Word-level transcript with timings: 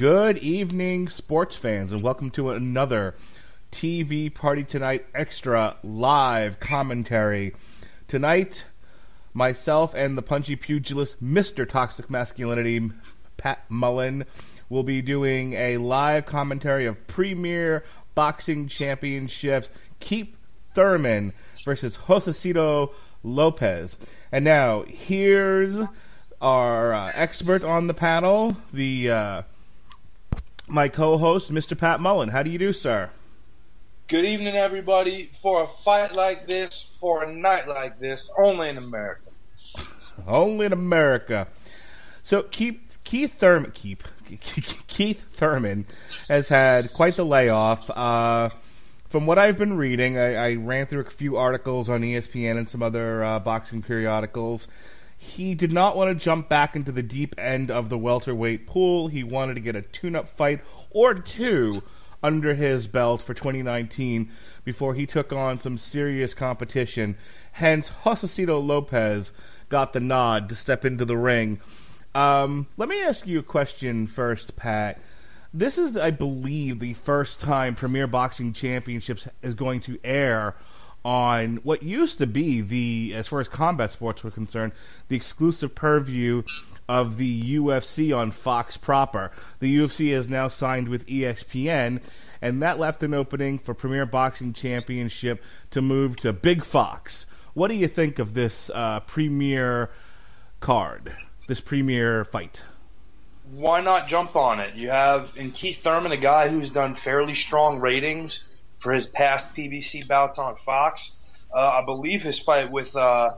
Good 0.00 0.38
evening, 0.38 1.10
sports 1.10 1.56
fans, 1.56 1.92
and 1.92 2.02
welcome 2.02 2.30
to 2.30 2.48
another 2.48 3.14
TV 3.70 4.34
Party 4.34 4.64
Tonight 4.64 5.04
Extra 5.14 5.76
live 5.82 6.58
commentary. 6.58 7.54
Tonight, 8.08 8.64
myself 9.34 9.92
and 9.94 10.16
the 10.16 10.22
punchy 10.22 10.56
pugilist, 10.56 11.22
Mr. 11.22 11.68
Toxic 11.68 12.08
Masculinity, 12.08 12.92
Pat 13.36 13.66
Mullin, 13.68 14.24
will 14.70 14.84
be 14.84 15.02
doing 15.02 15.52
a 15.52 15.76
live 15.76 16.24
commentary 16.24 16.86
of 16.86 17.06
Premier 17.06 17.84
Boxing 18.14 18.68
Championships 18.68 19.68
Keith 20.00 20.34
Thurman 20.72 21.34
versus 21.66 21.98
Josesito 21.98 22.94
Lopez. 23.22 23.98
And 24.32 24.46
now, 24.46 24.84
here's 24.88 25.78
our 26.40 26.94
uh, 26.94 27.12
expert 27.14 27.62
on 27.62 27.86
the 27.86 27.92
panel, 27.92 28.56
the 28.72 29.10
uh, 29.10 29.42
my 30.70 30.88
co-host, 30.88 31.52
Mr. 31.52 31.76
Pat 31.76 32.00
Mullin. 32.00 32.30
How 32.30 32.42
do 32.42 32.50
you 32.50 32.58
do, 32.58 32.72
sir? 32.72 33.10
Good 34.08 34.24
evening, 34.24 34.56
everybody. 34.56 35.30
For 35.42 35.64
a 35.64 35.68
fight 35.84 36.12
like 36.12 36.46
this, 36.46 36.86
for 37.00 37.22
a 37.22 37.32
night 37.32 37.68
like 37.68 38.00
this, 38.00 38.28
only 38.38 38.68
in 38.68 38.76
America. 38.76 39.30
only 40.26 40.66
in 40.66 40.72
America. 40.72 41.46
So 42.22 42.42
Keith 42.42 42.98
Keith 43.04 43.34
Thurman 43.34 43.72
Keith 43.72 44.04
Keith 44.86 45.24
Thurman 45.30 45.86
has 46.28 46.48
had 46.48 46.92
quite 46.92 47.16
the 47.16 47.24
layoff. 47.24 47.90
Uh, 47.90 48.50
from 49.08 49.26
what 49.26 49.38
I've 49.38 49.58
been 49.58 49.76
reading, 49.76 50.18
I, 50.18 50.34
I, 50.34 50.54
ran 50.54 50.86
through 50.86 51.00
a 51.00 51.10
few 51.10 51.36
articles 51.36 51.88
on 51.88 52.02
ESPN 52.02 52.56
and 52.56 52.68
some 52.68 52.80
other 52.80 53.24
uh, 53.24 53.40
boxing 53.40 53.82
periodicals. 53.82 54.68
He 55.22 55.54
did 55.54 55.70
not 55.70 55.98
want 55.98 56.08
to 56.08 56.24
jump 56.24 56.48
back 56.48 56.74
into 56.74 56.90
the 56.90 57.02
deep 57.02 57.34
end 57.36 57.70
of 57.70 57.90
the 57.90 57.98
welterweight 57.98 58.66
pool. 58.66 59.08
He 59.08 59.22
wanted 59.22 59.54
to 59.54 59.60
get 59.60 59.76
a 59.76 59.82
tune 59.82 60.16
up 60.16 60.30
fight 60.30 60.62
or 60.88 61.12
two 61.12 61.82
under 62.22 62.54
his 62.54 62.86
belt 62.86 63.20
for 63.20 63.34
2019 63.34 64.30
before 64.64 64.94
he 64.94 65.04
took 65.04 65.30
on 65.30 65.58
some 65.58 65.76
serious 65.76 66.32
competition. 66.32 67.18
Hence, 67.52 67.92
Josesito 68.04 68.66
Lopez 68.66 69.32
got 69.68 69.92
the 69.92 70.00
nod 70.00 70.48
to 70.48 70.56
step 70.56 70.86
into 70.86 71.04
the 71.04 71.18
ring. 71.18 71.60
Um, 72.14 72.66
let 72.78 72.88
me 72.88 73.02
ask 73.02 73.26
you 73.26 73.40
a 73.40 73.42
question 73.42 74.06
first, 74.06 74.56
Pat. 74.56 74.98
This 75.52 75.76
is, 75.76 75.98
I 75.98 76.12
believe, 76.12 76.80
the 76.80 76.94
first 76.94 77.40
time 77.40 77.74
Premier 77.74 78.06
Boxing 78.06 78.54
Championships 78.54 79.28
is 79.42 79.54
going 79.54 79.80
to 79.82 79.98
air 80.02 80.56
on 81.04 81.56
what 81.58 81.82
used 81.82 82.18
to 82.18 82.26
be 82.26 82.60
the, 82.60 83.12
as 83.14 83.28
far 83.28 83.40
as 83.40 83.48
combat 83.48 83.90
sports 83.90 84.22
were 84.22 84.30
concerned, 84.30 84.72
the 85.08 85.16
exclusive 85.16 85.74
purview 85.74 86.42
of 86.88 87.16
the 87.16 87.56
UFC 87.56 88.16
on 88.16 88.32
Fox 88.32 88.76
proper. 88.76 89.30
The 89.60 89.78
UFC 89.78 90.12
has 90.12 90.28
now 90.28 90.48
signed 90.48 90.88
with 90.88 91.06
ESPN, 91.06 92.02
and 92.42 92.62
that 92.62 92.78
left 92.78 93.02
an 93.02 93.14
opening 93.14 93.58
for 93.58 93.74
Premier 93.74 94.06
Boxing 94.06 94.52
Championship 94.52 95.42
to 95.70 95.80
move 95.80 96.16
to 96.16 96.32
Big 96.32 96.64
Fox. 96.64 97.26
What 97.54 97.68
do 97.68 97.76
you 97.76 97.88
think 97.88 98.18
of 98.18 98.34
this 98.34 98.70
uh, 98.74 99.00
premier 99.00 99.90
card, 100.58 101.14
this 101.46 101.60
premier 101.60 102.24
fight? 102.24 102.62
Why 103.52 103.80
not 103.80 104.08
jump 104.08 104.36
on 104.36 104.60
it? 104.60 104.74
You 104.74 104.90
have 104.90 105.30
in 105.36 105.50
Keith 105.52 105.78
Thurman, 105.82 106.12
a 106.12 106.16
guy 106.16 106.48
who's 106.48 106.70
done 106.70 106.96
fairly 107.02 107.34
strong 107.34 107.78
ratings 107.80 108.38
for 108.82 108.92
his 108.92 109.06
past 109.06 109.44
PBC 109.56 110.06
bouts 110.08 110.38
on 110.38 110.56
Fox. 110.64 111.00
Uh, 111.54 111.58
I 111.58 111.84
believe 111.84 112.22
his 112.22 112.40
fight 112.40 112.70
with 112.70 112.94
uh, 112.94 113.30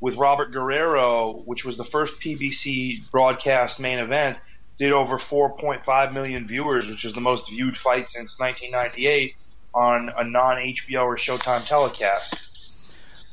with 0.00 0.14
Robert 0.16 0.52
Guerrero, 0.52 1.42
which 1.44 1.64
was 1.64 1.76
the 1.76 1.86
first 1.86 2.12
PBC 2.24 3.10
broadcast 3.10 3.80
main 3.80 3.98
event, 3.98 4.38
did 4.78 4.92
over 4.92 5.18
4.5 5.18 6.12
million 6.12 6.46
viewers, 6.46 6.86
which 6.86 7.04
is 7.04 7.12
the 7.14 7.20
most 7.20 7.42
viewed 7.50 7.76
fight 7.82 8.06
since 8.10 8.32
1998 8.38 9.34
on 9.74 10.10
a 10.16 10.24
non 10.24 10.56
HBO 10.56 11.04
or 11.04 11.18
Showtime 11.18 11.66
telecast. 11.66 12.36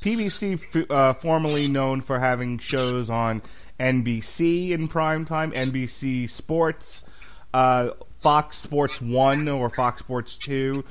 PBC, 0.02 0.86
uh, 0.90 1.14
formerly 1.14 1.68
known 1.68 2.02
for 2.02 2.20
having 2.20 2.60
shows 2.60 3.10
on 3.10 3.42
NBC 3.80 4.72
in 4.72 4.88
primetime, 4.88 5.54
NBC 5.54 6.30
Sports, 6.30 7.10
uh, 7.54 7.90
Fox 8.22 8.58
Sports 8.58 9.02
One 9.02 9.48
or 9.48 9.70
Fox 9.70 10.02
Sports 10.02 10.38
Two, 10.38 10.84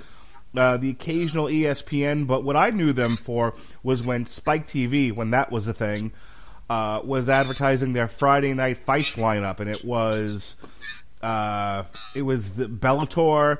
uh, 0.56 0.76
the 0.76 0.90
occasional 0.90 1.46
ESPN, 1.46 2.26
but 2.26 2.44
what 2.44 2.56
I 2.56 2.70
knew 2.70 2.92
them 2.92 3.16
for 3.16 3.54
was 3.82 4.02
when 4.02 4.26
Spike 4.26 4.66
TV, 4.66 5.14
when 5.14 5.30
that 5.30 5.50
was 5.50 5.66
a 5.66 5.72
thing, 5.72 6.12
uh, 6.70 7.00
was 7.04 7.28
advertising 7.28 7.92
their 7.92 8.08
Friday 8.08 8.54
night 8.54 8.78
fights 8.78 9.16
lineup, 9.16 9.60
and 9.60 9.68
it 9.68 9.84
was 9.84 10.56
uh, 11.22 11.84
it 12.14 12.22
was 12.22 12.52
the 12.52 12.66
Bellator, 12.66 13.58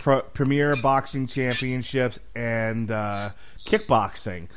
Pro- 0.00 0.22
Premier 0.22 0.76
Boxing 0.76 1.26
Championships, 1.26 2.18
and 2.34 2.90
uh, 2.90 3.30
kickboxing. 3.66 4.48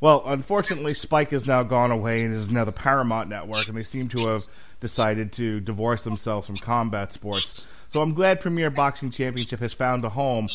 Well, 0.00 0.24
unfortunately, 0.26 0.94
Spike 0.94 1.30
has 1.30 1.46
now 1.46 1.62
gone 1.62 1.92
away 1.92 2.24
and 2.24 2.34
is 2.34 2.50
now 2.50 2.64
the 2.64 2.72
Paramount 2.72 3.28
Network, 3.28 3.68
and 3.68 3.76
they 3.76 3.84
seem 3.84 4.08
to 4.08 4.26
have 4.26 4.44
decided 4.80 5.32
to 5.32 5.60
divorce 5.60 6.02
themselves 6.02 6.48
from 6.48 6.56
combat 6.56 7.12
sports. 7.12 7.60
So 7.88 8.00
I'm 8.00 8.12
glad 8.12 8.40
Premier 8.40 8.68
Boxing 8.68 9.10
Championship 9.10 9.60
has 9.60 9.72
found 9.72 10.04
a 10.04 10.08
home 10.08 10.48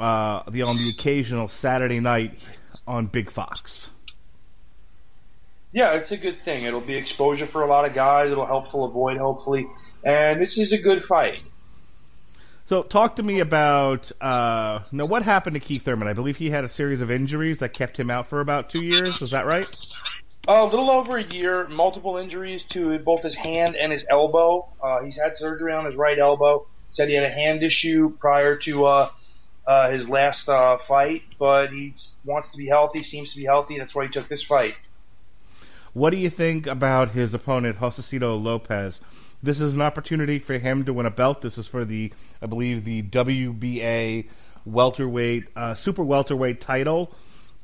uh, 0.00 0.42
the 0.50 0.62
on 0.62 0.76
the 0.76 0.88
occasional 0.88 1.48
Saturday 1.48 2.00
night 2.00 2.34
on 2.86 3.06
Big 3.06 3.30
Fox. 3.30 3.90
Yeah, 5.72 5.94
it's 5.94 6.10
a 6.10 6.16
good 6.16 6.38
thing. 6.44 6.64
It'll 6.64 6.80
be 6.80 6.96
exposure 6.96 7.46
for 7.46 7.62
a 7.62 7.68
lot 7.68 7.84
of 7.84 7.94
guys. 7.94 8.30
It'll 8.30 8.46
help 8.46 8.70
fill 8.70 8.84
a 8.86 9.18
hopefully. 9.18 9.66
And 10.04 10.40
this 10.40 10.56
is 10.58 10.72
a 10.72 10.78
good 10.78 11.04
fight. 11.04 11.38
So, 12.64 12.82
talk 12.82 13.16
to 13.16 13.22
me 13.22 13.40
about 13.40 14.10
uh, 14.20 14.80
now 14.92 15.04
what 15.04 15.22
happened 15.22 15.54
to 15.54 15.60
Keith 15.60 15.82
Thurman. 15.82 16.08
I 16.08 16.12
believe 16.12 16.36
he 16.36 16.50
had 16.50 16.64
a 16.64 16.68
series 16.68 17.00
of 17.00 17.10
injuries 17.10 17.58
that 17.58 17.72
kept 17.72 17.98
him 17.98 18.10
out 18.10 18.26
for 18.26 18.40
about 18.40 18.70
two 18.70 18.82
years. 18.82 19.20
Is 19.22 19.30
that 19.32 19.44
right? 19.44 19.66
Uh, 20.48 20.64
a 20.64 20.66
little 20.66 20.90
over 20.90 21.18
a 21.18 21.24
year. 21.24 21.68
Multiple 21.68 22.16
injuries 22.16 22.62
to 22.70 22.98
both 23.00 23.22
his 23.22 23.34
hand 23.34 23.76
and 23.76 23.92
his 23.92 24.02
elbow. 24.08 24.68
Uh, 24.82 25.02
he's 25.02 25.16
had 25.16 25.36
surgery 25.36 25.72
on 25.72 25.84
his 25.84 25.96
right 25.96 26.18
elbow. 26.18 26.66
Said 26.90 27.08
he 27.08 27.14
had 27.14 27.24
a 27.24 27.30
hand 27.30 27.62
issue 27.62 28.16
prior 28.18 28.56
to 28.64 28.86
uh, 28.86 29.10
uh, 29.66 29.90
his 29.90 30.08
last 30.08 30.48
uh, 30.48 30.78
fight, 30.88 31.22
but 31.38 31.68
he 31.68 31.94
wants 32.24 32.50
to 32.52 32.56
be 32.56 32.66
healthy. 32.66 33.02
Seems 33.02 33.30
to 33.30 33.36
be 33.36 33.44
healthy. 33.44 33.74
and 33.74 33.82
That's 33.82 33.94
why 33.94 34.06
he 34.06 34.10
took 34.10 34.28
this 34.28 34.44
fight. 34.48 34.74
What 35.92 36.10
do 36.10 36.18
you 36.18 36.30
think 36.30 36.66
about 36.66 37.10
his 37.10 37.34
opponent, 37.34 37.78
Josesito 37.78 38.40
Lopez? 38.40 39.00
This 39.42 39.60
is 39.60 39.74
an 39.74 39.80
opportunity 39.80 40.38
for 40.38 40.58
him 40.58 40.84
to 40.84 40.92
win 40.92 41.06
a 41.06 41.10
belt. 41.10 41.40
This 41.40 41.58
is 41.58 41.66
for 41.66 41.84
the, 41.84 42.12
I 42.40 42.46
believe, 42.46 42.84
the 42.84 43.02
WBA 43.02 44.28
welterweight, 44.64 45.48
uh, 45.56 45.74
super 45.74 46.04
welterweight 46.04 46.60
title. 46.60 47.12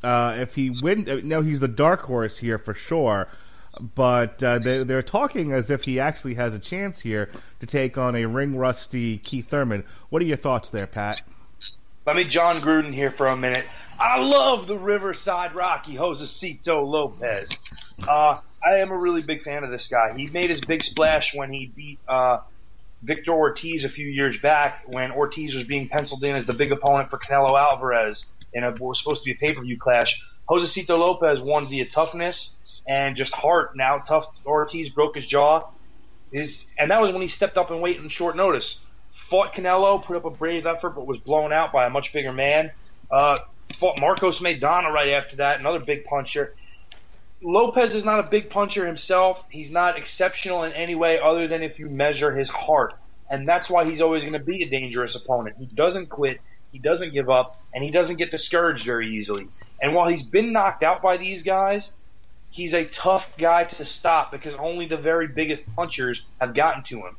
Uh, 0.03 0.37
if 0.39 0.55
he 0.55 0.71
wins, 0.71 1.09
uh, 1.09 1.21
now 1.23 1.43
he's 1.43 1.61
the 1.61 1.69
dark 1.69 2.03
horse 2.03 2.39
here 2.39 2.59
for 2.59 2.75
sure. 2.75 3.29
But 3.79 4.43
uh, 4.43 4.59
they, 4.59 4.85
they're 4.85 5.03
talking 5.03 5.53
as 5.53 5.69
if 5.69 5.85
he 5.85 6.01
actually 6.01 6.35
has 6.35 6.55
a 6.55 6.59
chance 6.59 7.01
here 7.01 7.31
to 7.61 7.67
take 7.67 7.99
on 7.99 8.17
a 8.17 8.25
ring 8.25 8.57
rusty 8.57 9.19
Keith 9.19 9.49
Thurman. 9.49 9.85
What 10.09 10.23
are 10.23 10.25
your 10.25 10.39
thoughts 10.39 10.71
there, 10.71 10.87
Pat? 10.87 11.21
Let 12.07 12.15
me 12.15 12.25
Jon 12.31 12.63
Gruden 12.63 12.95
here 12.95 13.11
for 13.11 13.27
a 13.27 13.37
minute. 13.37 13.65
I 13.99 14.21
love 14.21 14.69
the 14.69 14.79
Riverside 14.79 15.57
Rocky 15.57 15.97
Josesito 15.97 16.87
Lopez. 16.87 17.51
Uh, 18.07 18.39
I 18.65 18.77
am 18.77 18.93
a 18.93 18.97
really 18.97 19.23
big 19.23 19.43
fan 19.43 19.65
of 19.65 19.71
this 19.71 19.89
guy. 19.91 20.17
He 20.17 20.31
made 20.31 20.49
his 20.49 20.61
big 20.69 20.85
splash 20.85 21.33
when 21.35 21.53
he 21.53 21.73
beat 21.75 21.99
uh, 22.07 22.39
Victor 23.03 23.33
Ortiz 23.33 23.83
a 23.83 23.89
few 23.89 24.07
years 24.07 24.37
back 24.41 24.85
when 24.87 25.11
Ortiz 25.11 25.53
was 25.53 25.67
being 25.67 25.89
penciled 25.89 26.23
in 26.23 26.37
as 26.37 26.47
the 26.47 26.53
big 26.53 26.71
opponent 26.71 27.11
for 27.11 27.19
Canelo 27.19 27.61
Alvarez 27.61 28.25
in 28.53 28.63
a 28.63 28.71
was 28.71 29.01
supposed 29.03 29.23
to 29.23 29.25
be 29.25 29.33
a 29.33 29.35
pay 29.35 29.53
per 29.53 29.63
view 29.63 29.77
clash. 29.77 30.15
Josesito 30.49 30.91
Lopez 30.91 31.41
won 31.43 31.69
via 31.69 31.87
toughness 31.93 32.51
and 32.87 33.17
just 33.17 33.35
heart. 33.35 33.73
Now 33.75 33.99
tough 34.07 34.27
Ortiz 34.47 34.91
broke 34.91 35.17
his 35.17 35.27
jaw. 35.27 35.71
His, 36.33 36.57
and 36.79 36.93
that 36.93 37.01
was 37.01 37.13
when 37.13 37.23
he 37.23 37.29
stepped 37.29 37.57
up 37.57 37.73
and 37.73 37.83
weight 37.83 37.97
in 37.97 38.09
short 38.11 38.37
notice 38.37 38.77
fought 39.31 39.55
Canelo, 39.55 40.05
put 40.05 40.17
up 40.17 40.25
a 40.25 40.31
brave 40.31 40.67
effort, 40.67 40.91
but 40.91 41.07
was 41.07 41.19
blown 41.19 41.53
out 41.53 41.73
by 41.73 41.87
a 41.87 41.91
much 41.91 42.13
bigger 42.13 42.33
man. 42.33 42.71
Uh, 43.11 43.39
fought 43.81 43.99
Marcos 43.99 44.39
Maidana 44.41 44.93
right 44.93 45.11
after 45.11 45.37
that, 45.37 45.61
another 45.61 45.81
big 45.81 46.05
puncher. 46.05 46.55
Lopez 47.43 47.93
is 47.93 48.05
not 48.05 48.19
a 48.19 48.23
big 48.23 48.51
puncher 48.51 48.87
himself. 48.87 49.39
He's 49.51 49.71
not 49.71 49.99
exceptional 49.99 50.65
in 50.65 50.73
any 50.73 50.95
way 50.95 51.19
other 51.23 51.47
than 51.47 51.63
if 51.63 51.79
you 51.79 51.89
measure 51.89 52.35
his 52.35 52.49
heart. 52.49 52.95
And 53.29 53.47
that's 53.47 53.69
why 53.69 53.89
he's 53.89 54.01
always 54.01 54.23
going 54.23 54.33
to 54.33 54.39
be 54.39 54.63
a 54.63 54.69
dangerous 54.69 55.15
opponent. 55.15 55.57
He 55.59 55.67
doesn't 55.67 56.09
quit, 56.09 56.41
he 56.73 56.79
doesn't 56.79 57.13
give 57.13 57.29
up, 57.29 57.57
and 57.75 57.85
he 57.85 57.91
doesn't 57.91 58.17
get 58.17 58.31
discouraged 58.31 58.85
very 58.87 59.17
easily. 59.17 59.49
And 59.81 59.95
while 59.95 60.09
he's 60.09 60.23
been 60.23 60.53
knocked 60.53 60.83
out 60.83 61.03
by 61.03 61.17
these 61.17 61.43
guys, 61.43 61.91
he's 62.51 62.73
a 62.73 62.89
tough 63.03 63.25
guy 63.39 63.65
to 63.65 63.85
stop 63.85 64.33
because 64.33 64.55
only 64.59 64.87
the 64.87 64.97
very 64.97 65.29
biggest 65.29 65.63
punchers 65.75 66.23
have 66.41 66.55
gotten 66.55 66.85
to 66.85 66.99
him. 66.99 67.17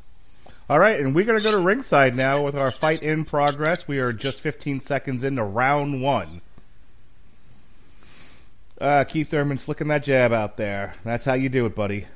All 0.70 0.80
right, 0.80 1.00
and 1.00 1.16
we're 1.16 1.24
going 1.24 1.38
to 1.38 1.44
go 1.44 1.52
to 1.52 1.58
ringside 1.60 2.14
now 2.14 2.44
with 2.44 2.54
our 2.54 2.72
fight 2.72 3.02
in 3.02 3.24
progress. 3.24 3.88
We 3.88 4.00
are 4.00 4.12
just 4.12 4.42
15 4.42 4.82
seconds 4.82 5.24
into 5.24 5.42
round 5.42 6.02
one. 6.02 6.42
Uh, 8.80 9.06
Keith 9.06 9.30
Thurman 9.30 9.60
flicking 9.60 9.88
that 9.88 10.04
jab 10.04 10.34
out 10.34 10.58
there. 10.58 10.96
That's 11.06 11.24
how 11.24 11.36
you 11.36 11.48
do 11.48 11.66
it, 11.66 11.74
buddy. 11.74 12.08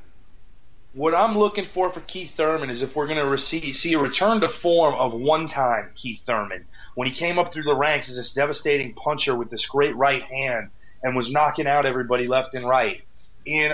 what 0.93 1.15
I'm 1.15 1.37
looking 1.37 1.65
for 1.73 1.93
for 1.93 2.01
Keith 2.01 2.31
Thurman 2.35 2.69
is 2.69 2.81
if 2.81 2.93
we're 2.93 3.07
going 3.07 3.25
to 3.25 3.37
see 3.37 3.93
a 3.93 3.99
return 3.99 4.41
to 4.41 4.49
form 4.61 4.95
of 4.95 5.13
one 5.13 5.47
time 5.47 5.91
Keith 5.95 6.19
Thurman 6.27 6.65
when 6.95 7.07
he 7.07 7.17
came 7.17 7.39
up 7.39 7.53
through 7.53 7.63
the 7.63 7.75
ranks 7.75 8.09
as 8.09 8.17
this 8.17 8.33
devastating 8.35 8.93
puncher 8.95 9.33
with 9.33 9.49
this 9.49 9.65
great 9.71 9.95
right 9.95 10.23
hand 10.23 10.71
and 11.01 11.15
was 11.15 11.31
knocking 11.31 11.67
out 11.67 11.85
everybody 11.85 12.27
left 12.27 12.53
and 12.53 12.67
right. 12.67 13.01
In 13.45 13.71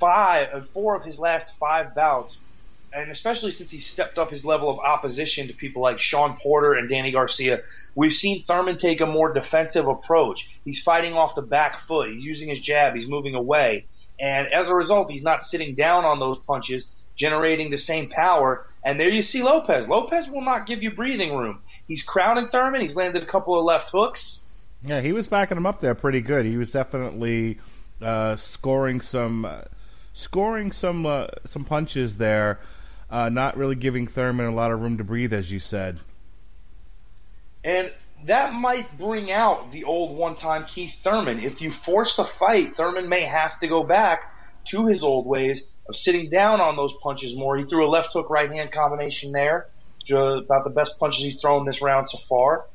five, 0.00 0.48
four 0.74 0.96
of 0.96 1.04
his 1.04 1.18
last 1.18 1.46
five 1.60 1.94
bouts, 1.94 2.36
and 2.92 3.10
especially 3.10 3.52
since 3.52 3.70
he 3.70 3.80
stepped 3.80 4.18
up 4.18 4.30
his 4.30 4.44
level 4.44 4.70
of 4.70 4.78
opposition 4.78 5.46
to 5.48 5.54
people 5.54 5.82
like 5.82 5.98
Shawn 5.98 6.38
Porter 6.42 6.74
and 6.74 6.88
Danny 6.88 7.12
Garcia, 7.12 7.58
we've 7.94 8.12
seen 8.12 8.44
Thurman 8.46 8.78
take 8.78 9.00
a 9.00 9.06
more 9.06 9.32
defensive 9.32 9.86
approach. 9.86 10.38
He's 10.64 10.80
fighting 10.84 11.12
off 11.14 11.34
the 11.34 11.42
back 11.42 11.86
foot. 11.86 12.10
He's 12.10 12.24
using 12.24 12.48
his 12.48 12.60
jab. 12.60 12.94
He's 12.94 13.08
moving 13.08 13.34
away. 13.34 13.86
And 14.20 14.52
as 14.52 14.68
a 14.68 14.74
result, 14.74 15.10
he's 15.10 15.22
not 15.22 15.42
sitting 15.44 15.74
down 15.74 16.04
on 16.04 16.18
those 16.18 16.38
punches, 16.46 16.84
generating 17.16 17.70
the 17.70 17.78
same 17.78 18.08
power. 18.08 18.66
And 18.84 18.98
there 18.98 19.08
you 19.08 19.22
see 19.22 19.42
Lopez. 19.42 19.86
Lopez 19.88 20.26
will 20.32 20.44
not 20.44 20.66
give 20.66 20.82
you 20.82 20.90
breathing 20.90 21.36
room. 21.36 21.60
He's 21.86 22.02
crowding 22.02 22.48
Thurman. 22.50 22.80
He's 22.80 22.94
landed 22.94 23.22
a 23.22 23.26
couple 23.26 23.58
of 23.58 23.64
left 23.64 23.90
hooks. 23.92 24.38
Yeah, 24.82 25.00
he 25.00 25.12
was 25.12 25.28
backing 25.28 25.56
him 25.56 25.66
up 25.66 25.80
there 25.80 25.94
pretty 25.94 26.20
good. 26.20 26.46
He 26.46 26.56
was 26.56 26.70
definitely 26.70 27.58
uh, 28.00 28.36
scoring 28.36 29.00
some, 29.00 29.44
uh, 29.44 29.62
scoring 30.14 30.72
some, 30.72 31.04
uh, 31.04 31.26
some 31.44 31.64
punches 31.64 32.18
there. 32.18 32.60
Uh, 33.10 33.28
not 33.28 33.56
really 33.56 33.74
giving 33.74 34.06
Thurman 34.06 34.46
a 34.46 34.54
lot 34.54 34.70
of 34.70 34.80
room 34.80 34.98
to 34.98 35.04
breathe, 35.04 35.32
as 35.32 35.50
you 35.50 35.58
said. 35.58 35.98
And 37.64 37.90
that 38.26 38.52
might 38.52 38.98
bring 38.98 39.32
out 39.32 39.72
the 39.72 39.84
old 39.84 40.16
one-time 40.16 40.66
Keith 40.72 40.92
Thurman. 41.02 41.38
If 41.38 41.60
you 41.60 41.72
force 41.84 42.14
the 42.16 42.26
fight, 42.38 42.76
Thurman 42.76 43.08
may 43.08 43.24
have 43.24 43.58
to 43.60 43.68
go 43.68 43.82
back 43.82 44.32
to 44.70 44.86
his 44.86 45.02
old 45.02 45.26
ways 45.26 45.62
of 45.88 45.96
sitting 45.96 46.28
down 46.28 46.60
on 46.60 46.76
those 46.76 46.92
punches 47.02 47.34
more. 47.34 47.56
He 47.56 47.64
threw 47.64 47.86
a 47.86 47.88
left 47.88 48.08
hook 48.12 48.28
right 48.28 48.50
hand 48.50 48.72
combination 48.72 49.32
there, 49.32 49.68
about 50.10 50.64
the 50.64 50.70
best 50.70 50.98
punches 50.98 51.22
he's 51.22 51.40
thrown 51.40 51.64
this 51.64 51.80
round 51.80 52.08
so 52.10 52.18
far. 52.28 52.66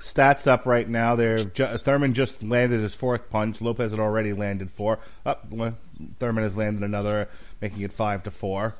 Stats 0.00 0.46
up 0.46 0.66
right 0.66 0.88
now. 0.88 1.14
There, 1.16 1.44
Thurman 1.46 2.12
just 2.14 2.42
landed 2.42 2.80
his 2.80 2.94
fourth 2.94 3.30
punch. 3.30 3.60
Lopez 3.60 3.92
had 3.92 4.00
already 4.00 4.32
landed 4.32 4.70
four. 4.70 4.98
Up, 5.24 5.46
oh, 5.56 5.74
Thurman 6.18 6.44
has 6.44 6.56
landed 6.56 6.82
another, 6.82 7.28
making 7.60 7.82
it 7.82 7.92
five 7.92 8.22
to 8.24 8.30
four. 8.30 8.74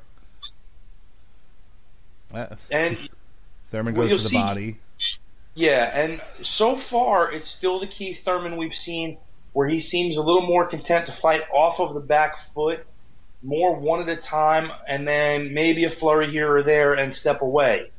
And 2.71 3.09
Thurman 3.67 3.93
goes 3.93 4.11
to 4.11 4.23
the 4.23 4.29
see, 4.29 4.35
body. 4.35 4.77
Yeah, 5.53 5.85
and 5.97 6.21
so 6.57 6.79
far 6.89 7.31
it's 7.31 7.49
still 7.57 7.79
the 7.79 7.87
Keith 7.87 8.17
Thurman 8.25 8.57
we've 8.57 8.73
seen 8.73 9.17
where 9.53 9.69
he 9.69 9.79
seems 9.79 10.17
a 10.17 10.21
little 10.21 10.45
more 10.45 10.67
content 10.67 11.05
to 11.05 11.17
fight 11.21 11.39
off 11.53 11.79
of 11.79 11.93
the 11.93 11.99
back 12.01 12.35
foot, 12.53 12.85
more 13.41 13.73
one 13.73 14.01
at 14.01 14.09
a 14.09 14.21
time, 14.21 14.69
and 14.85 15.07
then 15.07 15.53
maybe 15.53 15.85
a 15.85 15.91
flurry 15.91 16.29
here 16.29 16.57
or 16.57 16.61
there 16.61 16.93
and 16.93 17.15
step 17.15 17.41
away. 17.41 17.89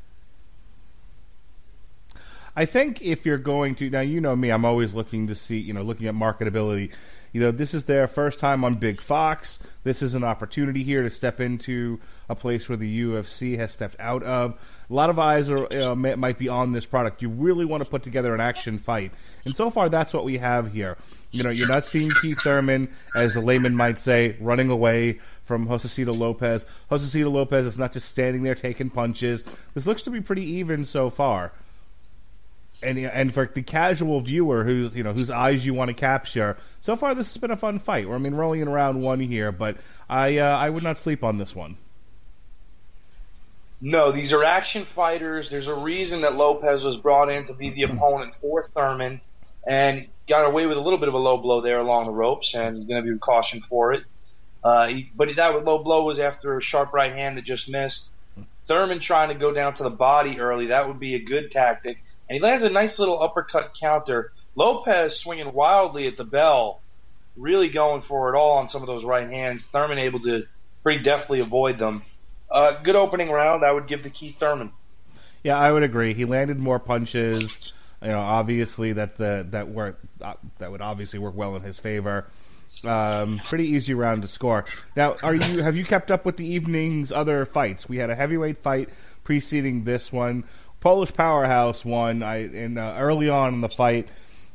I 2.55 2.67
think 2.67 3.00
if 3.00 3.25
you're 3.25 3.39
going 3.39 3.75
to 3.77 3.89
now, 3.89 4.00
you 4.00 4.21
know 4.21 4.37
me, 4.37 4.50
I'm 4.50 4.67
always 4.67 4.94
looking 4.94 5.29
to 5.29 5.35
see, 5.35 5.59
you 5.59 5.73
know, 5.73 5.81
looking 5.81 6.09
at 6.09 6.15
marketability. 6.15 6.91
You 7.37 7.43
know, 7.43 7.50
this 7.50 7.75
is 7.75 7.85
their 7.85 8.06
first 8.06 8.38
time 8.38 8.65
on 8.65 8.77
Big 8.77 9.03
Fox. 9.03 9.62
This 9.85 10.00
is 10.00 10.15
an 10.15 10.25
opportunity 10.25 10.83
here 10.83 11.03
to 11.03 11.11
step 11.11 11.38
into 11.38 12.00
a 12.31 12.35
place 12.35 12.67
where 12.67 12.79
the 12.79 13.03
UFC 13.03 13.59
has 13.59 13.73
stepped 13.73 13.97
out 13.99 14.23
of. 14.23 14.59
A 14.88 14.94
lot 14.94 15.11
of 15.11 15.19
eyes 15.19 15.50
are 15.50 15.71
uh, 15.71 15.94
might 15.94 16.38
be 16.38 16.49
on 16.49 16.73
this 16.73 16.87
product. 16.87 17.21
You 17.21 17.29
really 17.29 17.67
want 17.67 17.85
to 17.85 17.91
put 17.91 18.03
together 18.03 18.35
an 18.35 18.41
action 18.41 18.79
fight, 18.79 19.12
and 19.44 19.55
so 19.55 19.69
far 19.69 19.91
that's 19.91 20.15
what 20.15 20.25
we 20.25 20.38
have 20.38 20.73
here. 20.73 20.97
You 21.31 21.43
know, 21.43 21.50
you're 21.50 21.69
not 21.69 21.85
seeing 21.85 22.11
Keith 22.23 22.38
Thurman, 22.43 22.88
as 23.15 23.35
the 23.35 23.43
layman 23.43 23.77
might 23.77 23.99
say, 23.99 24.39
running 24.41 24.71
away 24.71 25.21
from 25.44 25.67
Josesito 25.67 26.17
Lopez. 26.17 26.65
Josesito 26.91 27.31
Lopez 27.31 27.67
is 27.67 27.77
not 27.77 27.93
just 27.93 28.09
standing 28.09 28.44
there 28.44 28.55
taking 28.55 28.89
punches. 28.89 29.44
This 29.75 29.87
looks 29.87 30.00
to 30.05 30.11
be 30.11 30.23
pretty 30.23 30.50
even 30.53 30.87
so 30.87 31.11
far 31.11 31.53
and 32.82 32.99
and 32.99 33.32
for 33.32 33.50
the 33.52 33.62
casual 33.62 34.20
viewer 34.20 34.64
who's 34.64 34.94
you 34.94 35.02
know 35.02 35.12
whose 35.12 35.31
eyes 35.31 35.64
you 35.64 35.75
want 35.75 35.88
to 35.88 35.94
capture, 35.94 36.56
so 36.81 36.96
far 36.96 37.14
this 37.14 37.32
has 37.32 37.40
been 37.40 37.50
a 37.50 37.56
fun 37.56 37.78
fight. 37.78 38.06
I 38.08 38.19
mean, 38.19 38.37
we're 38.37 38.44
only 38.44 38.61
in 38.61 38.69
round 38.69 39.02
one 39.02 39.20
here, 39.20 39.52
but 39.52 39.76
I 40.08 40.38
uh, 40.38 40.56
I 40.56 40.70
would 40.70 40.82
not 40.82 40.99
sleep 40.99 41.25
on 41.25 41.38
this 41.38 41.55
one. 41.55 41.78
No, 43.81 44.11
these 44.11 44.32
are 44.32 44.43
action 44.43 44.87
fighters. 44.94 45.49
There's 45.50 45.69
a 45.69 45.75
reason 45.75 46.23
that 46.23 46.34
Lopez 46.34 46.82
was 46.82 46.96
brought 46.96 47.28
in 47.28 47.46
to 47.46 47.55
be 47.55 47.70
the 47.70 47.82
opponent 47.93 48.34
for 48.40 48.64
Thurman, 48.75 49.20
and 49.67 50.06
got 50.29 50.44
away 50.44 50.67
with 50.67 50.76
a 50.76 50.81
little 50.81 50.99
bit 50.99 51.08
of 51.08 51.14
a 51.14 51.19
low 51.19 51.37
blow 51.38 51.61
there 51.61 51.79
along 51.79 52.06
the 52.06 52.12
ropes, 52.12 52.52
and 52.55 52.79
he's 52.79 52.87
going 52.87 53.05
to 53.05 53.12
be 53.12 53.19
cautioned 53.19 53.62
for 53.69 53.93
it. 53.93 54.05
Uh, 54.62 54.88
he, 54.88 55.11
but 55.14 55.29
that 55.37 55.64
low 55.64 55.79
blow 55.79 56.05
was 56.05 56.19
after 56.19 56.58
a 56.58 56.62
sharp 56.62 56.93
right 56.93 57.12
hand 57.12 57.38
that 57.38 57.44
just 57.44 57.69
missed. 57.69 58.02
Thurman 58.67 59.00
trying 59.00 59.29
to 59.29 59.37
go 59.37 59.52
down 59.52 59.75
to 59.76 59.84
the 59.84 59.90
body 59.90 60.40
early, 60.40 60.67
that 60.67 60.88
would 60.88 60.99
be 60.99 61.14
a 61.14 61.20
good 61.20 61.52
tactic 61.52 61.99
and 62.28 62.37
he 62.37 62.43
lands 62.43 62.64
a 62.64 62.69
nice 62.69 62.99
little 62.99 63.23
uppercut 63.23 63.73
counter. 63.78 64.32
Lopez 64.55 65.19
swinging 65.20 65.52
wildly 65.52 66.06
at 66.06 66.17
the 66.17 66.25
bell, 66.25 66.81
really 67.37 67.69
going 67.69 68.02
for 68.02 68.34
it 68.34 68.38
all 68.38 68.58
on 68.58 68.69
some 68.70 68.82
of 68.82 68.87
those 68.87 69.05
right 69.05 69.28
hands. 69.28 69.64
Thurman 69.73 69.99
able 69.99 70.20
to 70.20 70.46
pretty 70.82 71.02
deftly 71.02 71.40
avoid 71.40 71.78
them. 71.78 72.02
Uh, 72.50 72.81
good 72.82 72.96
opening 72.96 73.31
round. 73.31 73.64
I 73.64 73.73
would 73.73 73.88
give 73.88 74.02
to 74.02 74.11
Keith 74.11 74.37
Thurman. 74.38 74.73
Yeah, 75.43 75.58
I 75.58 75.70
would 75.70 75.82
agree. 75.82 76.14
He 76.14 76.25
landed 76.25 76.58
more 76.58 76.78
punches. 76.78 77.73
You 78.02 78.08
know, 78.08 78.19
obviously 78.19 78.93
that 78.94 79.17
the 79.17 79.46
that 79.50 79.69
work 79.69 80.00
uh, 80.20 80.34
that 80.58 80.70
would 80.70 80.82
obviously 80.82 81.19
work 81.19 81.34
well 81.37 81.56
in 81.56 81.62
his 81.62 81.79
favor. 81.79 82.26
Um, 82.84 83.40
pretty 83.49 83.64
easy 83.64 83.94
round 83.94 84.22
to 84.22 84.29
score. 84.29 84.64
Now, 84.94 85.17
are 85.22 85.34
you 85.34 85.62
have 85.62 85.76
you 85.76 85.84
kept 85.84 86.11
up 86.11 86.25
with 86.25 86.37
the 86.37 86.46
evening's 86.46 87.11
other 87.11 87.46
fights? 87.46 87.88
We 87.88 87.96
had 87.96 88.11
a 88.11 88.14
heavyweight 88.14 88.58
fight 88.58 88.90
preceding 89.25 89.84
this 89.84 90.12
one. 90.12 90.44
Polish 90.87 91.12
powerhouse 91.15 91.85
won. 91.85 92.23
I 92.23 92.47
in 92.47 92.79
uh, 92.79 92.94
early 92.97 93.29
on 93.29 93.55
in 93.55 93.61
the 93.61 93.69
fight, 93.69 94.09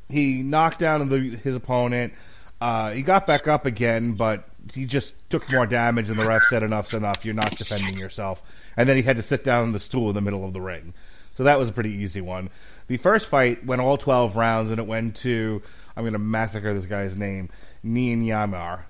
he 0.08 0.44
knocked 0.44 0.80
down 0.80 1.10
the, 1.10 1.20
his 1.20 1.58
opponent. 1.58 2.14
Uh, 2.62 2.92
he 2.92 3.02
got 3.02 3.28
back 3.28 3.50
up 3.50 3.66
again, 3.66 4.14
but 4.14 4.48
he 4.74 4.86
just 4.86 5.14
took 5.30 5.52
more 5.52 5.68
damage, 5.68 6.08
and 6.08 6.18
the 6.18 6.26
ref 6.26 6.44
said, 6.44 6.64
"Enough's 6.64 6.94
enough. 6.94 7.26
You're 7.26 7.34
not 7.34 7.58
defending 7.58 7.98
yourself." 7.98 8.42
And 8.78 8.88
then 8.88 8.96
he 8.96 9.04
had 9.04 9.18
to 9.18 9.22
sit 9.22 9.44
down 9.44 9.64
on 9.64 9.72
the 9.74 9.80
stool 9.82 10.08
in 10.08 10.16
the 10.16 10.22
middle 10.22 10.46
of 10.46 10.54
the 10.54 10.62
ring. 10.62 10.94
So 11.36 11.44
that 11.44 11.60
was 11.60 11.68
a 11.68 11.74
pretty 11.74 11.92
easy 11.92 12.22
one. 12.22 12.50
The 12.88 12.96
first 12.96 13.28
fight 13.28 13.66
went 13.66 13.82
all 13.82 13.98
12 13.98 14.38
rounds, 14.38 14.72
and 14.72 14.80
it 14.80 14.88
went 14.88 15.18
to 15.18 15.62
I'm 15.98 16.04
going 16.04 16.14
to 16.14 16.20
massacre 16.20 16.74
this 16.74 16.86
guy's 16.86 17.18
name, 17.18 17.50
Nien 17.84 18.24
Yamar. 18.24 18.84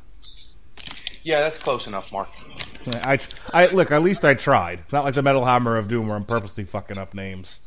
Yeah, 1.23 1.41
that's 1.41 1.61
close 1.63 1.85
enough, 1.87 2.05
Mark. 2.11 2.29
I, 2.87 3.19
I 3.53 3.67
look. 3.67 3.91
At 3.91 4.01
least 4.01 4.25
I 4.25 4.33
tried. 4.33 4.79
It's 4.79 4.93
not 4.93 5.03
like 5.03 5.13
the 5.13 5.21
Metal 5.21 5.45
Hammer 5.45 5.77
of 5.77 5.87
Doom, 5.87 6.07
where 6.07 6.17
I'm 6.17 6.25
purposely 6.25 6.63
fucking 6.63 6.97
up 6.97 7.13
names. 7.13 7.61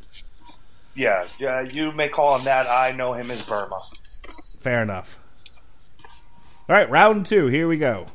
Yeah, 0.93 1.27
yeah. 1.39 1.61
You 1.61 1.91
may 1.91 2.09
call 2.09 2.37
him 2.37 2.45
that. 2.45 2.67
I 2.67 2.91
know 2.91 3.13
him 3.13 3.31
as 3.31 3.41
Burma. 3.47 3.79
Fair 4.59 4.81
enough. 4.81 5.19
All 6.67 6.75
right, 6.75 6.89
round 6.89 7.25
two. 7.25 7.47
Here 7.47 7.67
we 7.67 7.77
go. 7.77 8.07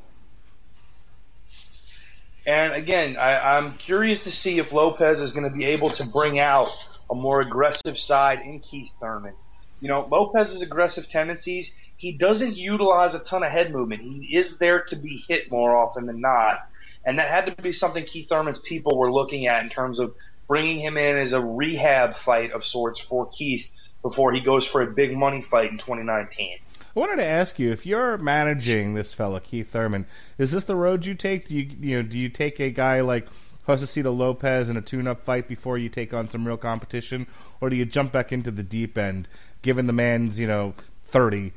And 2.46 2.72
again, 2.72 3.16
I, 3.16 3.56
I'm 3.56 3.78
curious 3.78 4.24
to 4.24 4.32
see 4.32 4.58
if 4.58 4.72
Lopez 4.72 5.20
is 5.20 5.32
going 5.32 5.48
to 5.48 5.56
be 5.56 5.64
able 5.66 5.94
to 5.96 6.04
bring 6.04 6.38
out 6.38 6.68
a 7.10 7.14
more 7.14 7.40
aggressive 7.40 7.96
side 7.96 8.40
in 8.40 8.60
Keith 8.60 8.88
Thurman. 9.00 9.34
You 9.80 9.88
know, 9.88 10.08
Lopez's 10.10 10.62
aggressive 10.62 11.04
tendencies 11.10 11.70
he 12.00 12.12
doesn't 12.12 12.56
utilize 12.56 13.14
a 13.14 13.18
ton 13.18 13.42
of 13.42 13.52
head 13.52 13.70
movement. 13.70 14.00
He 14.00 14.34
is 14.34 14.54
there 14.58 14.84
to 14.88 14.96
be 14.96 15.22
hit 15.28 15.50
more 15.50 15.76
often 15.76 16.06
than 16.06 16.22
not. 16.22 16.66
And 17.04 17.18
that 17.18 17.28
had 17.28 17.54
to 17.54 17.62
be 17.62 17.72
something 17.72 18.06
Keith 18.06 18.30
Thurman's 18.30 18.58
people 18.66 18.96
were 18.96 19.12
looking 19.12 19.46
at 19.46 19.62
in 19.62 19.68
terms 19.68 20.00
of 20.00 20.14
bringing 20.48 20.80
him 20.80 20.96
in 20.96 21.18
as 21.18 21.34
a 21.34 21.40
rehab 21.40 22.14
fight 22.24 22.52
of 22.52 22.64
sorts 22.64 23.02
for 23.06 23.28
Keith 23.36 23.66
before 24.00 24.32
he 24.32 24.40
goes 24.40 24.66
for 24.66 24.80
a 24.80 24.86
big 24.86 25.14
money 25.14 25.44
fight 25.50 25.70
in 25.70 25.76
2019. 25.76 26.56
I 26.78 26.98
wanted 26.98 27.16
to 27.16 27.26
ask 27.26 27.58
you 27.58 27.70
if 27.70 27.84
you're 27.84 28.16
managing 28.16 28.94
this 28.94 29.12
fella 29.12 29.42
Keith 29.42 29.70
Thurman, 29.70 30.06
is 30.38 30.52
this 30.52 30.64
the 30.64 30.76
road 30.76 31.04
you 31.04 31.14
take? 31.14 31.48
Do 31.48 31.54
you 31.54 31.70
you 31.80 31.96
know 31.96 32.08
do 32.08 32.16
you 32.16 32.30
take 32.30 32.58
a 32.60 32.70
guy 32.70 33.02
like 33.02 33.28
Josesito 33.68 34.16
Lopez 34.16 34.70
in 34.70 34.78
a 34.78 34.82
tune-up 34.82 35.22
fight 35.22 35.46
before 35.46 35.76
you 35.76 35.90
take 35.90 36.14
on 36.14 36.30
some 36.30 36.46
real 36.46 36.56
competition, 36.56 37.26
or 37.60 37.68
do 37.68 37.76
you 37.76 37.84
jump 37.84 38.10
back 38.10 38.32
into 38.32 38.50
the 38.50 38.62
deep 38.62 38.96
end, 38.96 39.28
given 39.60 39.86
the 39.86 39.92
man's 39.92 40.38
you 40.38 40.46
know 40.46 40.72
thirty 41.04 41.52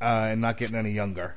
uh, 0.00 0.28
and 0.30 0.40
not 0.40 0.56
getting 0.56 0.76
any 0.76 0.92
younger? 0.92 1.36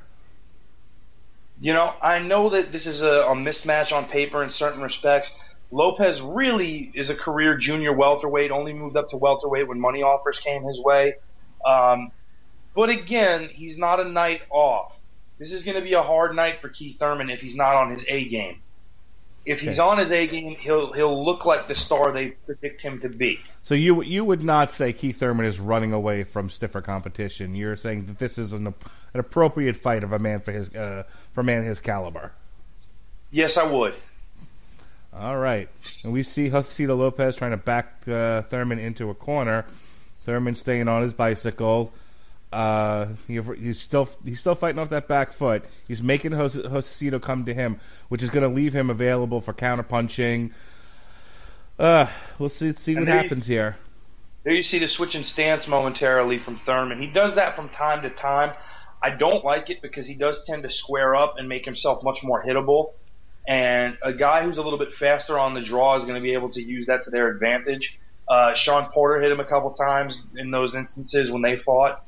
You 1.60 1.72
know, 1.72 1.92
I 2.02 2.18
know 2.18 2.50
that 2.50 2.72
this 2.72 2.86
is 2.86 3.02
a, 3.02 3.26
a 3.28 3.34
mismatch 3.34 3.92
on 3.92 4.08
paper 4.08 4.42
in 4.42 4.50
certain 4.50 4.80
respects. 4.80 5.30
Lopez 5.70 6.20
really 6.22 6.92
is 6.94 7.08
a 7.08 7.14
career 7.14 7.56
junior 7.56 7.92
welterweight, 7.92 8.50
only 8.50 8.72
moved 8.72 8.96
up 8.96 9.08
to 9.10 9.16
welterweight 9.16 9.68
when 9.68 9.80
money 9.80 10.02
offers 10.02 10.38
came 10.44 10.64
his 10.64 10.80
way. 10.84 11.14
Um, 11.66 12.10
but 12.74 12.88
again, 12.88 13.48
he's 13.52 13.78
not 13.78 14.00
a 14.00 14.08
night 14.08 14.40
off. 14.50 14.92
This 15.38 15.50
is 15.50 15.62
going 15.62 15.76
to 15.76 15.82
be 15.82 15.94
a 15.94 16.02
hard 16.02 16.34
night 16.34 16.56
for 16.60 16.68
Keith 16.68 16.98
Thurman 16.98 17.30
if 17.30 17.40
he's 17.40 17.56
not 17.56 17.74
on 17.74 17.90
his 17.90 18.02
A 18.08 18.28
game 18.28 18.60
if 19.44 19.60
he's 19.60 19.78
on 19.78 19.98
his 19.98 20.10
A 20.10 20.26
game, 20.26 20.56
he'll 20.56 20.92
he'll 20.92 21.24
look 21.24 21.44
like 21.44 21.68
the 21.68 21.74
star 21.74 22.12
they 22.12 22.28
predict 22.46 22.80
him 22.80 23.00
to 23.00 23.08
be. 23.08 23.40
So 23.62 23.74
you 23.74 24.02
you 24.02 24.24
would 24.24 24.42
not 24.42 24.70
say 24.70 24.92
Keith 24.92 25.18
Thurman 25.18 25.46
is 25.46 25.58
running 25.58 25.92
away 25.92 26.24
from 26.24 26.50
stiffer 26.50 26.80
competition. 26.80 27.54
You're 27.54 27.76
saying 27.76 28.06
that 28.06 28.18
this 28.18 28.38
is 28.38 28.52
an, 28.52 28.66
an 28.68 28.74
appropriate 29.20 29.76
fight 29.76 30.04
of 30.04 30.12
a 30.12 30.18
man 30.18 30.40
for 30.40 30.52
his 30.52 30.74
uh, 30.74 31.04
for 31.32 31.40
a 31.40 31.44
man 31.44 31.62
his 31.64 31.80
caliber. 31.80 32.32
Yes, 33.30 33.56
I 33.56 33.64
would. 33.64 33.94
All 35.14 35.36
right. 35.36 35.68
And 36.04 36.12
we 36.12 36.22
see 36.22 36.48
Josesito 36.48 36.96
Lopez 36.96 37.36
trying 37.36 37.50
to 37.50 37.56
back 37.56 38.06
uh, 38.08 38.42
Thurman 38.42 38.78
into 38.78 39.10
a 39.10 39.14
corner. 39.14 39.66
Thurman 40.24 40.54
staying 40.54 40.88
on 40.88 41.02
his 41.02 41.12
bicycle. 41.12 41.92
Uh, 42.52 43.08
he, 43.26 43.40
he's 43.40 43.80
still 43.80 44.08
he's 44.24 44.40
still 44.40 44.54
fighting 44.54 44.78
off 44.78 44.90
that 44.90 45.08
back 45.08 45.32
foot. 45.32 45.64
He's 45.88 46.02
making 46.02 46.32
Josesito 46.32 47.20
come 47.20 47.44
to 47.46 47.54
him, 47.54 47.80
which 48.08 48.22
is 48.22 48.30
going 48.30 48.42
to 48.42 48.54
leave 48.54 48.74
him 48.74 48.90
available 48.90 49.40
for 49.40 49.52
counterpunching. 49.52 50.52
Uh, 51.78 52.06
we'll 52.38 52.50
see 52.50 52.72
see 52.72 52.94
what 52.94 53.08
happens 53.08 53.48
you, 53.48 53.56
here. 53.56 53.76
There 54.44 54.52
you 54.52 54.62
see 54.62 54.78
the 54.78 54.88
switch 54.88 55.14
in 55.14 55.24
stance 55.24 55.66
momentarily 55.66 56.38
from 56.38 56.60
Thurman. 56.66 57.00
He 57.00 57.06
does 57.06 57.34
that 57.36 57.56
from 57.56 57.70
time 57.70 58.02
to 58.02 58.10
time. 58.10 58.54
I 59.02 59.10
don't 59.10 59.44
like 59.44 59.70
it 59.70 59.82
because 59.82 60.06
he 60.06 60.14
does 60.14 60.40
tend 60.46 60.62
to 60.62 60.70
square 60.70 61.16
up 61.16 61.34
and 61.38 61.48
make 61.48 61.64
himself 61.64 62.04
much 62.04 62.18
more 62.22 62.44
hittable. 62.44 62.92
And 63.48 63.98
a 64.02 64.12
guy 64.12 64.44
who's 64.44 64.58
a 64.58 64.62
little 64.62 64.78
bit 64.78 64.90
faster 65.00 65.38
on 65.38 65.54
the 65.54 65.62
draw 65.62 65.96
is 65.96 66.04
going 66.04 66.14
to 66.14 66.20
be 66.20 66.34
able 66.34 66.52
to 66.52 66.62
use 66.62 66.86
that 66.86 67.04
to 67.04 67.10
their 67.10 67.28
advantage. 67.28 67.98
Uh, 68.28 68.52
Shawn 68.54 68.90
Porter 68.92 69.20
hit 69.20 69.32
him 69.32 69.40
a 69.40 69.44
couple 69.44 69.72
times 69.74 70.16
in 70.36 70.52
those 70.52 70.74
instances 70.74 71.30
when 71.30 71.42
they 71.42 71.56
fought. 71.56 72.04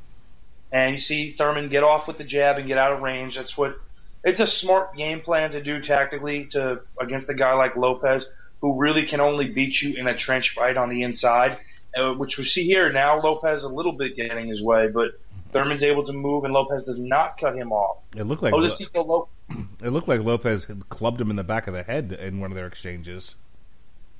And 0.75 0.97
you 0.97 1.01
see 1.01 1.37
Thurman 1.39 1.69
get 1.69 1.85
off 1.85 2.09
with 2.09 2.19
the 2.19 2.25
jab 2.25 2.59
and 2.59 2.67
get 2.67 2.79
out 2.79 2.93
of 2.93 3.01
range. 3.01 3.37
That's 3.37 3.57
what 3.57 3.77
it's 4.25 4.41
a 4.41 4.47
smart 4.47 4.97
game 4.97 5.21
plan 5.21 5.53
to 5.53 5.63
do 5.63 5.81
tactically 5.81 6.49
to 6.51 6.81
against 7.01 7.29
a 7.29 7.35
guy 7.35 7.55
like 7.55 7.77
Lopez 7.77 8.27
who 8.61 8.77
really 8.77 9.07
can 9.07 9.21
only 9.21 9.47
beat 9.47 9.81
you 9.81 9.95
in 9.97 10.09
a 10.09 10.19
trench 10.19 10.51
fight 10.53 10.77
on 10.77 10.89
the 10.89 11.05
inside, 11.05 11.59
uh, 11.97 12.15
which 12.15 12.39
we 12.39 12.45
see 12.45 12.65
here 12.65 12.93
now. 12.93 13.21
Lopez 13.21 13.63
a 13.63 13.69
little 13.69 13.93
bit 13.93 14.17
getting 14.17 14.49
his 14.49 14.61
way, 14.63 14.89
but 14.89 15.13
Thurman's 15.53 15.85
able 15.85 16.05
to 16.07 16.13
move, 16.13 16.43
and 16.43 16.53
Lopez 16.53 16.83
does 16.83 16.99
not 16.99 17.39
cut 17.39 17.55
him 17.55 17.71
off. 17.71 17.99
It 18.17 18.25
looked 18.25 18.43
like 18.43 18.53
Lo- 18.53 19.29
it 19.81 19.91
looked 19.91 20.09
like 20.09 20.23
Lopez 20.23 20.67
clubbed 20.89 21.21
him 21.21 21.31
in 21.31 21.37
the 21.37 21.45
back 21.45 21.69
of 21.69 21.75
the 21.75 21.85
head 21.85 22.19
in 22.21 22.41
one 22.41 22.51
of 22.51 22.57
their 22.57 22.67
exchanges. 22.67 23.37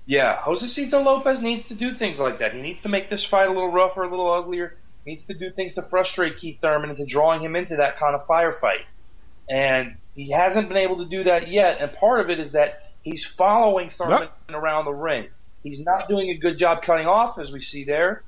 Yeah, 0.07 0.37
Josesito 0.45 1.05
Lopez 1.05 1.41
needs 1.41 1.67
to 1.67 1.75
do 1.75 1.97
things 1.97 2.19
like 2.19 2.39
that. 2.39 2.53
He 2.53 2.63
needs 2.63 2.81
to 2.83 2.89
make 2.89 3.11
this 3.11 3.27
fight 3.29 3.47
a 3.47 3.51
little 3.51 3.73
rougher, 3.73 4.05
a 4.05 4.11
little 4.11 4.33
uglier. 4.33 4.77
Needs 5.07 5.27
to 5.27 5.35
do 5.35 5.51
things 5.51 5.75
to 5.75 5.83
frustrate 5.83 6.39
Keith 6.39 6.61
Thurman 6.61 6.91
into 6.91 7.05
drawing 7.05 7.43
him 7.43 7.57
into 7.57 7.77
that 7.77 7.99
kind 7.99 8.15
of 8.15 8.27
firefight. 8.27 8.85
And 9.49 9.97
he 10.15 10.31
hasn't 10.31 10.69
been 10.69 10.79
able 10.79 10.99
to 10.99 11.05
do 11.05 11.25
that 11.25 11.49
yet. 11.49 11.79
And 11.81 11.93
part 11.95 12.21
of 12.21 12.31
it 12.31 12.41
is 12.41 12.53
that 12.53 12.93
he's 13.03 13.27
following 13.37 13.91
Thurman 13.91 14.21
nope. 14.21 14.63
around 14.63 14.87
the 14.87 14.95
ring. 14.95 15.29
He's 15.63 15.81
not 15.81 16.09
doing 16.09 16.31
a 16.31 16.37
good 16.37 16.59
job 16.59 16.83
cutting 16.83 17.07
off, 17.07 17.39
as 17.39 17.51
we 17.51 17.61
see 17.61 17.85
there. 17.85 18.23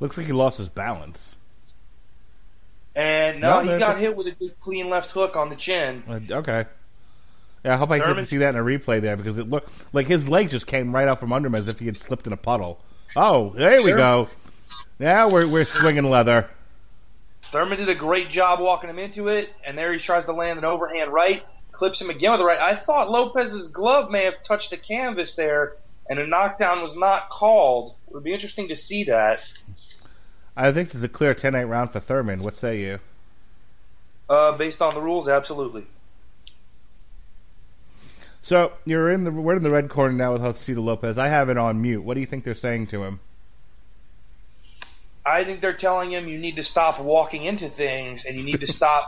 Looks 0.00 0.16
like 0.16 0.26
he 0.26 0.32
lost 0.32 0.58
his 0.58 0.68
balance. 0.68 1.36
And 2.96 3.40
no, 3.40 3.62
no 3.62 3.74
he 3.74 3.80
got 3.80 3.98
hit 3.98 4.16
with 4.16 4.26
a 4.26 4.32
good 4.32 4.58
clean 4.60 4.90
left 4.90 5.10
hook 5.10 5.36
on 5.36 5.48
the 5.48 5.56
chin. 5.56 6.02
Uh, 6.08 6.20
okay. 6.30 6.66
Yeah, 7.64 7.74
I 7.74 7.76
hope 7.76 7.90
I 7.90 7.98
get 7.98 8.14
to 8.14 8.26
see 8.26 8.38
that 8.38 8.54
in 8.54 8.60
a 8.60 8.64
replay 8.64 9.00
there 9.00 9.16
because 9.16 9.38
it 9.38 9.48
looked 9.48 9.72
like 9.94 10.06
his 10.06 10.28
leg 10.28 10.50
just 10.50 10.66
came 10.66 10.94
right 10.94 11.08
out 11.08 11.18
from 11.18 11.32
under 11.32 11.46
him 11.46 11.54
as 11.54 11.66
if 11.66 11.78
he 11.78 11.86
had 11.86 11.96
slipped 11.96 12.26
in 12.26 12.32
a 12.32 12.36
puddle. 12.36 12.80
Oh, 13.16 13.54
there 13.56 13.82
we 13.82 13.92
go. 13.92 14.28
Now 14.98 15.28
we're 15.28 15.46
we're 15.46 15.64
swinging 15.64 16.04
leather. 16.04 16.48
Thurman 17.50 17.78
did 17.78 17.88
a 17.88 17.94
great 17.94 18.30
job 18.30 18.60
walking 18.60 18.90
him 18.90 18.98
into 18.98 19.28
it, 19.28 19.48
and 19.66 19.76
there 19.76 19.92
he 19.92 19.98
tries 19.98 20.24
to 20.24 20.32
land 20.32 20.58
an 20.58 20.64
overhand 20.64 21.12
right, 21.12 21.42
clips 21.72 22.00
him 22.00 22.10
again 22.10 22.32
with 22.32 22.40
the 22.40 22.44
right. 22.44 22.58
I 22.58 22.84
thought 22.84 23.10
Lopez's 23.10 23.68
glove 23.68 24.10
may 24.10 24.24
have 24.24 24.34
touched 24.46 24.70
the 24.70 24.76
canvas 24.76 25.34
there, 25.36 25.74
and 26.08 26.18
a 26.18 26.26
knockdown 26.26 26.82
was 26.82 26.96
not 26.96 27.28
called. 27.30 27.94
It 28.08 28.14
would 28.14 28.24
be 28.24 28.34
interesting 28.34 28.68
to 28.68 28.76
see 28.76 29.04
that. 29.04 29.38
I 30.56 30.72
think 30.72 30.90
there's 30.90 31.04
a 31.04 31.08
clear 31.08 31.34
10-8 31.34 31.68
round 31.68 31.92
for 31.92 32.00
Thurman. 32.00 32.42
What 32.42 32.54
say 32.56 32.80
you? 32.80 33.00
Uh, 34.28 34.56
based 34.56 34.80
on 34.80 34.94
the 34.94 35.00
rules, 35.00 35.28
absolutely. 35.28 35.86
So 38.40 38.72
you're 38.84 39.10
in 39.10 39.24
the 39.24 39.30
we're 39.30 39.56
in 39.56 39.62
the 39.62 39.70
red 39.70 39.88
corner 39.88 40.12
now 40.12 40.32
with 40.32 40.42
Josesito 40.42 40.84
Lopez. 40.84 41.18
I 41.18 41.28
have 41.28 41.48
it 41.48 41.56
on 41.56 41.80
mute. 41.80 42.02
What 42.02 42.14
do 42.14 42.20
you 42.20 42.26
think 42.26 42.44
they're 42.44 42.54
saying 42.54 42.88
to 42.88 43.02
him? 43.02 43.20
I 45.26 45.44
think 45.44 45.60
they're 45.60 45.76
telling 45.76 46.12
him 46.12 46.28
you 46.28 46.38
need 46.38 46.56
to 46.56 46.64
stop 46.64 47.00
walking 47.00 47.44
into 47.44 47.70
things 47.70 48.24
and 48.26 48.38
you 48.38 48.44
need 48.44 48.60
to 48.60 48.66
stop 48.72 49.04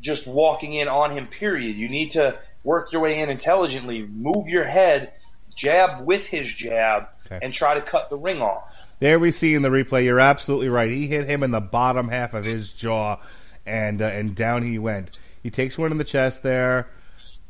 just 0.00 0.26
walking 0.26 0.74
in 0.74 0.88
on 0.88 1.16
him. 1.16 1.26
Period. 1.26 1.76
You 1.76 1.88
need 1.88 2.12
to 2.12 2.38
work 2.64 2.92
your 2.92 3.02
way 3.02 3.20
in 3.20 3.28
intelligently. 3.28 4.02
Move 4.02 4.48
your 4.48 4.64
head, 4.64 5.12
jab 5.56 6.06
with 6.06 6.22
his 6.22 6.46
jab, 6.54 7.08
okay. 7.26 7.38
and 7.42 7.52
try 7.52 7.74
to 7.74 7.82
cut 7.82 8.10
the 8.10 8.16
ring 8.16 8.40
off. 8.40 8.64
There 9.00 9.18
we 9.18 9.30
see 9.30 9.54
in 9.54 9.62
the 9.62 9.68
replay. 9.68 10.04
You're 10.04 10.20
absolutely 10.20 10.68
right. 10.68 10.90
He 10.90 11.06
hit 11.06 11.26
him 11.26 11.42
in 11.42 11.50
the 11.50 11.60
bottom 11.60 12.08
half 12.08 12.34
of 12.34 12.44
his 12.44 12.72
jaw, 12.72 13.18
and 13.64 14.02
uh, 14.02 14.06
and 14.06 14.34
down 14.34 14.62
he 14.62 14.78
went. 14.78 15.10
He 15.42 15.50
takes 15.50 15.78
one 15.78 15.92
in 15.92 15.98
the 15.98 16.04
chest 16.04 16.42
there, 16.42 16.88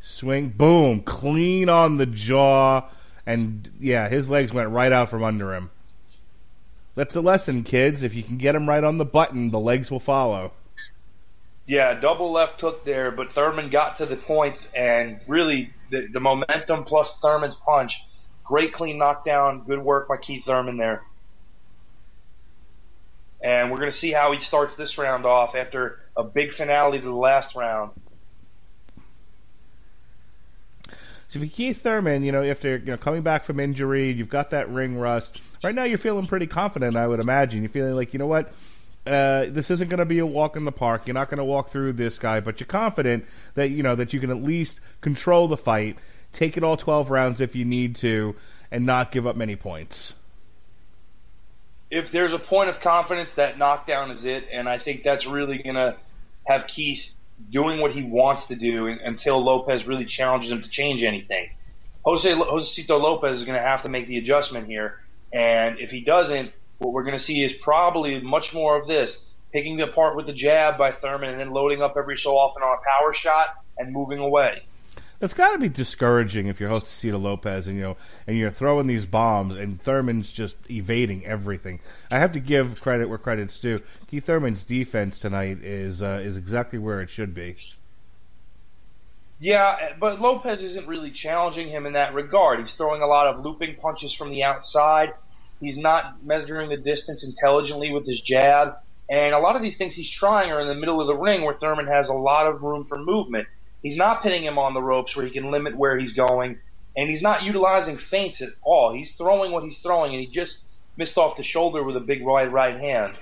swing, 0.02 0.50
boom, 0.50 1.00
clean 1.00 1.70
on 1.70 1.96
the 1.96 2.04
jaw, 2.04 2.88
and 3.24 3.70
yeah, 3.80 4.08
his 4.08 4.28
legs 4.28 4.52
went 4.52 4.70
right 4.70 4.92
out 4.92 5.08
from 5.08 5.24
under 5.24 5.54
him. 5.54 5.70
That's 6.98 7.14
a 7.14 7.20
lesson, 7.20 7.62
kids. 7.62 8.02
If 8.02 8.12
you 8.12 8.24
can 8.24 8.38
get 8.38 8.56
him 8.56 8.68
right 8.68 8.82
on 8.82 8.98
the 8.98 9.04
button, 9.04 9.52
the 9.52 9.60
legs 9.60 9.88
will 9.88 10.00
follow. 10.00 10.50
Yeah, 11.64 11.94
double 11.94 12.32
left 12.32 12.60
hook 12.60 12.84
there, 12.84 13.12
but 13.12 13.30
Thurman 13.32 13.70
got 13.70 13.98
to 13.98 14.06
the 14.06 14.16
point, 14.16 14.56
and 14.74 15.20
really 15.28 15.70
the, 15.92 16.08
the 16.12 16.18
momentum 16.18 16.82
plus 16.82 17.08
Thurman's 17.22 17.54
punch, 17.64 17.92
great 18.44 18.72
clean 18.72 18.98
knockdown, 18.98 19.62
good 19.64 19.78
work 19.78 20.08
by 20.08 20.16
Keith 20.16 20.42
Thurman 20.44 20.76
there 20.76 21.02
and 23.40 23.70
we're 23.70 23.76
going 23.76 23.92
to 23.92 23.96
see 23.96 24.12
how 24.12 24.32
he 24.32 24.40
starts 24.40 24.74
this 24.76 24.98
round 24.98 25.24
off 25.24 25.54
after 25.54 26.00
a 26.16 26.24
big 26.24 26.52
finale 26.56 26.98
to 26.98 27.04
the 27.04 27.12
last 27.12 27.54
round. 27.54 27.92
So 31.28 31.40
for 31.40 31.46
Keith 31.46 31.82
Thurman, 31.82 32.22
you 32.22 32.32
know, 32.32 32.42
after 32.42 32.76
you 32.76 32.86
know 32.86 32.96
coming 32.96 33.22
back 33.22 33.44
from 33.44 33.60
injury, 33.60 34.10
you've 34.10 34.28
got 34.28 34.50
that 34.50 34.68
ring 34.70 34.98
rust. 34.98 35.38
Right 35.62 35.74
now, 35.74 35.84
you're 35.84 35.98
feeling 35.98 36.26
pretty 36.26 36.46
confident. 36.46 36.96
I 36.96 37.06
would 37.06 37.20
imagine 37.20 37.62
you're 37.62 37.70
feeling 37.70 37.94
like 37.94 38.12
you 38.12 38.18
know 38.18 38.26
what. 38.26 38.52
Uh, 39.06 39.46
this 39.48 39.70
isn't 39.70 39.88
going 39.88 40.00
to 40.00 40.04
be 40.04 40.18
a 40.18 40.26
walk 40.26 40.54
in 40.54 40.66
the 40.66 40.72
park. 40.72 41.06
You're 41.06 41.14
not 41.14 41.30
going 41.30 41.38
to 41.38 41.44
walk 41.44 41.70
through 41.70 41.94
this 41.94 42.18
guy, 42.18 42.40
but 42.40 42.60
you're 42.60 42.66
confident 42.66 43.24
that 43.54 43.70
you 43.70 43.82
know 43.82 43.94
that 43.94 44.12
you 44.12 44.20
can 44.20 44.30
at 44.30 44.42
least 44.42 44.80
control 45.00 45.48
the 45.48 45.56
fight, 45.56 45.96
take 46.34 46.58
it 46.58 46.64
all 46.64 46.76
12 46.76 47.10
rounds 47.10 47.40
if 47.40 47.56
you 47.56 47.64
need 47.64 47.96
to, 47.96 48.34
and 48.70 48.84
not 48.84 49.10
give 49.10 49.26
up 49.26 49.34
many 49.34 49.56
points 49.56 50.12
if 51.90 52.12
there's 52.12 52.32
a 52.32 52.38
point 52.38 52.68
of 52.68 52.80
confidence, 52.80 53.30
that 53.36 53.58
knockdown 53.58 54.10
is 54.10 54.24
it, 54.24 54.44
and 54.52 54.68
I 54.68 54.78
think 54.78 55.02
that's 55.04 55.26
really 55.26 55.58
going 55.58 55.76
to 55.76 55.96
have 56.46 56.66
Keith 56.66 57.02
doing 57.50 57.80
what 57.80 57.92
he 57.92 58.02
wants 58.02 58.46
to 58.48 58.56
do 58.56 58.86
until 58.86 59.44
Lopez 59.44 59.86
really 59.86 60.04
challenges 60.04 60.50
him 60.50 60.62
to 60.62 60.68
change 60.68 61.02
anything. 61.02 61.50
Jose 62.04 62.28
Josesito 62.28 63.00
Lopez 63.00 63.38
is 63.38 63.44
going 63.44 63.58
to 63.58 63.64
have 63.64 63.82
to 63.82 63.88
make 63.88 64.06
the 64.08 64.18
adjustment 64.18 64.66
here, 64.66 65.00
and 65.32 65.78
if 65.78 65.90
he 65.90 66.00
doesn't, 66.00 66.52
what 66.78 66.92
we're 66.92 67.04
going 67.04 67.18
to 67.18 67.24
see 67.24 67.42
is 67.42 67.52
probably 67.62 68.20
much 68.20 68.52
more 68.54 68.80
of 68.80 68.86
this: 68.86 69.16
picking 69.52 69.80
apart 69.80 70.16
with 70.16 70.26
the 70.26 70.32
jab 70.32 70.78
by 70.78 70.92
Thurman, 70.92 71.30
and 71.30 71.40
then 71.40 71.52
loading 71.52 71.82
up 71.82 71.94
every 71.96 72.16
so 72.16 72.30
often 72.30 72.62
on 72.62 72.78
a 72.78 72.80
power 72.88 73.14
shot 73.14 73.48
and 73.76 73.92
moving 73.92 74.18
away 74.18 74.62
that's 75.18 75.34
got 75.34 75.52
to 75.52 75.58
be 75.58 75.68
discouraging 75.68 76.46
if 76.46 76.60
you're 76.60 76.70
cito 76.80 77.18
Lopez 77.18 77.66
and 77.66 77.76
you 77.76 77.82
know 77.82 77.96
and 78.26 78.36
you're 78.36 78.50
throwing 78.50 78.86
these 78.86 79.06
bombs 79.06 79.56
and 79.56 79.80
Thurman's 79.80 80.32
just 80.32 80.56
evading 80.70 81.24
everything. 81.26 81.80
I 82.10 82.18
have 82.18 82.32
to 82.32 82.40
give 82.40 82.80
credit 82.80 83.08
where 83.08 83.18
credit's 83.18 83.58
due. 83.58 83.80
Keith 84.10 84.26
Thurman's 84.26 84.64
defense 84.64 85.18
tonight 85.18 85.58
is 85.62 86.02
uh, 86.02 86.20
is 86.22 86.36
exactly 86.36 86.78
where 86.78 87.00
it 87.00 87.10
should 87.10 87.34
be. 87.34 87.56
Yeah, 89.40 89.76
but 90.00 90.20
Lopez 90.20 90.60
isn't 90.60 90.88
really 90.88 91.12
challenging 91.12 91.68
him 91.68 91.86
in 91.86 91.92
that 91.92 92.12
regard. 92.12 92.58
He's 92.58 92.72
throwing 92.76 93.02
a 93.02 93.06
lot 93.06 93.28
of 93.28 93.44
looping 93.44 93.76
punches 93.80 94.14
from 94.16 94.30
the 94.30 94.42
outside. 94.42 95.10
He's 95.60 95.76
not 95.76 96.24
measuring 96.24 96.70
the 96.70 96.76
distance 96.76 97.24
intelligently 97.24 97.92
with 97.92 98.06
his 98.06 98.20
jab. 98.20 98.74
And 99.08 99.34
a 99.34 99.38
lot 99.38 99.56
of 99.56 99.62
these 99.62 99.76
things 99.76 99.94
he's 99.94 100.10
trying 100.10 100.50
are 100.50 100.60
in 100.60 100.68
the 100.68 100.74
middle 100.74 101.00
of 101.00 101.06
the 101.06 101.16
ring 101.16 101.42
where 101.42 101.54
Thurman 101.54 101.86
has 101.86 102.08
a 102.08 102.14
lot 102.14 102.46
of 102.46 102.62
room 102.62 102.84
for 102.84 102.98
movement. 102.98 103.46
He's 103.82 103.96
not 103.96 104.22
pinning 104.22 104.44
him 104.44 104.58
on 104.58 104.74
the 104.74 104.82
ropes 104.82 105.14
where 105.14 105.24
he 105.24 105.32
can 105.32 105.50
limit 105.50 105.76
where 105.76 105.98
he's 105.98 106.12
going, 106.12 106.58
and 106.96 107.08
he's 107.08 107.22
not 107.22 107.42
utilizing 107.42 107.98
feints 108.10 108.42
at 108.42 108.50
all. 108.62 108.92
He's 108.92 109.12
throwing 109.16 109.52
what 109.52 109.62
he's 109.62 109.78
throwing, 109.82 110.14
and 110.14 110.20
he 110.20 110.26
just 110.26 110.58
missed 110.96 111.16
off 111.16 111.36
the 111.36 111.44
shoulder 111.44 111.82
with 111.84 111.96
a 111.96 112.00
big 112.00 112.26
right 112.26 112.50
right 112.50 112.78
hand. 112.78 113.14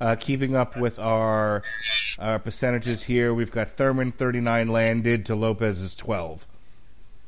Uh, 0.00 0.16
keeping 0.16 0.56
up 0.56 0.78
with 0.78 0.98
our 0.98 1.62
our 2.18 2.38
percentages 2.38 3.04
here, 3.04 3.34
we've 3.34 3.52
got 3.52 3.70
Thurman 3.70 4.12
39 4.12 4.68
landed 4.68 5.26
to 5.26 5.34
Lopez's 5.34 5.94
12, 5.94 6.46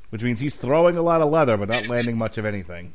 which 0.09 0.23
means 0.23 0.41
he's 0.41 0.57
throwing 0.57 0.97
a 0.97 1.03
lot 1.03 1.21
of 1.21 1.31
leather 1.31 1.59
but 1.59 1.69
not 1.69 1.87
landing 1.87 2.17
much 2.17 2.39
of 2.39 2.47
anything. 2.47 2.95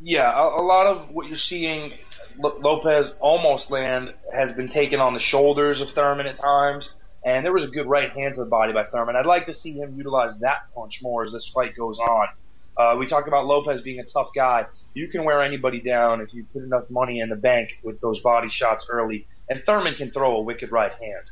Yeah, 0.00 0.30
a, 0.30 0.60
a 0.60 0.62
lot 0.62 0.86
of 0.86 1.10
what 1.10 1.26
you're 1.26 1.36
seeing 1.36 1.94
Lopez 2.38 3.12
almost 3.20 3.70
land 3.70 4.12
has 4.34 4.52
been 4.52 4.68
taken 4.68 5.00
on 5.00 5.14
the 5.14 5.20
shoulders 5.20 5.80
of 5.80 5.88
Thurman 5.94 6.26
at 6.26 6.38
times, 6.38 6.88
and 7.24 7.44
there 7.44 7.52
was 7.52 7.64
a 7.64 7.68
good 7.68 7.86
right 7.86 8.10
hand 8.12 8.34
to 8.34 8.44
the 8.44 8.50
body 8.50 8.72
by 8.72 8.84
Thurman. 8.84 9.16
I'd 9.16 9.26
like 9.26 9.46
to 9.46 9.54
see 9.54 9.72
him 9.72 9.94
utilize 9.96 10.30
that 10.40 10.72
punch 10.74 11.00
more 11.02 11.24
as 11.24 11.32
this 11.32 11.50
fight 11.54 11.76
goes 11.76 11.98
on. 11.98 12.28
Uh, 12.76 12.96
we 12.98 13.08
talked 13.08 13.26
about 13.26 13.46
Lopez 13.46 13.80
being 13.80 14.00
a 14.00 14.04
tough 14.04 14.28
guy. 14.34 14.66
You 14.92 15.08
can 15.08 15.24
wear 15.24 15.42
anybody 15.42 15.80
down 15.80 16.20
if 16.20 16.34
you 16.34 16.44
put 16.52 16.62
enough 16.62 16.90
money 16.90 17.20
in 17.20 17.30
the 17.30 17.36
bank 17.36 17.70
with 17.82 18.00
those 18.00 18.20
body 18.20 18.48
shots 18.50 18.86
early. 18.90 19.26
and 19.48 19.62
Thurman 19.64 19.94
can 19.94 20.10
throw 20.10 20.36
a 20.36 20.42
wicked 20.42 20.70
right 20.70 20.92
hand. 20.92 21.24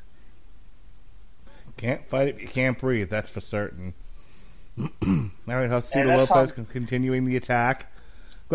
Can't 1.76 2.06
fight 2.08 2.28
it. 2.28 2.40
You 2.40 2.48
can't 2.48 2.78
breathe. 2.78 3.10
That's 3.10 3.28
for 3.28 3.40
certain. 3.40 3.94
All 4.78 4.86
right, 5.46 5.70
Josesito 5.70 6.16
Lopez 6.16 6.52
how... 6.56 6.64
continuing 6.64 7.24
the 7.24 7.36
attack. 7.36 7.92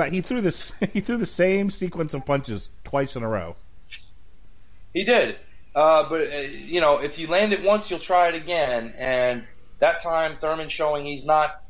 He 0.10 0.22
threw 0.22 0.41
this. 0.41 0.72
He 0.93 1.01
threw 1.01 1.17
the 1.17 1.25
same 1.25 1.69
sequence 1.69 2.13
of 2.13 2.25
punches 2.25 2.69
twice 2.84 3.15
in 3.15 3.24
a 3.24 3.27
row. 3.27 3.55
He 4.93 5.03
did, 5.03 5.36
uh, 5.75 6.10
but 6.10 6.22
uh, 6.22 6.38
you 6.39 6.81
know, 6.81 6.98
if 6.98 7.17
you 7.17 7.27
land 7.27 7.53
it 7.53 7.63
once, 7.63 7.86
you'll 7.89 8.00
try 8.00 8.29
it 8.29 8.36
again. 8.36 8.93
And 8.98 9.46
that 9.79 10.01
time, 10.01 10.38
Thurman 10.39 10.69
showing 10.69 11.05
he's 11.05 11.25
not 11.25 11.63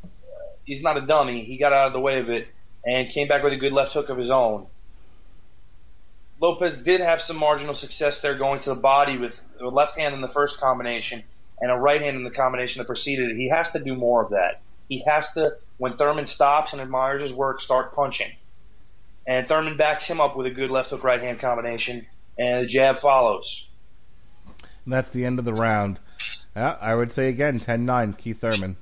he's 0.66 0.82
not 0.82 0.98
a 0.98 1.06
dummy. 1.06 1.44
He 1.44 1.58
got 1.58 1.74
out 1.74 1.88
of 1.88 1.94
the 1.94 2.00
way 2.00 2.20
of 2.20 2.30
it 2.30 2.48
and 2.86 3.12
came 3.14 3.28
back 3.28 3.44
with 3.44 3.54
a 3.54 3.58
good 3.58 3.74
left 3.74 3.94
hook 3.94 4.10
of 4.10 4.18
his 4.18 4.30
own. 4.30 4.68
Lopez 6.42 6.74
did 6.86 7.02
have 7.02 7.20
some 7.22 7.36
marginal 7.36 7.76
success 7.76 8.18
there 8.22 8.38
going 8.38 8.62
to 8.64 8.70
the 8.70 8.80
body 8.80 9.18
with 9.18 9.34
a 9.60 9.68
left 9.68 9.98
hand 9.98 10.16
in 10.16 10.22
the 10.22 10.30
first 10.30 10.58
combination 10.60 11.24
and 11.60 11.70
a 11.70 11.76
right 11.76 12.02
hand 12.02 12.16
in 12.16 12.24
the 12.24 12.32
combination 12.32 12.80
that 12.80 12.88
preceded 12.88 13.32
it. 13.32 13.36
He 13.36 13.50
has 13.50 13.68
to 13.74 13.84
do 13.84 13.96
more 13.96 14.24
of 14.24 14.30
that. 14.32 14.62
He 14.88 15.04
has 15.06 15.26
to, 15.34 15.58
when 15.80 15.98
Thurman 15.98 16.28
stops 16.28 16.72
and 16.72 16.80
admires 16.80 17.24
his 17.24 17.34
work, 17.34 17.62
start 17.62 17.96
punching. 17.96 18.32
And 19.26 19.48
Thurman 19.48 19.78
backs 19.78 20.06
him 20.06 20.22
up 20.22 20.36
with 20.36 20.46
a 20.46 20.52
good 20.52 20.70
left 20.70 20.90
hook 20.90 21.04
right 21.04 21.22
hand 21.22 21.40
combination, 21.40 22.06
and 22.38 22.66
the 22.66 22.70
jab 22.70 23.00
follows. 23.02 23.46
And 24.86 24.94
that's 24.94 25.10
the 25.10 25.26
end 25.26 25.40
of 25.40 25.46
the 25.46 25.54
round. 25.54 26.00
Yeah, 26.56 26.78
I 26.82 26.96
would 26.96 27.12
say 27.12 27.30
again, 27.30 27.60
10 27.60 27.86
9, 27.86 28.14
Keith 28.14 28.42
Thurman. 28.42 28.78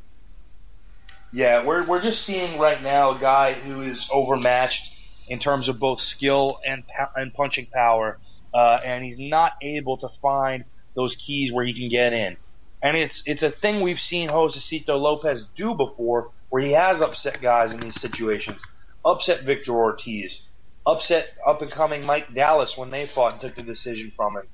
Yeah, 1.32 1.66
we're 1.66 1.86
we're 1.86 2.02
just 2.02 2.26
seeing 2.26 2.58
right 2.58 2.82
now 2.82 3.18
a 3.18 3.20
guy 3.20 3.54
who 3.54 3.82
is 3.82 4.08
overmatched 4.12 4.82
in 5.28 5.40
terms 5.40 5.68
of 5.68 5.80
both 5.80 6.00
skill 6.00 6.60
and 6.66 6.84
and 7.16 7.34
punching 7.34 7.68
power, 7.74 8.18
uh, 8.54 8.80
and 8.84 9.04
he's 9.04 9.20
not 9.20 9.54
able 9.62 9.98
to 9.98 10.08
find 10.22 10.64
those 10.96 11.16
keys 11.26 11.52
where 11.52 11.66
he 11.66 11.74
can 11.74 11.90
get 11.90 12.14
in. 12.14 12.38
And 12.82 12.96
it's 12.96 13.22
it's 13.26 13.44
a 13.44 13.52
thing 13.52 13.82
we've 13.82 14.00
seen 14.00 14.30
Josesito 14.30 15.00
Lopez 15.00 15.44
do 15.58 15.76
before, 15.76 16.32
where 16.50 16.62
he 16.62 16.72
has 16.72 17.02
upset 17.02 17.42
guys 17.42 17.72
in 17.72 17.80
these 17.80 18.00
situations, 18.00 18.62
upset 19.04 19.44
Victor 19.44 19.74
Ortiz, 19.74 20.40
upset 20.86 21.28
up 21.46 21.62
and 21.62 21.72
coming 21.72 22.06
Mike 22.06 22.34
Dallas 22.34 22.74
when 22.76 22.90
they 22.90 23.10
fought 23.14 23.34
and 23.34 23.42
took 23.42 23.56
the 23.56 23.64
decision 23.64 24.12
from 24.16 24.38
him. 24.38 24.48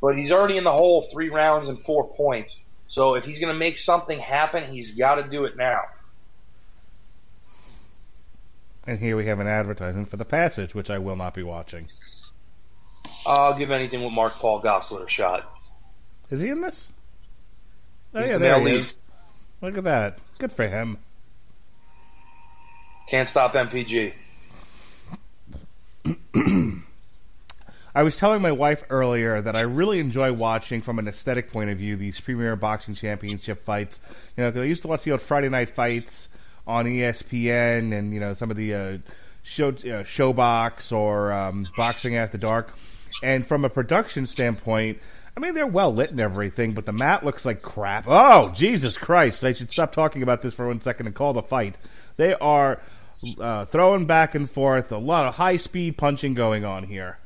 But 0.00 0.16
he's 0.16 0.30
already 0.30 0.56
in 0.56 0.64
the 0.64 0.72
hole 0.72 1.08
three 1.12 1.30
rounds 1.30 1.68
and 1.68 1.82
four 1.84 2.12
points. 2.14 2.56
So 2.88 3.14
if 3.14 3.24
he's 3.24 3.40
going 3.40 3.52
to 3.52 3.58
make 3.58 3.76
something 3.76 4.18
happen, 4.18 4.72
he's 4.72 4.92
got 4.92 5.16
to 5.16 5.28
do 5.28 5.44
it 5.44 5.56
now. 5.56 5.80
And 8.86 8.98
here 9.00 9.16
we 9.16 9.26
have 9.26 9.40
an 9.40 9.48
advertisement 9.48 10.08
for 10.08 10.16
the 10.16 10.24
passage, 10.24 10.74
which 10.74 10.90
I 10.90 10.98
will 10.98 11.16
not 11.16 11.34
be 11.34 11.42
watching. 11.42 11.88
I'll 13.24 13.58
give 13.58 13.72
anything 13.72 14.04
with 14.04 14.12
Mark 14.12 14.34
Paul 14.34 14.62
Gosselaar 14.62 15.06
a 15.06 15.10
shot. 15.10 15.52
Is 16.30 16.40
he 16.40 16.48
in 16.48 16.60
this? 16.60 16.88
Oh 18.14 18.20
He's 18.20 18.30
yeah, 18.30 18.38
there 18.38 18.60
he 18.60 18.76
is. 18.76 18.96
Look 19.60 19.76
at 19.76 19.84
that. 19.84 20.18
Good 20.38 20.52
for 20.52 20.68
him. 20.68 20.98
Can't 23.08 23.28
stop 23.28 23.54
MPG. 23.54 24.12
I 27.94 28.02
was 28.02 28.18
telling 28.18 28.42
my 28.42 28.52
wife 28.52 28.84
earlier 28.90 29.40
that 29.40 29.56
I 29.56 29.60
really 29.60 30.00
enjoy 30.00 30.32
watching, 30.32 30.82
from 30.82 30.98
an 30.98 31.08
aesthetic 31.08 31.50
point 31.50 31.70
of 31.70 31.78
view, 31.78 31.96
these 31.96 32.20
Premier 32.20 32.54
Boxing 32.56 32.94
Championship 32.94 33.62
fights. 33.62 34.00
You 34.36 34.44
know, 34.44 34.52
cause 34.52 34.60
I 34.60 34.64
used 34.64 34.82
to 34.82 34.88
watch 34.88 35.04
the 35.04 35.12
old 35.12 35.22
Friday 35.22 35.48
night 35.48 35.70
fights 35.70 36.28
on 36.66 36.84
ESPN 36.84 37.92
and 37.92 38.12
you 38.12 38.20
know 38.20 38.34
some 38.34 38.50
of 38.50 38.56
the 38.56 38.74
uh, 38.74 38.98
show 39.42 39.68
uh, 39.68 40.02
ShoBox 40.02 40.92
or 40.92 41.32
um, 41.32 41.68
Boxing 41.76 42.16
After 42.16 42.36
Dark. 42.36 42.74
And 43.22 43.46
from 43.46 43.64
a 43.64 43.70
production 43.70 44.26
standpoint, 44.26 44.98
I 45.34 45.40
mean 45.40 45.54
they're 45.54 45.66
well 45.66 45.94
lit 45.94 46.10
and 46.10 46.20
everything, 46.20 46.74
but 46.74 46.84
the 46.84 46.92
mat 46.92 47.24
looks 47.24 47.46
like 47.46 47.62
crap. 47.62 48.04
Oh 48.06 48.50
Jesus 48.54 48.98
Christ! 48.98 49.42
I 49.42 49.52
should 49.54 49.70
stop 49.70 49.92
talking 49.92 50.22
about 50.22 50.42
this 50.42 50.52
for 50.52 50.66
one 50.66 50.80
second 50.82 51.06
and 51.06 51.14
call 51.14 51.32
the 51.32 51.42
fight. 51.42 51.78
They 52.16 52.34
are 52.34 52.80
uh, 53.40 53.64
throwing 53.66 54.06
back 54.06 54.34
and 54.34 54.48
forth, 54.48 54.92
a 54.92 54.98
lot 54.98 55.26
of 55.26 55.34
high 55.34 55.56
speed 55.56 55.96
punching 55.96 56.34
going 56.34 56.64
on 56.64 56.84
here. 56.84 57.18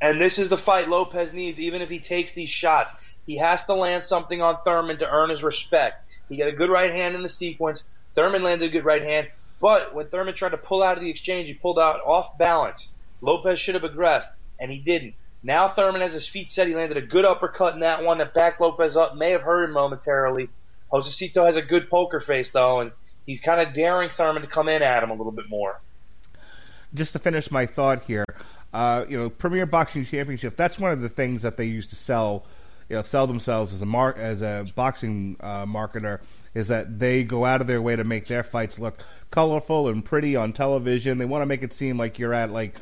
And 0.00 0.20
this 0.20 0.38
is 0.38 0.48
the 0.48 0.56
fight 0.56 0.88
Lopez 0.88 1.32
needs, 1.32 1.58
even 1.58 1.82
if 1.82 1.90
he 1.90 1.98
takes 1.98 2.30
these 2.34 2.48
shots. 2.48 2.90
He 3.26 3.38
has 3.38 3.60
to 3.66 3.74
land 3.74 4.04
something 4.04 4.40
on 4.40 4.58
Thurman 4.64 4.98
to 4.98 5.08
earn 5.08 5.30
his 5.30 5.42
respect. 5.42 6.04
He 6.28 6.38
got 6.38 6.48
a 6.48 6.52
good 6.52 6.70
right 6.70 6.90
hand 6.90 7.14
in 7.14 7.22
the 7.22 7.28
sequence. 7.28 7.82
Thurman 8.14 8.42
landed 8.42 8.70
a 8.70 8.72
good 8.72 8.84
right 8.84 9.02
hand, 9.02 9.28
but 9.60 9.94
when 9.94 10.08
Thurman 10.08 10.34
tried 10.34 10.50
to 10.50 10.56
pull 10.56 10.82
out 10.82 10.96
of 10.96 11.02
the 11.02 11.10
exchange, 11.10 11.48
he 11.48 11.54
pulled 11.54 11.78
out 11.78 12.00
off 12.00 12.38
balance. 12.38 12.88
Lopez 13.20 13.58
should 13.58 13.74
have 13.74 13.84
aggressed, 13.84 14.28
and 14.58 14.70
he 14.70 14.78
didn't. 14.78 15.14
Now 15.42 15.72
Thurman 15.74 16.00
has 16.00 16.12
his 16.12 16.28
feet 16.28 16.50
set. 16.50 16.66
He 16.66 16.74
landed 16.74 16.96
a 16.96 17.06
good 17.06 17.24
uppercut 17.24 17.74
in 17.74 17.80
that 17.80 18.02
one 18.02 18.18
that 18.18 18.34
backed 18.34 18.60
Lopez 18.60 18.96
up. 18.96 19.16
May 19.16 19.30
have 19.30 19.42
hurt 19.42 19.64
him 19.64 19.72
momentarily. 19.72 20.48
Josesito 20.92 21.46
has 21.46 21.56
a 21.56 21.62
good 21.62 21.88
poker 21.88 22.20
face 22.20 22.50
though, 22.52 22.80
and 22.80 22.92
he's 23.30 23.40
kind 23.40 23.60
of 23.60 23.72
daring 23.72 24.10
Thurman 24.10 24.42
to 24.42 24.48
come 24.48 24.68
in 24.68 24.82
at 24.82 25.04
him 25.04 25.10
a 25.10 25.14
little 25.14 25.32
bit 25.32 25.48
more. 25.48 25.80
Just 26.92 27.12
to 27.12 27.20
finish 27.20 27.50
my 27.52 27.64
thought 27.64 28.02
here, 28.02 28.24
uh, 28.72 29.04
you 29.08 29.16
know, 29.16 29.30
Premier 29.30 29.66
Boxing 29.66 30.04
Championship. 30.04 30.56
That's 30.56 30.78
one 30.80 30.90
of 30.90 31.00
the 31.00 31.08
things 31.08 31.42
that 31.42 31.56
they 31.56 31.66
used 31.66 31.90
to 31.90 31.96
sell, 31.96 32.44
you 32.88 32.96
know, 32.96 33.02
sell 33.04 33.28
themselves 33.28 33.72
as 33.72 33.82
a 33.82 33.86
mar- 33.86 34.16
as 34.16 34.42
a 34.42 34.66
boxing 34.74 35.36
uh, 35.38 35.64
marketer 35.64 36.20
is 36.54 36.66
that 36.66 36.98
they 36.98 37.22
go 37.22 37.44
out 37.44 37.60
of 37.60 37.68
their 37.68 37.80
way 37.80 37.94
to 37.94 38.02
make 38.02 38.26
their 38.26 38.42
fights 38.42 38.80
look 38.80 39.04
colorful 39.30 39.86
and 39.86 40.04
pretty 40.04 40.34
on 40.34 40.52
television. 40.52 41.18
They 41.18 41.24
want 41.24 41.42
to 41.42 41.46
make 41.46 41.62
it 41.62 41.72
seem 41.72 41.96
like 41.96 42.18
you're 42.18 42.34
at 42.34 42.50
like 42.50 42.74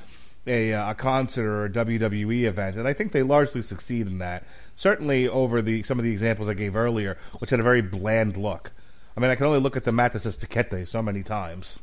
a, 0.46 0.72
uh, 0.72 0.92
a 0.92 0.94
concert 0.94 1.46
or 1.46 1.66
a 1.66 1.70
WWE 1.70 2.44
event, 2.44 2.76
and 2.76 2.88
I 2.88 2.94
think 2.94 3.12
they 3.12 3.22
largely 3.22 3.60
succeed 3.60 4.06
in 4.06 4.20
that. 4.20 4.44
Certainly 4.74 5.28
over 5.28 5.60
the 5.60 5.82
some 5.82 5.98
of 5.98 6.06
the 6.06 6.12
examples 6.12 6.48
I 6.48 6.54
gave 6.54 6.74
earlier, 6.74 7.18
which 7.40 7.50
had 7.50 7.60
a 7.60 7.64
very 7.64 7.82
bland 7.82 8.38
look. 8.38 8.72
I 9.18 9.20
mean, 9.20 9.32
I 9.32 9.34
can 9.34 9.46
only 9.46 9.58
look 9.58 9.76
at 9.76 9.84
the 9.84 9.90
mat 9.90 10.12
that 10.12 10.20
says 10.20 10.38
Tecate 10.38 10.86
so 10.86 11.02
many 11.02 11.24
times. 11.24 11.80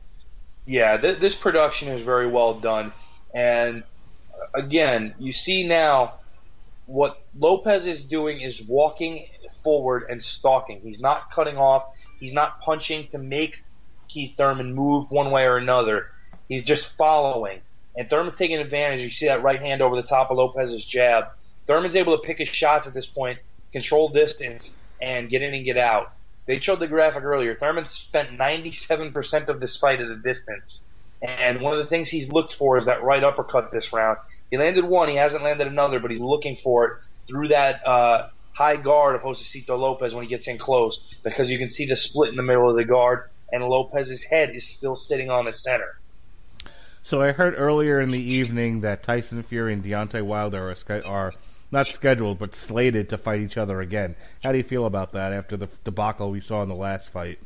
Yeah, 0.66 0.96
this, 0.96 1.20
this 1.20 1.36
production 1.44 1.90
is 1.90 2.06
very 2.06 2.32
well 2.32 2.62
done, 2.62 2.94
and 3.34 3.84
uh, 4.34 4.64
again, 4.64 5.16
you 5.20 5.34
see 5.34 5.68
now 5.68 6.14
what 6.86 7.22
Lopez 7.38 7.86
is 7.86 8.04
doing 8.04 8.40
is 8.40 8.62
walking 8.70 9.28
forward 9.66 10.06
and 10.08 10.24
stalking. 10.24 10.80
He's 10.80 11.02
not 11.02 11.24
cutting 11.30 11.58
off. 11.58 11.84
He's 12.22 12.32
not 12.32 12.62
punching 12.62 13.10
to 13.12 13.18
make 13.18 13.56
Keith 14.08 14.38
Thurman 14.38 14.74
move 14.74 15.08
one 15.10 15.30
way 15.30 15.44
or 15.44 15.58
another. 15.58 16.12
He's 16.48 16.64
just 16.64 16.84
following. 16.98 17.60
And 17.98 18.10
Thurman's 18.10 18.38
taking 18.38 18.60
advantage. 18.60 19.02
You 19.02 19.10
see 19.10 19.28
that 19.28 19.44
right 19.44 19.60
hand 19.60 19.82
over 19.82 19.98
the 19.98 20.08
top 20.08 20.32
of 20.32 20.38
Lopez's 20.38 20.86
jab. 20.86 21.26
Thurman's 21.68 21.98
able 21.98 22.18
to 22.18 22.26
pick 22.26 22.38
his 22.38 22.48
shots 22.48 22.88
at 22.88 22.94
this 22.94 23.08
point, 23.08 23.40
control 23.74 24.08
distance, 24.08 24.70
and 25.02 25.30
get 25.30 25.42
in 25.42 25.54
and 25.54 25.66
get 25.66 25.76
out. 25.76 26.14
They 26.46 26.60
showed 26.60 26.80
the 26.80 26.88
graphic 26.88 27.24
earlier. 27.24 27.56
Thurman 27.56 27.86
spent 27.90 28.38
97% 28.38 29.48
of 29.48 29.60
this 29.60 29.78
fight 29.78 30.00
at 30.00 30.08
a 30.08 30.16
distance. 30.16 30.80
And 31.22 31.62
one 31.62 31.74
of 31.78 31.84
the 31.84 31.90
things 31.90 32.10
he's 32.10 32.30
looked 32.30 32.54
for 32.54 32.78
is 32.78 32.86
that 32.86 33.04
right 33.04 33.24
uppercut 33.24 33.72
this 33.72 33.90
round. 33.92 34.18
He 34.52 34.58
landed 34.58 34.86
one, 34.86 35.10
he 35.10 35.16
hasn't 35.16 35.44
landed 35.44 35.68
another, 35.68 36.00
but 36.00 36.12
he's 36.12 36.20
looking 36.20 36.58
for 36.64 36.86
it 36.86 36.92
through 37.28 37.48
that 37.48 37.86
uh, 37.86 38.30
high 38.54 38.76
guard 38.76 39.16
of 39.16 39.22
Josesito 39.22 39.70
Lopez 39.70 40.14
when 40.14 40.24
he 40.24 40.30
gets 40.30 40.48
in 40.48 40.60
close 40.60 41.00
because 41.24 41.50
you 41.50 41.58
can 41.58 41.70
see 41.70 41.88
the 41.88 41.96
split 41.96 42.30
in 42.30 42.36
the 42.36 42.44
middle 42.44 42.70
of 42.70 42.76
the 42.76 42.86
guard, 42.86 43.30
and 43.52 43.64
Lopez's 43.64 44.24
head 44.30 44.56
is 44.56 44.76
still 44.78 44.96
sitting 44.96 45.32
on 45.32 45.46
the 45.46 45.54
center. 45.54 45.98
So 47.02 47.22
I 47.22 47.32
heard 47.32 47.56
earlier 47.58 48.00
in 48.02 48.12
the 48.12 48.20
evening 48.20 48.82
that 48.82 49.04
Tyson 49.04 49.44
Fury 49.44 49.74
and 49.74 49.84
Deontay 49.84 50.24
Wilder 50.24 50.74
are, 50.90 51.06
are 51.06 51.34
not 51.76 51.90
scheduled 51.90 52.40
but 52.40 52.56
slated 52.56 53.10
to 53.10 53.18
fight 53.18 53.42
each 53.42 53.58
other 53.58 53.82
again. 53.82 54.16
How 54.44 54.52
do 54.52 54.58
you 54.58 54.64
feel 54.64 54.86
about 54.86 55.12
that 55.14 55.32
after 55.32 55.56
the 55.56 55.68
debacle 55.84 56.32
we 56.32 56.40
saw 56.40 56.64
in 56.64 56.70
the 56.70 56.76
last 56.76 57.10
fight? 57.10 57.40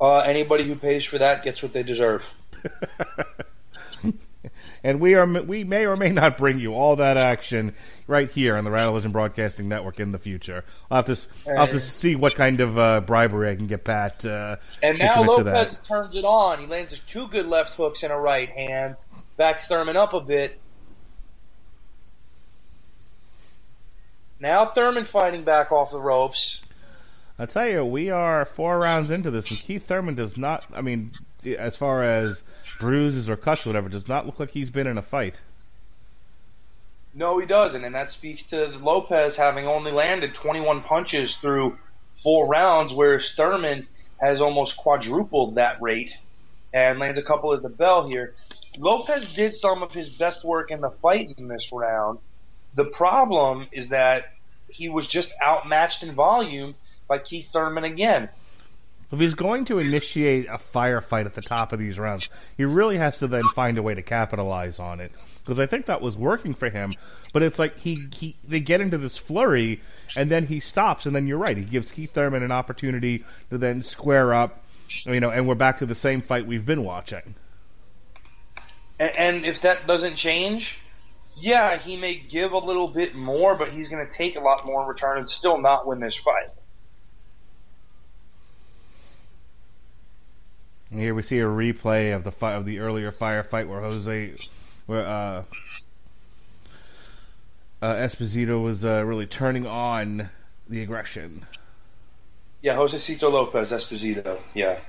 Uh, 0.00 0.20
anybody 0.20 0.66
who 0.66 0.74
pays 0.74 1.04
for 1.04 1.18
that 1.18 1.44
gets 1.44 1.62
what 1.62 1.72
they 1.72 1.82
deserve. 1.82 2.22
and 4.82 4.98
we 4.98 5.14
are 5.14 5.26
we 5.26 5.62
may 5.62 5.84
or 5.86 5.96
may 5.96 6.10
not 6.10 6.38
bring 6.38 6.58
you 6.58 6.74
all 6.74 6.96
that 6.96 7.18
action 7.18 7.74
right 8.06 8.30
here 8.30 8.56
on 8.56 8.64
the 8.64 8.70
Rattlevision 8.70 9.12
Broadcasting 9.12 9.68
Network 9.68 10.00
in 10.00 10.12
the 10.12 10.18
future. 10.18 10.64
I'll 10.90 11.02
have 11.02 11.16
to 11.16 11.50
I'll 11.50 11.66
have 11.66 11.70
to 11.70 11.80
see 11.80 12.16
what 12.16 12.34
kind 12.34 12.62
of 12.62 12.78
uh, 12.78 13.02
bribery 13.02 13.50
I 13.50 13.56
can 13.56 13.66
get 13.66 13.84
Pat. 13.84 14.24
Uh, 14.24 14.56
and 14.82 14.98
now 14.98 15.22
Lopez 15.22 15.78
turns 15.86 16.16
it 16.16 16.24
on. 16.24 16.60
He 16.60 16.66
lands 16.66 16.98
two 17.12 17.28
good 17.28 17.46
left 17.46 17.72
hooks 17.74 18.02
and 18.02 18.12
a 18.12 18.16
right 18.16 18.48
hand, 18.48 18.96
backs 19.36 19.66
Thurman 19.68 19.96
up 19.96 20.14
a 20.14 20.20
bit. 20.20 20.58
Now 24.40 24.72
Thurman 24.74 25.06
fighting 25.12 25.44
back 25.44 25.70
off 25.70 25.90
the 25.90 26.00
ropes. 26.00 26.60
I 27.38 27.46
tell 27.46 27.68
you, 27.68 27.84
we 27.84 28.10
are 28.10 28.44
four 28.44 28.78
rounds 28.78 29.10
into 29.10 29.30
this, 29.30 29.50
and 29.50 29.60
Keith 29.60 29.86
Thurman 29.86 30.14
does 30.14 30.36
not. 30.36 30.64
I 30.72 30.80
mean, 30.80 31.12
as 31.58 31.76
far 31.76 32.02
as 32.02 32.42
bruises 32.78 33.28
or 33.28 33.36
cuts, 33.36 33.66
or 33.66 33.70
whatever, 33.70 33.88
does 33.88 34.08
not 34.08 34.26
look 34.26 34.40
like 34.40 34.50
he's 34.50 34.70
been 34.70 34.86
in 34.86 34.96
a 34.96 35.02
fight. 35.02 35.42
No, 37.12 37.38
he 37.38 37.46
doesn't, 37.46 37.84
and 37.84 37.94
that 37.94 38.12
speaks 38.12 38.42
to 38.50 38.66
Lopez 38.78 39.36
having 39.36 39.66
only 39.66 39.92
landed 39.92 40.34
21 40.42 40.82
punches 40.82 41.36
through 41.40 41.76
four 42.22 42.46
rounds, 42.46 42.92
whereas 42.94 43.28
Thurman 43.36 43.88
has 44.20 44.40
almost 44.40 44.76
quadrupled 44.76 45.56
that 45.56 45.80
rate 45.82 46.10
and 46.72 46.98
lands 46.98 47.18
a 47.18 47.22
couple 47.22 47.52
at 47.52 47.62
the 47.62 47.68
bell 47.68 48.08
here. 48.08 48.34
Lopez 48.78 49.26
did 49.34 49.54
some 49.56 49.82
of 49.82 49.90
his 49.90 50.08
best 50.10 50.44
work 50.44 50.70
in 50.70 50.80
the 50.80 50.92
fight 51.02 51.34
in 51.36 51.48
this 51.48 51.66
round, 51.72 52.18
The 52.74 52.84
problem 52.84 53.66
is 53.72 53.88
that 53.88 54.32
he 54.68 54.88
was 54.88 55.06
just 55.06 55.28
outmatched 55.42 56.02
in 56.02 56.14
volume 56.14 56.74
by 57.08 57.18
Keith 57.18 57.48
Thurman 57.52 57.84
again. 57.84 58.28
If 59.12 59.18
he's 59.18 59.34
going 59.34 59.64
to 59.64 59.78
initiate 59.78 60.46
a 60.46 60.52
firefight 60.52 61.26
at 61.26 61.34
the 61.34 61.42
top 61.42 61.72
of 61.72 61.80
these 61.80 61.98
rounds, 61.98 62.28
he 62.56 62.64
really 62.64 62.96
has 62.98 63.18
to 63.18 63.26
then 63.26 63.42
find 63.56 63.76
a 63.76 63.82
way 63.82 63.94
to 63.94 64.02
capitalize 64.02 64.78
on 64.78 65.00
it. 65.00 65.10
Because 65.40 65.58
I 65.58 65.66
think 65.66 65.86
that 65.86 66.00
was 66.00 66.16
working 66.16 66.54
for 66.54 66.70
him, 66.70 66.94
but 67.32 67.42
it's 67.42 67.58
like 67.58 67.76
he, 67.78 68.06
he 68.14 68.36
they 68.46 68.60
get 68.60 68.80
into 68.80 68.98
this 68.98 69.18
flurry 69.18 69.80
and 70.14 70.30
then 70.30 70.46
he 70.46 70.60
stops, 70.60 71.06
and 71.06 71.16
then 71.16 71.26
you're 71.26 71.38
right, 71.38 71.56
he 71.56 71.64
gives 71.64 71.90
Keith 71.90 72.12
Thurman 72.12 72.44
an 72.44 72.52
opportunity 72.52 73.24
to 73.50 73.58
then 73.58 73.82
square 73.82 74.32
up, 74.32 74.62
you 75.04 75.18
know, 75.18 75.30
and 75.30 75.48
we're 75.48 75.56
back 75.56 75.78
to 75.78 75.86
the 75.86 75.96
same 75.96 76.20
fight 76.20 76.46
we've 76.46 76.66
been 76.66 76.84
watching. 76.84 77.34
And, 79.00 79.10
and 79.16 79.44
if 79.44 79.60
that 79.62 79.88
doesn't 79.88 80.18
change, 80.18 80.68
yeah, 81.40 81.78
he 81.78 81.96
may 81.96 82.22
give 82.30 82.52
a 82.52 82.58
little 82.58 82.88
bit 82.88 83.14
more, 83.14 83.56
but 83.56 83.72
he's 83.72 83.88
going 83.88 84.06
to 84.06 84.12
take 84.16 84.36
a 84.36 84.40
lot 84.40 84.64
more 84.64 84.82
in 84.82 84.88
return 84.88 85.18
and 85.18 85.28
still 85.28 85.60
not 85.60 85.86
win 85.86 86.00
this 86.00 86.16
fight. 86.24 86.54
And 90.90 91.00
here 91.00 91.14
we 91.14 91.22
see 91.22 91.38
a 91.38 91.44
replay 91.44 92.14
of 92.14 92.24
the 92.24 92.32
fi- 92.32 92.54
of 92.54 92.66
the 92.66 92.80
earlier 92.80 93.12
firefight 93.12 93.68
where 93.68 93.80
Jose, 93.80 94.34
where 94.86 95.06
uh, 95.06 95.44
uh, 97.80 97.94
Esposito 97.94 98.62
was 98.62 98.84
uh, 98.84 99.04
really 99.04 99.26
turning 99.26 99.66
on 99.66 100.30
the 100.68 100.82
aggression. 100.82 101.46
Yeah, 102.60 102.74
Josesito 102.74 103.22
Lopez 103.22 103.70
Esposito. 103.70 104.40
Yeah, 104.52 104.80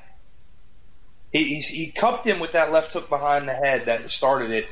he, 1.31 1.45
he 1.45 1.59
he 1.61 1.91
cupped 1.91 2.25
him 2.25 2.39
with 2.39 2.53
that 2.53 2.71
left 2.71 2.91
hook 2.91 3.07
behind 3.07 3.47
the 3.47 3.53
head 3.53 3.83
that 3.85 4.09
started 4.09 4.51
it, 4.51 4.65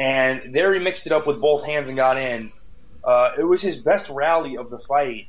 and 0.00 0.54
there 0.54 0.72
he 0.72 0.80
mixed 0.80 1.04
it 1.04 1.12
up 1.12 1.26
with 1.26 1.42
both 1.42 1.62
hands 1.66 1.86
and 1.86 1.96
got 1.96 2.16
in. 2.16 2.50
Uh, 3.04 3.32
it 3.38 3.44
was 3.44 3.60
his 3.60 3.76
best 3.76 4.06
rally 4.08 4.56
of 4.56 4.70
the 4.70 4.78
fight, 4.88 5.26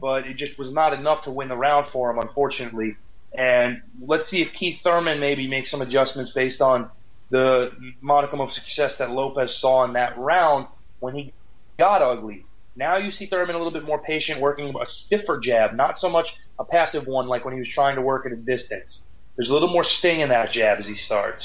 but 0.00 0.26
it 0.26 0.38
just 0.38 0.58
was 0.58 0.72
not 0.72 0.94
enough 0.94 1.24
to 1.24 1.30
win 1.30 1.48
the 1.48 1.56
round 1.56 1.88
for 1.92 2.10
him, 2.10 2.18
unfortunately. 2.18 2.96
And 3.36 3.82
let's 4.00 4.30
see 4.30 4.40
if 4.40 4.54
Keith 4.54 4.80
Thurman 4.82 5.20
maybe 5.20 5.46
makes 5.46 5.70
some 5.70 5.82
adjustments 5.82 6.32
based 6.34 6.62
on 6.62 6.90
the 7.30 7.70
modicum 8.00 8.40
of 8.40 8.50
success 8.52 8.94
that 8.98 9.10
Lopez 9.10 9.58
saw 9.60 9.84
in 9.84 9.92
that 9.92 10.16
round 10.16 10.68
when 11.00 11.14
he 11.14 11.34
got 11.78 12.00
ugly. 12.00 12.46
Now 12.74 12.96
you 12.96 13.10
see 13.10 13.26
Thurman 13.26 13.54
a 13.54 13.58
little 13.58 13.72
bit 13.72 13.84
more 13.84 14.02
patient, 14.02 14.40
working 14.40 14.74
a 14.80 14.86
stiffer 14.86 15.38
jab, 15.38 15.74
not 15.74 15.98
so 15.98 16.08
much 16.08 16.28
a 16.58 16.64
passive 16.64 17.06
one 17.06 17.26
like 17.26 17.44
when 17.44 17.52
he 17.52 17.60
was 17.60 17.68
trying 17.68 17.96
to 17.96 18.02
work 18.02 18.24
at 18.24 18.32
a 18.32 18.36
distance. 18.36 18.98
There's 19.36 19.50
a 19.50 19.52
little 19.52 19.68
more 19.68 19.84
sting 19.84 20.20
in 20.20 20.30
that 20.30 20.52
jab 20.52 20.78
as 20.78 20.86
he 20.86 20.94
starts. 20.94 21.44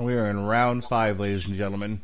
And 0.00 0.06
we 0.06 0.14
are 0.14 0.30
in 0.30 0.46
round 0.46 0.86
five, 0.86 1.20
ladies 1.20 1.44
and 1.44 1.54
gentlemen. 1.54 2.00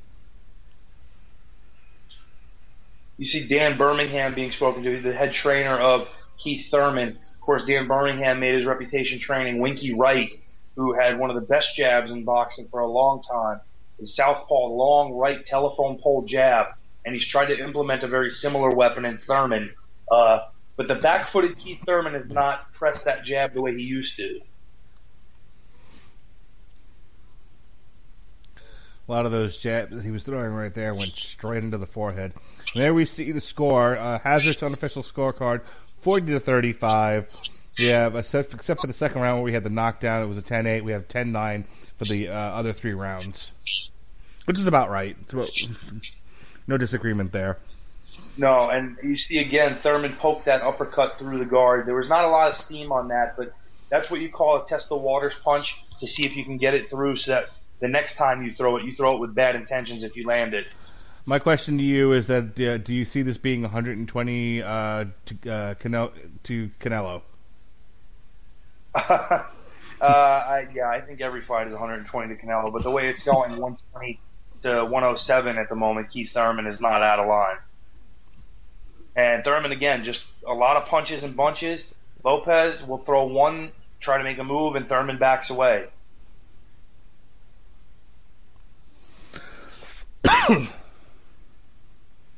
You 3.16 3.24
see 3.24 3.48
Dan 3.48 3.78
Birmingham 3.78 4.34
being 4.34 4.50
spoken 4.50 4.82
to, 4.82 4.94
He's 4.94 5.02
the 5.02 5.14
head 5.14 5.32
trainer 5.32 5.80
of 5.80 6.06
Keith 6.36 6.66
Thurman. 6.70 7.08
Of 7.08 7.40
course, 7.40 7.62
Dan 7.66 7.88
Birmingham 7.88 8.38
made 8.38 8.54
his 8.54 8.66
reputation 8.66 9.18
training 9.18 9.60
Winky 9.60 9.94
Wright, 9.94 10.28
who 10.74 10.92
had 10.92 11.18
one 11.18 11.30
of 11.30 11.36
the 11.36 11.46
best 11.46 11.68
jabs 11.74 12.10
in 12.10 12.24
boxing 12.24 12.68
for 12.70 12.80
a 12.80 12.86
long 12.86 13.22
time. 13.22 13.62
His 13.98 14.14
southpaw 14.14 14.66
long 14.66 15.14
right 15.14 15.46
telephone 15.46 15.98
pole 15.98 16.26
jab, 16.28 16.66
and 17.06 17.14
he's 17.14 17.26
tried 17.26 17.46
to 17.46 17.58
implement 17.58 18.02
a 18.02 18.08
very 18.08 18.28
similar 18.28 18.68
weapon 18.76 19.06
in 19.06 19.16
Thurman. 19.26 19.70
Uh, 20.12 20.40
but 20.76 20.86
the 20.86 20.96
back-footed 20.96 21.56
Keith 21.56 21.78
Thurman 21.86 22.12
has 22.12 22.28
not 22.28 22.74
pressed 22.74 23.06
that 23.06 23.24
jab 23.24 23.54
the 23.54 23.62
way 23.62 23.74
he 23.74 23.84
used 23.84 24.18
to. 24.18 24.40
A 29.08 29.12
lot 29.12 29.26
of 29.26 29.32
those 29.32 29.56
jabs 29.56 30.04
he 30.04 30.10
was 30.10 30.24
throwing 30.24 30.52
right 30.52 30.74
there 30.74 30.94
went 30.94 31.14
straight 31.14 31.62
into 31.62 31.78
the 31.78 31.86
forehead. 31.86 32.32
And 32.74 32.82
there 32.82 32.94
we 32.94 33.04
see 33.04 33.30
the 33.32 33.40
score. 33.40 33.96
Uh, 33.96 34.18
Hazard's 34.18 34.62
unofficial 34.62 35.02
scorecard, 35.02 35.64
forty 35.98 36.26
to 36.26 36.40
thirty-five. 36.40 37.28
Yeah, 37.78 38.16
except, 38.16 38.54
except 38.54 38.80
for 38.80 38.86
the 38.86 38.94
second 38.94 39.20
round 39.20 39.38
where 39.38 39.44
we 39.44 39.52
had 39.52 39.62
the 39.62 39.70
knockdown, 39.70 40.22
it 40.22 40.26
was 40.26 40.38
a 40.38 40.42
10-8. 40.42 40.82
We 40.82 40.92
have 40.92 41.08
10-9 41.08 41.66
for 41.98 42.06
the 42.06 42.28
uh, 42.28 42.32
other 42.32 42.72
three 42.72 42.94
rounds, 42.94 43.52
which 44.46 44.58
is 44.58 44.66
about 44.66 44.88
right. 44.88 45.14
No 46.66 46.78
disagreement 46.78 47.32
there. 47.32 47.58
No, 48.38 48.70
and 48.70 48.96
you 49.02 49.16
see 49.16 49.38
again, 49.38 49.78
Thurman 49.82 50.16
poked 50.16 50.46
that 50.46 50.62
uppercut 50.62 51.18
through 51.18 51.38
the 51.38 51.44
guard. 51.44 51.86
There 51.86 51.94
was 51.94 52.08
not 52.08 52.24
a 52.24 52.28
lot 52.28 52.50
of 52.50 52.56
steam 52.64 52.92
on 52.92 53.08
that, 53.08 53.36
but 53.36 53.52
that's 53.90 54.10
what 54.10 54.20
you 54.20 54.30
call 54.30 54.62
a 54.62 54.68
test 54.68 54.88
the 54.88 54.96
waters 54.96 55.34
punch 55.44 55.74
to 56.00 56.06
see 56.06 56.26
if 56.26 56.36
you 56.36 56.44
can 56.44 56.58
get 56.58 56.74
it 56.74 56.90
through 56.90 57.16
so 57.16 57.30
that 57.30 57.46
the 57.80 57.88
next 57.88 58.16
time 58.16 58.42
you 58.42 58.54
throw 58.54 58.76
it, 58.76 58.84
you 58.84 58.92
throw 58.92 59.16
it 59.16 59.20
with 59.20 59.34
bad 59.34 59.54
intentions 59.54 60.02
if 60.02 60.16
you 60.16 60.26
land 60.26 60.54
it. 60.54 60.66
My 61.24 61.38
question 61.38 61.76
to 61.78 61.82
you 61.82 62.12
is 62.12 62.28
that 62.28 62.58
uh, 62.60 62.78
do 62.78 62.94
you 62.94 63.04
see 63.04 63.22
this 63.22 63.36
being 63.36 63.62
120 63.62 64.62
uh, 64.62 65.04
to, 65.26 65.50
uh, 65.50 65.74
Cane- 65.74 66.40
to 66.44 66.70
Canelo? 66.80 67.22
uh, 68.94 69.44
I, 70.00 70.68
yeah, 70.72 70.88
I 70.88 71.00
think 71.00 71.20
every 71.20 71.42
fight 71.42 71.66
is 71.66 71.72
120 71.72 72.34
to 72.34 72.40
Canelo, 72.40 72.72
but 72.72 72.84
the 72.84 72.90
way 72.90 73.08
it's 73.08 73.22
going, 73.24 73.50
120 73.60 74.20
to 74.62 74.84
107 74.84 75.58
at 75.58 75.68
the 75.68 75.74
moment, 75.74 76.10
Keith 76.10 76.30
Thurman 76.32 76.66
is 76.66 76.80
not 76.80 77.02
out 77.02 77.18
of 77.18 77.26
line. 77.26 77.56
And 79.16 79.42
Thurman 79.42 79.72
again, 79.72 80.04
just 80.04 80.20
a 80.46 80.54
lot 80.54 80.76
of 80.76 80.88
punches 80.88 81.24
and 81.24 81.36
bunches. 81.36 81.84
Lopez 82.24 82.82
will 82.86 82.98
throw 82.98 83.26
one, 83.26 83.72
try 84.00 84.18
to 84.18 84.24
make 84.24 84.38
a 84.38 84.44
move, 84.44 84.76
and 84.76 84.88
Thurman 84.88 85.18
backs 85.18 85.50
away. 85.50 85.86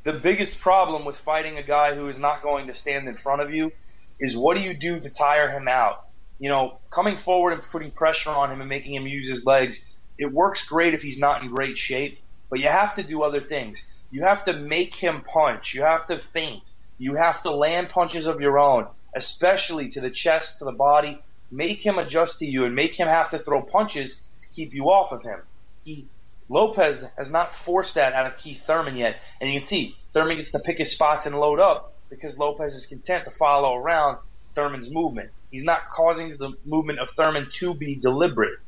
the 0.04 0.12
biggest 0.22 0.60
problem 0.60 1.04
with 1.04 1.16
fighting 1.24 1.56
a 1.56 1.62
guy 1.62 1.94
who 1.94 2.08
is 2.08 2.18
not 2.18 2.42
going 2.42 2.66
to 2.66 2.74
stand 2.74 3.08
in 3.08 3.16
front 3.16 3.40
of 3.40 3.52
you 3.52 3.72
is 4.20 4.36
what 4.36 4.54
do 4.54 4.60
you 4.60 4.74
do 4.74 5.00
to 5.00 5.10
tire 5.10 5.50
him 5.50 5.68
out? 5.68 6.04
You 6.38 6.50
know, 6.50 6.78
coming 6.90 7.18
forward 7.24 7.52
and 7.52 7.62
putting 7.72 7.90
pressure 7.90 8.30
on 8.30 8.52
him 8.52 8.60
and 8.60 8.68
making 8.68 8.94
him 8.94 9.06
use 9.06 9.28
his 9.28 9.44
legs, 9.44 9.76
it 10.18 10.32
works 10.32 10.62
great 10.68 10.94
if 10.94 11.00
he's 11.00 11.18
not 11.18 11.42
in 11.42 11.48
great 11.48 11.76
shape, 11.76 12.18
but 12.50 12.58
you 12.58 12.68
have 12.68 12.94
to 12.96 13.02
do 13.02 13.22
other 13.22 13.40
things. 13.40 13.78
You 14.10 14.22
have 14.22 14.44
to 14.44 14.52
make 14.52 14.94
him 14.94 15.22
punch. 15.22 15.72
You 15.74 15.82
have 15.82 16.06
to 16.08 16.20
feint. 16.32 16.64
You 16.98 17.14
have 17.14 17.42
to 17.42 17.50
land 17.50 17.88
punches 17.90 18.26
of 18.26 18.40
your 18.40 18.58
own, 18.58 18.86
especially 19.16 19.90
to 19.90 20.00
the 20.00 20.10
chest, 20.10 20.50
to 20.58 20.64
the 20.64 20.72
body. 20.72 21.20
Make 21.50 21.84
him 21.84 21.98
adjust 21.98 22.38
to 22.40 22.44
you 22.44 22.64
and 22.64 22.74
make 22.74 22.98
him 22.98 23.08
have 23.08 23.30
to 23.30 23.38
throw 23.38 23.62
punches 23.62 24.10
to 24.10 24.54
keep 24.54 24.74
you 24.74 24.84
off 24.84 25.12
of 25.12 25.22
him. 25.22 25.40
He 25.84 26.06
Lopez 26.48 27.04
has 27.16 27.28
not 27.30 27.50
forced 27.64 27.94
that 27.94 28.14
out 28.14 28.26
of 28.26 28.38
Keith 28.38 28.60
Thurman 28.66 28.96
yet, 28.96 29.16
and 29.40 29.52
you 29.52 29.60
can 29.60 29.68
see 29.68 29.94
Thurman 30.14 30.36
gets 30.36 30.50
to 30.52 30.58
pick 30.58 30.78
his 30.78 30.92
spots 30.92 31.26
and 31.26 31.38
load 31.38 31.60
up 31.60 31.92
because 32.10 32.36
Lopez 32.38 32.72
is 32.72 32.86
content 32.86 33.24
to 33.24 33.30
follow 33.38 33.74
around 33.76 34.18
Thurman's 34.54 34.88
movement. 34.90 35.30
He's 35.50 35.64
not 35.64 35.80
causing 35.94 36.36
the 36.38 36.52
movement 36.64 36.98
of 36.98 37.08
Thurman 37.16 37.48
to 37.60 37.74
be 37.74 37.96
deliberate. 38.00 38.58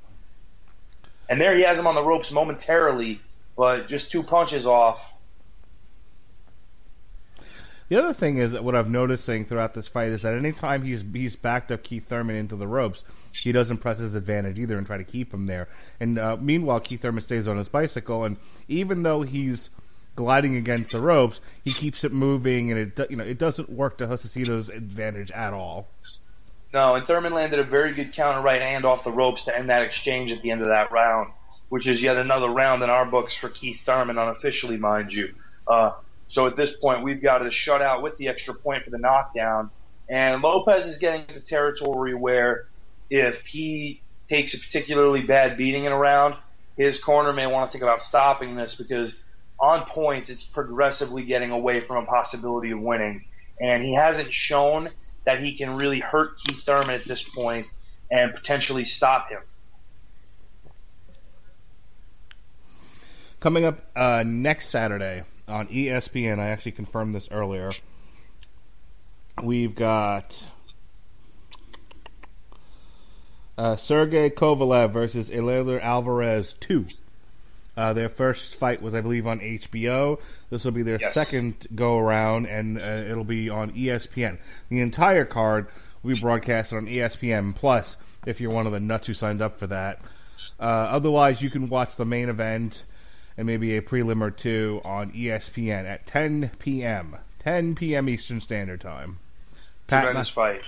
And 1.28 1.40
there 1.40 1.56
he 1.56 1.64
has 1.64 1.78
him 1.78 1.86
on 1.86 1.94
the 1.94 2.02
ropes 2.02 2.30
momentarily, 2.30 3.20
but 3.56 3.88
just 3.88 4.10
two 4.10 4.22
punches 4.22 4.66
off. 4.66 4.98
The 7.90 7.98
other 7.98 8.12
thing 8.12 8.38
is 8.38 8.58
what 8.58 8.76
I'm 8.76 8.92
noticing 8.92 9.44
throughout 9.44 9.74
this 9.74 9.88
fight 9.88 10.10
is 10.10 10.22
that 10.22 10.34
anytime 10.34 10.82
he's 10.82 11.04
he's 11.12 11.34
backed 11.34 11.72
up 11.72 11.82
Keith 11.82 12.06
Thurman 12.08 12.36
into 12.36 12.54
the 12.54 12.68
ropes, 12.68 13.02
he 13.42 13.50
doesn't 13.50 13.78
press 13.78 13.98
his 13.98 14.14
advantage 14.14 14.60
either 14.60 14.78
and 14.78 14.86
try 14.86 14.96
to 14.96 15.02
keep 15.02 15.34
him 15.34 15.46
there. 15.46 15.66
And 15.98 16.16
uh, 16.16 16.36
meanwhile, 16.40 16.78
Keith 16.78 17.02
Thurman 17.02 17.24
stays 17.24 17.48
on 17.48 17.56
his 17.56 17.68
bicycle, 17.68 18.22
and 18.22 18.36
even 18.68 19.02
though 19.02 19.22
he's 19.22 19.70
gliding 20.14 20.54
against 20.54 20.92
the 20.92 21.00
ropes, 21.00 21.40
he 21.64 21.72
keeps 21.72 22.04
it 22.04 22.12
moving, 22.12 22.70
and 22.70 22.96
it 22.96 23.10
you 23.10 23.16
know 23.16 23.24
it 23.24 23.38
doesn't 23.38 23.68
work 23.68 23.98
to 23.98 24.06
Josesito's 24.06 24.70
advantage 24.70 25.32
at 25.32 25.52
all. 25.52 25.88
No, 26.72 26.94
and 26.94 27.04
Thurman 27.08 27.34
landed 27.34 27.58
a 27.58 27.64
very 27.64 27.92
good 27.92 28.14
counter 28.14 28.40
right 28.40 28.62
hand 28.62 28.84
off 28.84 29.02
the 29.02 29.10
ropes 29.10 29.44
to 29.46 29.58
end 29.58 29.68
that 29.68 29.82
exchange 29.82 30.30
at 30.30 30.42
the 30.42 30.52
end 30.52 30.60
of 30.60 30.68
that 30.68 30.92
round, 30.92 31.32
which 31.70 31.88
is 31.88 32.00
yet 32.00 32.14
another 32.14 32.50
round 32.50 32.84
in 32.84 32.88
our 32.88 33.04
books 33.04 33.34
for 33.40 33.48
Keith 33.48 33.80
Thurman, 33.84 34.16
unofficially, 34.16 34.76
mind 34.76 35.10
you. 35.10 35.34
Uh, 35.66 35.90
so 36.30 36.46
at 36.46 36.56
this 36.56 36.70
point, 36.80 37.02
we've 37.02 37.22
got 37.22 37.42
a 37.42 37.50
shutout 37.50 38.02
with 38.02 38.16
the 38.16 38.28
extra 38.28 38.54
point 38.54 38.84
for 38.84 38.90
the 38.90 38.98
knockdown. 38.98 39.70
And 40.08 40.40
Lopez 40.42 40.86
is 40.86 40.96
getting 40.98 41.26
to 41.26 41.40
territory 41.40 42.14
where 42.14 42.68
if 43.10 43.34
he 43.50 44.00
takes 44.28 44.54
a 44.54 44.58
particularly 44.58 45.22
bad 45.22 45.56
beating 45.56 45.84
in 45.84 45.92
a 45.92 45.96
round, 45.96 46.36
his 46.76 46.98
corner 47.04 47.32
may 47.32 47.46
want 47.46 47.68
to 47.68 47.72
think 47.72 47.82
about 47.82 48.00
stopping 48.08 48.56
this 48.56 48.76
because 48.78 49.12
on 49.58 49.86
points 49.90 50.30
it's 50.30 50.44
progressively 50.54 51.24
getting 51.24 51.50
away 51.50 51.84
from 51.86 52.04
a 52.04 52.06
possibility 52.06 52.70
of 52.70 52.80
winning. 52.80 53.24
And 53.60 53.82
he 53.82 53.94
hasn't 53.94 54.32
shown 54.32 54.90
that 55.26 55.40
he 55.40 55.58
can 55.58 55.76
really 55.76 56.00
hurt 56.00 56.30
Keith 56.46 56.64
Thurman 56.64 56.94
at 56.94 57.06
this 57.06 57.22
point 57.34 57.66
and 58.10 58.32
potentially 58.34 58.84
stop 58.84 59.28
him. 59.28 59.40
Coming 63.40 63.64
up 63.64 63.78
uh, 63.96 64.22
next 64.26 64.68
Saturday 64.68 65.24
on 65.50 65.66
ESPN, 65.68 66.38
I 66.38 66.48
actually 66.48 66.72
confirmed 66.72 67.14
this 67.14 67.28
earlier. 67.30 67.72
We've 69.42 69.74
got 69.74 70.46
uh, 73.58 73.76
Sergey 73.76 74.30
Kovalev 74.30 74.92
versus 74.92 75.30
Eleider 75.30 75.80
Alvarez 75.80 76.52
2. 76.54 76.86
Uh, 77.76 77.92
their 77.92 78.08
first 78.08 78.54
fight 78.56 78.82
was, 78.82 78.94
I 78.94 79.00
believe, 79.00 79.26
on 79.26 79.38
HBO. 79.40 80.20
This 80.50 80.64
will 80.64 80.72
be 80.72 80.82
their 80.82 80.98
Yes. 81.00 81.14
second 81.14 81.66
go 81.74 81.98
around, 81.98 82.46
and 82.46 82.78
uh, 82.78 82.80
it'll 83.10 83.24
be 83.24 83.48
on 83.48 83.70
ESPN. 83.72 84.38
The 84.68 84.80
entire 84.80 85.24
card 85.24 85.68
will 86.02 86.14
be 86.14 86.20
broadcasted 86.20 86.76
on 86.78 86.86
ESPN 86.86 87.54
Plus 87.54 87.96
if 88.26 88.40
you're 88.40 88.50
one 88.52 88.66
of 88.66 88.72
the 88.72 88.80
nuts 88.80 89.06
who 89.06 89.14
signed 89.14 89.40
up 89.40 89.58
for 89.58 89.66
that. 89.68 90.00
Uh, 90.58 90.64
otherwise, 90.90 91.40
you 91.40 91.48
can 91.48 91.68
watch 91.70 91.96
the 91.96 92.04
main 92.04 92.28
event 92.28 92.82
and 93.40 93.46
maybe 93.46 93.74
a 93.74 93.80
prelim 93.80 94.20
or 94.20 94.30
two 94.30 94.82
on 94.84 95.10
ESPN 95.12 95.86
at 95.86 96.04
10 96.04 96.50
p.m. 96.58 97.16
10 97.38 97.74
p.m. 97.74 98.06
Eastern 98.06 98.38
Standard 98.38 98.82
Time. 98.82 99.18
Pat 99.86 100.08
and, 100.08 100.18
I, 100.18 100.24
fight. 100.34 100.60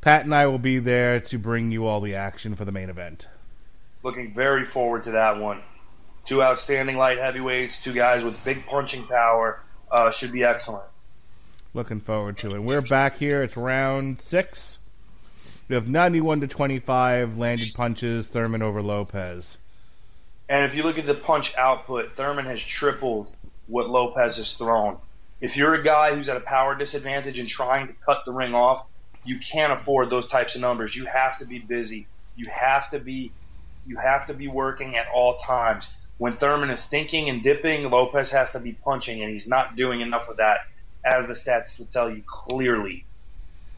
Pat 0.00 0.24
and 0.24 0.34
I 0.34 0.46
will 0.46 0.58
be 0.58 0.80
there 0.80 1.20
to 1.20 1.38
bring 1.38 1.70
you 1.70 1.86
all 1.86 2.00
the 2.00 2.16
action 2.16 2.56
for 2.56 2.64
the 2.64 2.72
main 2.72 2.90
event. 2.90 3.28
Looking 4.02 4.34
very 4.34 4.66
forward 4.66 5.04
to 5.04 5.12
that 5.12 5.38
one. 5.38 5.62
Two 6.26 6.42
outstanding 6.42 6.96
light 6.96 7.18
heavyweights, 7.18 7.74
two 7.84 7.92
guys 7.92 8.24
with 8.24 8.34
big 8.44 8.66
punching 8.66 9.06
power. 9.06 9.60
Uh, 9.88 10.10
should 10.18 10.32
be 10.32 10.42
excellent. 10.42 10.82
Looking 11.74 12.00
forward 12.00 12.38
to 12.38 12.56
it. 12.56 12.58
We're 12.60 12.82
back 12.82 13.18
here. 13.18 13.44
It's 13.44 13.56
round 13.56 14.18
six. 14.18 14.80
We 15.68 15.76
have 15.76 15.86
91 15.86 16.40
to 16.40 16.48
25 16.48 17.38
landed 17.38 17.68
punches. 17.76 18.26
Thurman 18.26 18.62
over 18.62 18.82
Lopez. 18.82 19.58
And 20.48 20.64
if 20.64 20.76
you 20.76 20.82
look 20.82 20.98
at 20.98 21.06
the 21.06 21.14
punch 21.14 21.52
output, 21.56 22.10
Thurman 22.16 22.46
has 22.46 22.60
tripled 22.78 23.28
what 23.66 23.88
Lopez 23.88 24.36
has 24.36 24.54
thrown. 24.58 24.98
If 25.40 25.56
you're 25.56 25.74
a 25.74 25.84
guy 25.84 26.14
who's 26.14 26.28
at 26.28 26.36
a 26.36 26.40
power 26.40 26.74
disadvantage 26.76 27.38
and 27.38 27.48
trying 27.48 27.88
to 27.88 27.92
cut 28.04 28.18
the 28.24 28.32
ring 28.32 28.54
off, 28.54 28.86
you 29.24 29.38
can't 29.52 29.72
afford 29.72 30.08
those 30.08 30.28
types 30.28 30.54
of 30.54 30.60
numbers. 30.60 30.94
You 30.94 31.06
have 31.06 31.38
to 31.40 31.44
be 31.44 31.58
busy. 31.58 32.06
You 32.36 32.48
have 32.54 32.90
to 32.92 33.00
be 33.00 33.32
you 33.86 33.96
have 33.98 34.26
to 34.26 34.34
be 34.34 34.48
working 34.48 34.96
at 34.96 35.06
all 35.14 35.38
times. 35.46 35.84
When 36.18 36.36
Thurman 36.38 36.70
is 36.70 36.84
thinking 36.90 37.28
and 37.28 37.42
dipping, 37.42 37.84
Lopez 37.84 38.30
has 38.30 38.50
to 38.50 38.58
be 38.58 38.72
punching, 38.72 39.22
and 39.22 39.32
he's 39.32 39.46
not 39.46 39.76
doing 39.76 40.00
enough 40.00 40.28
of 40.28 40.38
that, 40.38 40.58
as 41.04 41.26
the 41.28 41.34
stats 41.34 41.78
would 41.78 41.92
tell 41.92 42.10
you 42.10 42.22
clearly. 42.26 43.04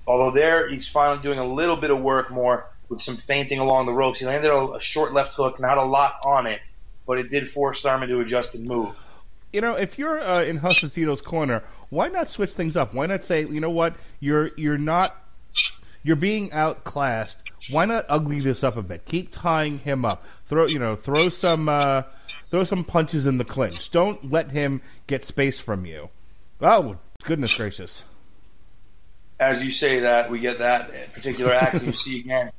Although 0.07 0.31
there, 0.31 0.71
he's 0.71 0.89
finally 0.91 1.23
doing 1.23 1.39
a 1.39 1.47
little 1.47 1.77
bit 1.77 1.91
of 1.91 2.01
work 2.01 2.31
more 2.31 2.65
with 2.89 3.01
some 3.03 3.19
feinting 3.27 3.59
along 3.59 3.87
the 3.87 3.93
ropes. 3.93 4.19
He 4.19 4.27
landed 4.27 4.51
a, 4.51 4.75
a 4.75 4.81
short 4.81 5.13
left 5.13 5.35
hook, 5.35 5.61
not 5.61 5.79
a 5.79 5.85
lot 5.85 6.15
on 6.25 6.47
it, 6.47 6.61
but 7.07 7.19
it 7.19 7.31
did 7.31 7.51
force 7.53 7.81
Thurman 7.83 8.09
to 8.09 8.21
adjust 8.21 8.55
and 8.55 8.67
move. 8.67 8.97
You 9.53 9.63
know, 9.63 9.77
if 9.77 9.99
you're 9.99 10.21
uh, 10.21 10.43
in 10.43 10.61
Josesito's 10.61 11.23
corner, 11.23 11.63
why 11.89 12.09
not 12.09 12.29
switch 12.29 12.51
things 12.51 12.77
up? 12.77 12.93
Why 12.93 13.07
not 13.07 13.23
say, 13.23 13.47
you 13.47 13.61
know 13.61 13.71
what, 13.71 13.97
you're 14.21 14.51
you're 14.57 14.79
not 14.79 15.17
you're 16.03 16.17
being 16.17 16.53
outclassed. 16.53 17.43
Why 17.71 17.85
not 17.85 18.07
ugly 18.09 18.41
this 18.41 18.63
up 18.63 18.77
a 18.77 18.83
bit? 18.83 19.05
Keep 19.05 19.33
tying 19.33 19.79
him 19.81 20.05
up. 20.05 20.25
Throw 20.45 20.67
you 20.67 20.79
know, 20.79 20.97
throw 20.97 21.29
some 21.29 21.69
uh, 21.69 22.03
throw 22.51 22.65
some 22.65 22.85
punches 22.85 23.27
in 23.27 23.39
the 23.39 23.45
clinch. 23.45 23.91
Don't 23.91 24.31
let 24.31 24.51
him 24.51 24.81
get 25.07 25.25
space 25.25 25.59
from 25.59 25.87
you. 25.87 26.11
Oh 26.61 26.99
goodness 27.25 27.55
gracious! 27.55 28.05
As 29.41 29.63
you 29.63 29.71
say 29.71 30.01
that, 30.01 30.31
we 30.31 30.41
get 30.41 30.59
that 30.59 31.15
particular 31.15 31.55
action. 31.55 31.87
you 31.87 31.93
see 31.93 32.21
again, 32.25 32.51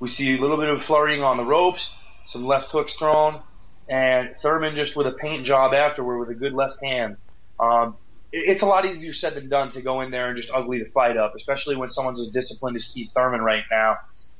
we 0.00 0.08
see 0.08 0.36
a 0.36 0.40
little 0.40 0.56
bit 0.56 0.68
of 0.68 0.82
flurrying 0.82 1.22
on 1.22 1.36
the 1.36 1.44
ropes, 1.44 1.84
some 2.26 2.46
left 2.46 2.68
hooks 2.70 2.94
thrown, 2.98 3.42
and 3.88 4.30
Thurman 4.42 4.76
just 4.76 4.96
with 4.96 5.06
a 5.06 5.12
paint 5.12 5.46
job 5.46 5.72
afterward 5.74 6.18
with 6.18 6.30
a 6.30 6.38
good 6.38 6.52
left 6.52 6.76
hand. 6.82 7.16
Um, 7.58 7.98
it- 8.32 8.50
it's 8.50 8.62
a 8.62 8.66
lot 8.66 8.84
easier 8.84 9.12
said 9.12 9.34
than 9.34 9.48
done 9.48 9.72
to 9.72 9.82
go 9.82 10.00
in 10.02 10.10
there 10.10 10.28
and 10.28 10.36
just 10.36 10.50
ugly 10.54 10.78
the 10.78 10.90
fight 10.94 11.16
up, 11.16 11.32
especially 11.36 11.76
when 11.76 11.90
someone's 11.90 12.20
as 12.20 12.28
disciplined 12.32 12.76
as 12.76 12.88
Keith 12.94 13.10
Thurman 13.14 13.40
right 13.40 13.64
now 13.70 13.96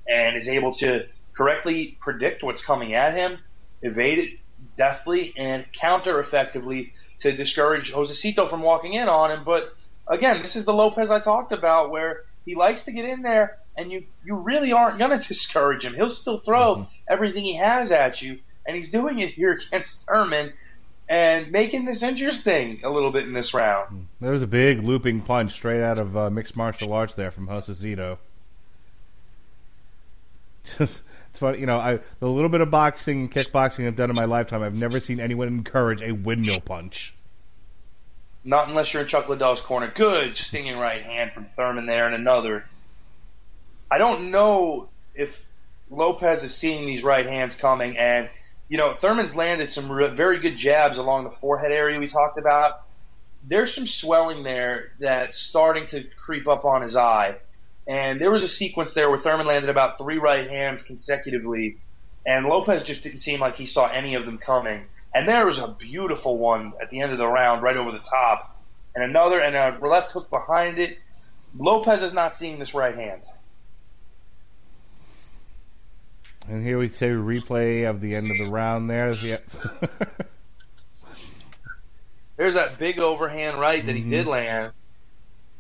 and 0.09 0.37
is 0.37 0.49
able 0.49 0.75
to 0.79 1.07
correctly 1.37 1.99
predict 2.03 2.43
what's 2.43 2.63
coming 2.63 2.95
at 2.95 3.15
him, 3.15 3.39
evade 3.83 4.19
it 4.19 4.31
deftly, 4.77 5.33
and 5.37 5.65
counter 5.81 6.21
effectively 6.21 6.93
to 7.21 7.33
discourage 7.37 7.93
Josesito 7.93 8.49
from 8.51 8.63
walking 8.63 8.95
in 8.95 9.09
on 9.09 9.31
him. 9.31 9.45
But 9.45 9.65
again, 10.09 10.43
this 10.43 10.57
is 10.57 10.65
the 10.65 10.73
Lopez 10.73 11.11
I 11.11 11.21
talked 11.21 11.53
about 11.53 11.91
where 11.91 12.21
he 12.49 12.55
likes 12.55 12.83
to 12.85 12.93
get 12.93 13.05
in 13.05 13.21
there 13.21 13.59
and 13.77 13.93
you, 13.93 14.05
you 14.25 14.35
really 14.35 14.73
aren't 14.73 14.99
going 14.99 15.11
to 15.21 15.29
discourage 15.29 15.85
him. 15.85 15.95
He'll 15.95 16.09
still 16.09 16.41
throw 16.41 16.87
everything 17.09 17.45
he 17.45 17.57
has 17.57 17.93
at 17.93 18.23
you, 18.23 18.39
and 18.67 18.77
he's 18.77 18.91
doing 18.91 19.21
it 19.21 19.31
here 19.31 19.53
against 19.73 19.91
Thurman 20.07 20.53
and 21.09 21.51
making 21.51 21.85
this 21.87 22.03
interesting 22.03 22.81
a 22.85 22.91
little 22.91 23.11
bit 23.11 23.25
in 23.25 23.33
this 23.33 23.55
round. 23.55 24.09
There 24.21 24.33
was 24.33 24.43
a 24.43 24.47
big 24.47 24.83
looping 24.83 25.23
punch 25.23 25.53
straight 25.53 25.83
out 25.83 25.99
of 25.99 26.17
uh, 26.17 26.29
mixed 26.29 26.55
martial 26.55 26.93
arts 26.93 27.15
there 27.15 27.31
from 27.31 27.49
Josesito. 27.49 28.19
Just 30.65 31.01
it's 31.31 31.39
funny, 31.39 31.61
you 31.61 31.67
know. 31.67 31.79
I 31.79 32.01
the 32.21 32.29
little 32.29 32.51
bit 32.51 32.61
of 32.61 32.71
boxing 32.71 33.21
and 33.21 33.33
kickboxing 33.33 33.87
I've 33.87 33.97
done 33.97 34.11
in 34.11 34.17
my 34.17 34.27
lifetime, 34.27 34.63
I've 34.63 34.75
never 34.75 35.01
seen 35.01 35.19
anyone 35.19 35.49
encourage 35.49 36.03
a 36.03 36.13
windmill 36.13 36.61
punch. 36.61 37.15
Not 38.49 38.71
unless 38.71 38.95
you're 38.95 39.03
in 39.03 39.09
Chuck 39.11 39.29
Liddell's 39.29 39.61
corner. 39.69 39.93
Good 39.95 40.35
stinging 40.35 40.79
right 40.79 41.03
hand 41.03 41.33
from 41.35 41.49
Thurman 41.55 41.85
there, 41.85 42.07
and 42.07 42.15
another. 42.15 42.65
I 43.91 43.99
don't 43.99 44.31
know 44.31 44.89
if 45.15 45.29
Lopez 45.91 46.43
is 46.43 46.59
seeing 46.59 46.87
these 46.87 47.03
right 47.03 47.27
hands 47.27 47.53
coming, 47.61 47.99
and 47.99 48.31
you 48.71 48.79
know 48.79 48.95
Thurman's 49.03 49.35
landed 49.35 49.69
some 49.73 49.93
re- 49.93 50.17
very 50.17 50.41
good 50.41 50.57
jabs 50.57 50.97
along 50.97 51.25
the 51.25 51.37
forehead 51.43 51.73
area 51.73 52.01
we 52.01 52.09
talked 52.09 52.39
about. 52.39 52.81
There's 53.47 53.75
some 53.75 53.87
swelling 53.87 54.45
there 54.45 54.93
that's 54.99 55.39
starting 55.51 55.87
to 55.91 56.05
creep 56.25 56.49
up 56.49 56.65
on 56.65 56.81
his 56.81 56.97
eye, 56.97 57.37
and 57.87 58.19
there 58.19 58.31
was 58.31 58.43
a 58.43 58.49
sequence 58.49 58.93
there 58.95 59.11
where 59.11 59.21
Thurman 59.21 59.47
landed 59.47 59.69
about 59.69 59.99
three 59.99 60.17
right 60.17 60.49
hands 60.49 60.81
consecutively, 60.87 61.77
and 62.25 62.47
Lopez 62.47 62.83
just 62.87 63.03
didn't 63.03 63.21
seem 63.21 63.41
like 63.41 63.57
he 63.57 63.67
saw 63.67 63.93
any 63.93 64.15
of 64.15 64.25
them 64.25 64.39
coming. 64.39 64.87
And 65.19 65.27
there 65.27 65.47
was 65.47 65.59
a 65.59 65.67
beautiful 65.67 66.39
one 66.39 66.75
at 66.81 66.91
the 66.91 67.01
end 67.01 67.11
of 67.11 67.19
the 67.19 67.27
round, 67.27 67.61
right 67.61 67.77
over 67.77 67.91
the 67.91 67.99
top, 67.99 68.57
and 68.95 69.03
another, 69.03 69.41
and 69.41 69.57
a 69.57 69.85
left 69.85 70.13
hook 70.13 70.31
behind 70.31 70.79
it. 70.79 70.97
Lopez 71.57 72.03
is 72.03 72.13
not 72.13 72.39
seeing 72.39 72.61
this 72.61 72.73
right 72.73 72.95
hand. 72.95 73.23
And 76.47 76.65
here 76.65 76.79
we 76.79 76.87
say 76.87 77.09
replay 77.09 77.91
of 77.91 78.01
the 78.01 78.15
end 78.15 78.31
of 78.31 78.39
the 78.39 78.49
round 78.49 78.89
there. 78.89 79.11
Yeah. 79.15 79.39
There's 82.37 82.55
that 82.55 82.79
big 82.79 83.01
overhand 83.01 83.59
right 83.59 83.85
that 83.85 83.97
he 83.97 84.09
did 84.09 84.29
land. 84.29 84.71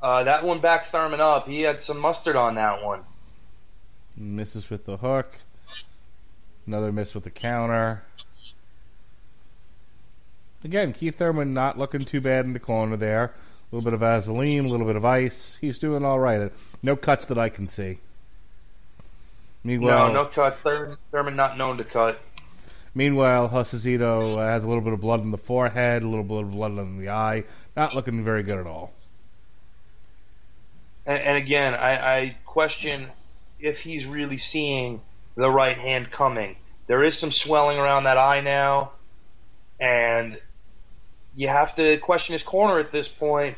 Uh, 0.01 0.23
that 0.23 0.45
one 0.45 0.61
backed 0.61 0.93
Thurman 0.93 1.21
up. 1.21 1.49
He 1.49 1.63
had 1.63 1.83
some 1.83 1.99
mustard 1.99 2.37
on 2.37 2.55
that 2.55 2.85
one. 2.85 3.01
Misses 4.17 4.71
with 4.71 4.85
the 4.85 4.99
hook. 4.99 5.39
Another 6.65 6.93
miss 6.93 7.13
with 7.13 7.25
the 7.25 7.31
counter. 7.31 8.05
Again, 10.65 10.93
Keith 10.93 11.17
Thurman 11.17 11.55
not 11.55 11.79
looking 11.79 12.05
too 12.05 12.21
bad 12.21 12.45
in 12.45 12.53
the 12.53 12.59
corner 12.59 12.97
there. 12.97 13.25
A 13.25 13.77
little 13.77 13.85
bit 13.85 13.95
of 13.95 14.01
Vaseline, 14.01 14.65
a 14.65 14.69
little 14.69 14.87
bit 14.87 14.97
of 14.97 15.05
ice. 15.05 15.57
He's 15.61 15.79
doing 15.79 16.05
all 16.05 16.19
right. 16.19 16.51
No 16.83 16.97
cuts 16.97 17.27
that 17.27 17.39
I 17.39 17.49
can 17.49 17.67
see. 17.67 17.99
Meanwhile, 19.63 20.09
no, 20.09 20.25
no 20.25 20.29
cuts. 20.29 20.59
Thurman, 20.63 20.97
Thurman 21.13 21.37
not 21.37 21.59
known 21.59 21.77
to 21.77 21.85
cut. 21.85 22.21
meanwhile, 22.95 23.49
Josesito 23.51 24.39
uh, 24.39 24.41
has 24.41 24.65
a 24.65 24.69
little 24.69 24.83
bit 24.83 24.93
of 24.93 25.01
blood 25.01 25.21
in 25.23 25.31
the 25.31 25.39
forehead, 25.39 26.03
a 26.03 26.09
little 26.09 26.25
bit 26.25 26.39
of 26.39 26.51
blood 26.53 26.79
in 26.79 26.99
the 26.99 27.11
eye. 27.11 27.45
Not 27.77 27.95
looking 27.95 28.25
very 28.25 28.43
good 28.43 28.59
at 28.59 28.67
all. 28.67 28.93
And, 31.07 31.19
and 31.19 31.37
again, 31.37 31.75
I, 31.75 32.19
I 32.19 32.37
question 32.47 33.11
if 33.61 33.79
he's 33.79 34.07
really 34.07 34.39
seeing 34.39 35.03
the 35.37 35.51
right 35.51 35.79
hand 35.79 36.11
coming. 36.11 36.57
There 36.87 37.05
is 37.05 37.21
some 37.21 37.31
swelling 37.31 37.79
around 37.79 38.05
that 38.05 38.17
eye 38.17 38.41
now, 38.41 38.93
and 39.79 40.39
you 41.39 41.47
have 41.47 41.77
to 41.77 41.97
question 41.99 42.33
his 42.33 42.43
corner 42.43 42.81
at 42.81 42.91
this 42.91 43.09
point. 43.19 43.57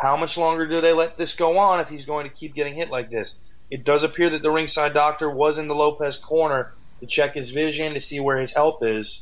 How 0.00 0.16
much 0.16 0.36
longer 0.36 0.66
do 0.66 0.80
they 0.80 0.92
let 0.92 1.16
this 1.16 1.32
go 1.38 1.58
on 1.58 1.78
if 1.78 1.86
he's 1.86 2.04
going 2.04 2.28
to 2.28 2.34
keep 2.34 2.56
getting 2.56 2.74
hit 2.74 2.90
like 2.90 3.08
this? 3.08 3.34
It 3.70 3.84
does 3.84 4.02
appear 4.02 4.30
that 4.30 4.42
the 4.42 4.50
ringside 4.50 4.94
doctor 4.94 5.30
was 5.30 5.56
in 5.56 5.68
the 5.68 5.74
Lopez 5.74 6.18
corner 6.26 6.72
to 6.98 7.06
check 7.06 7.34
his 7.34 7.52
vision 7.52 7.94
to 7.94 8.00
see 8.00 8.18
where 8.18 8.40
his 8.40 8.52
help 8.52 8.80
is. 8.82 9.20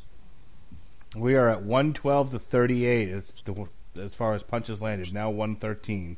We 1.15 1.35
are 1.35 1.51
at 1.51 1.63
112 1.63 2.31
to 2.31 2.39
38 2.39 3.11
as, 3.11 3.35
the, 3.45 3.69
as 4.01 4.15
far 4.15 4.33
as 4.33 4.43
punches 4.43 4.81
landed. 4.81 5.13
Now 5.13 5.29
113. 5.29 6.17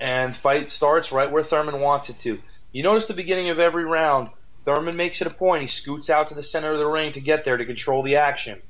and 0.00 0.34
fight 0.42 0.70
starts 0.70 1.12
right 1.12 1.30
where 1.30 1.44
Thurman 1.44 1.80
wants 1.80 2.08
it 2.10 2.16
to. 2.24 2.38
You 2.72 2.82
notice 2.82 3.06
the 3.06 3.14
beginning 3.14 3.48
of 3.50 3.60
every 3.60 3.84
round, 3.84 4.30
Thurman 4.64 4.96
makes 4.96 5.20
it 5.20 5.28
a 5.28 5.30
point. 5.30 5.62
He 5.62 5.68
scoots 5.68 6.10
out 6.10 6.28
to 6.30 6.34
the 6.34 6.42
center 6.42 6.72
of 6.72 6.80
the 6.80 6.86
ring 6.86 7.12
to 7.12 7.20
get 7.20 7.44
there 7.44 7.56
to 7.56 7.64
control 7.64 8.02
the 8.02 8.16
action. 8.16 8.60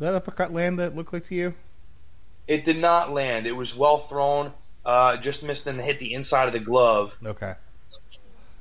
That 0.00 0.14
uppercut 0.14 0.52
land 0.52 0.78
that 0.78 0.96
looked 0.96 1.12
like 1.12 1.26
to 1.26 1.34
you? 1.34 1.54
It 2.48 2.64
did 2.64 2.78
not 2.78 3.12
land. 3.12 3.46
It 3.46 3.52
was 3.52 3.74
well 3.76 4.06
thrown. 4.08 4.52
Uh, 4.84 5.18
just 5.18 5.42
missed 5.42 5.66
and 5.66 5.78
hit 5.78 6.00
the 6.00 6.14
inside 6.14 6.46
of 6.48 6.54
the 6.54 6.58
glove. 6.58 7.10
Okay. 7.24 7.52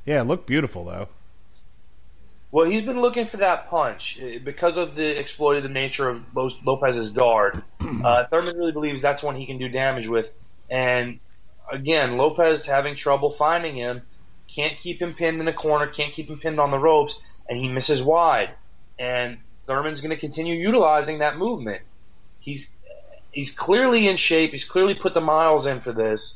Yeah, 0.06 0.22
it 0.22 0.26
looked 0.26 0.46
beautiful 0.46 0.84
though. 0.84 1.08
Well, 2.52 2.70
he's 2.70 2.84
been 2.84 3.00
looking 3.00 3.28
for 3.28 3.38
that 3.38 3.70
punch 3.70 4.18
Uh, 4.22 4.40
because 4.44 4.76
of 4.76 4.96
the 4.96 5.16
exploitative 5.16 5.72
nature 5.72 6.10
of 6.10 6.22
Lopez's 6.36 7.12
guard. 7.12 7.64
Uh, 8.04 8.26
Thurman 8.30 8.56
really 8.56 8.72
believes 8.72 9.02
that's 9.02 9.22
one 9.24 9.36
he 9.36 9.46
can 9.46 9.58
do 9.58 9.68
damage 9.68 10.08
with, 10.08 10.28
and 10.70 11.20
again, 11.70 12.18
Lopez 12.18 12.66
having 12.66 12.96
trouble 12.96 13.36
finding 13.38 13.76
him, 13.76 14.04
can't 14.54 14.78
keep 14.82 15.02
him 15.02 15.14
pinned 15.16 15.40
in 15.40 15.46
the 15.46 15.52
corner, 15.54 15.88
can't 15.88 16.14
keep 16.14 16.30
him 16.30 16.40
pinned 16.40 16.60
on 16.60 16.72
the 16.72 16.78
ropes, 16.78 17.14
and 17.50 17.58
he 17.58 17.68
misses 17.68 18.02
wide. 18.02 18.52
And 18.98 19.40
Thurman's 19.70 20.02
going 20.02 20.10
to 20.10 20.20
continue 20.20 20.56
utilizing 20.56 21.20
that 21.20 21.38
movement. 21.38 21.84
He's 22.40 22.66
he's 23.32 23.52
clearly 23.56 24.08
in 24.08 24.18
shape. 24.18 24.52
He's 24.52 24.66
clearly 24.66 24.96
put 24.96 25.14
the 25.14 25.22
miles 25.22 25.68
in 25.68 25.80
for 25.82 25.94
this. 25.94 26.34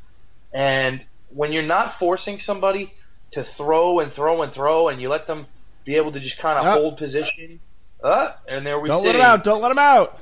And 0.53 1.03
when 1.29 1.51
you're 1.51 1.63
not 1.63 1.97
forcing 1.97 2.37
somebody 2.37 2.93
to 3.31 3.43
throw 3.57 3.99
and 3.99 4.13
throw 4.13 4.43
and 4.43 4.53
throw, 4.53 4.87
and 4.87 5.01
you 5.01 5.09
let 5.09 5.25
them 5.25 5.47
be 5.83 5.95
able 5.95 6.11
to 6.11 6.19
just 6.19 6.37
kind 6.37 6.59
of 6.59 6.79
hold 6.79 6.97
position, 6.97 7.59
uh, 8.03 8.33
and 8.47 8.63
there 8.63 8.79
we 8.79 8.87
Don't 8.87 9.01
see. 9.01 9.07
let 9.07 9.15
him 9.15 9.21
out. 9.21 9.43
Don't 9.43 9.61
let 9.63 9.71
him 9.71 9.79
out. 9.79 10.21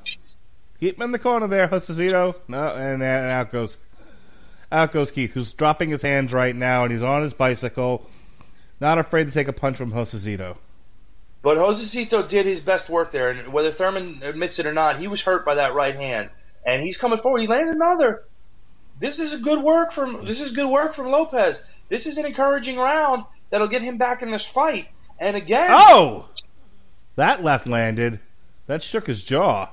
Keep 0.79 0.95
him 0.95 1.03
in 1.03 1.11
the 1.11 1.19
corner 1.19 1.47
there, 1.47 1.67
Josesito. 1.67 2.35
No, 2.47 2.69
and, 2.69 3.03
and 3.03 3.03
out 3.03 3.51
goes 3.51 3.77
out 4.71 4.93
goes 4.93 5.11
Keith, 5.11 5.33
who's 5.33 5.51
dropping 5.51 5.89
his 5.89 6.01
hands 6.01 6.31
right 6.31 6.55
now, 6.55 6.83
and 6.83 6.93
he's 6.93 7.03
on 7.03 7.23
his 7.23 7.33
bicycle, 7.33 8.09
not 8.79 8.97
afraid 8.97 9.25
to 9.25 9.31
take 9.31 9.49
a 9.49 9.53
punch 9.53 9.75
from 9.75 9.91
Josesito. 9.91 10.55
But 11.43 11.57
Josesito 11.57 12.29
did 12.29 12.45
his 12.45 12.59
best 12.59 12.89
work 12.89 13.11
there, 13.11 13.31
and 13.31 13.51
whether 13.51 13.71
Thurman 13.71 14.21
admits 14.23 14.59
it 14.59 14.65
or 14.67 14.73
not, 14.73 14.99
he 14.99 15.07
was 15.07 15.21
hurt 15.21 15.43
by 15.43 15.55
that 15.55 15.73
right 15.73 15.95
hand, 15.95 16.29
and 16.65 16.83
he's 16.83 16.97
coming 16.97 17.19
forward. 17.19 17.41
He 17.41 17.47
lands 17.47 17.71
another. 17.71 18.23
This 18.99 19.17
is 19.17 19.33
a 19.33 19.37
good 19.37 19.63
work 19.63 19.93
from 19.93 20.25
this 20.25 20.39
is 20.39 20.51
good 20.51 20.69
work 20.69 20.95
from 20.95 21.07
Lopez. 21.07 21.55
This 21.89 22.05
is 22.05 22.17
an 22.17 22.25
encouraging 22.25 22.77
round 22.77 23.23
that'll 23.49 23.67
get 23.67 23.81
him 23.81 23.97
back 23.97 24.21
in 24.21 24.29
this 24.31 24.45
fight. 24.53 24.87
And 25.19 25.35
again, 25.35 25.67
Oh, 25.69 26.29
that 27.15 27.43
left 27.43 27.65
landed. 27.65 28.19
That 28.67 28.83
shook 28.83 29.07
his 29.07 29.23
jaw. 29.25 29.69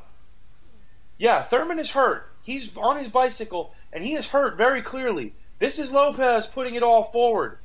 yeah, 1.18 1.46
Thurman 1.48 1.78
is 1.78 1.90
hurt. 1.90 2.24
He's 2.42 2.68
on 2.76 2.98
his 3.02 3.12
bicycle, 3.12 3.72
and 3.92 4.02
he 4.02 4.14
is 4.14 4.24
hurt 4.24 4.56
very 4.56 4.82
clearly. 4.82 5.34
This 5.58 5.78
is 5.78 5.90
Lopez 5.90 6.46
putting 6.54 6.74
it 6.76 6.82
all 6.82 7.10
forward. 7.12 7.58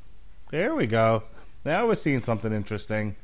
There 0.51 0.75
we 0.75 0.87
go. 0.87 1.23
Now 1.63 1.87
we're 1.87 1.95
seeing 1.95 2.21
something 2.21 2.51
interesting. 2.51 3.15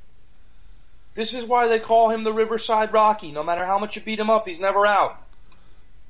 This 1.19 1.34
is 1.34 1.49
why 1.49 1.67
they 1.67 1.79
call 1.79 2.12
him 2.12 2.23
the 2.23 2.32
Riverside 2.32 2.93
Rocky. 2.93 3.34
No 3.34 3.43
matter 3.43 3.65
how 3.65 3.77
much 3.77 3.97
you 3.97 4.01
beat 4.01 4.19
him 4.19 4.29
up, 4.29 4.47
he's 4.47 4.62
never 4.62 4.88
out. 4.88 5.17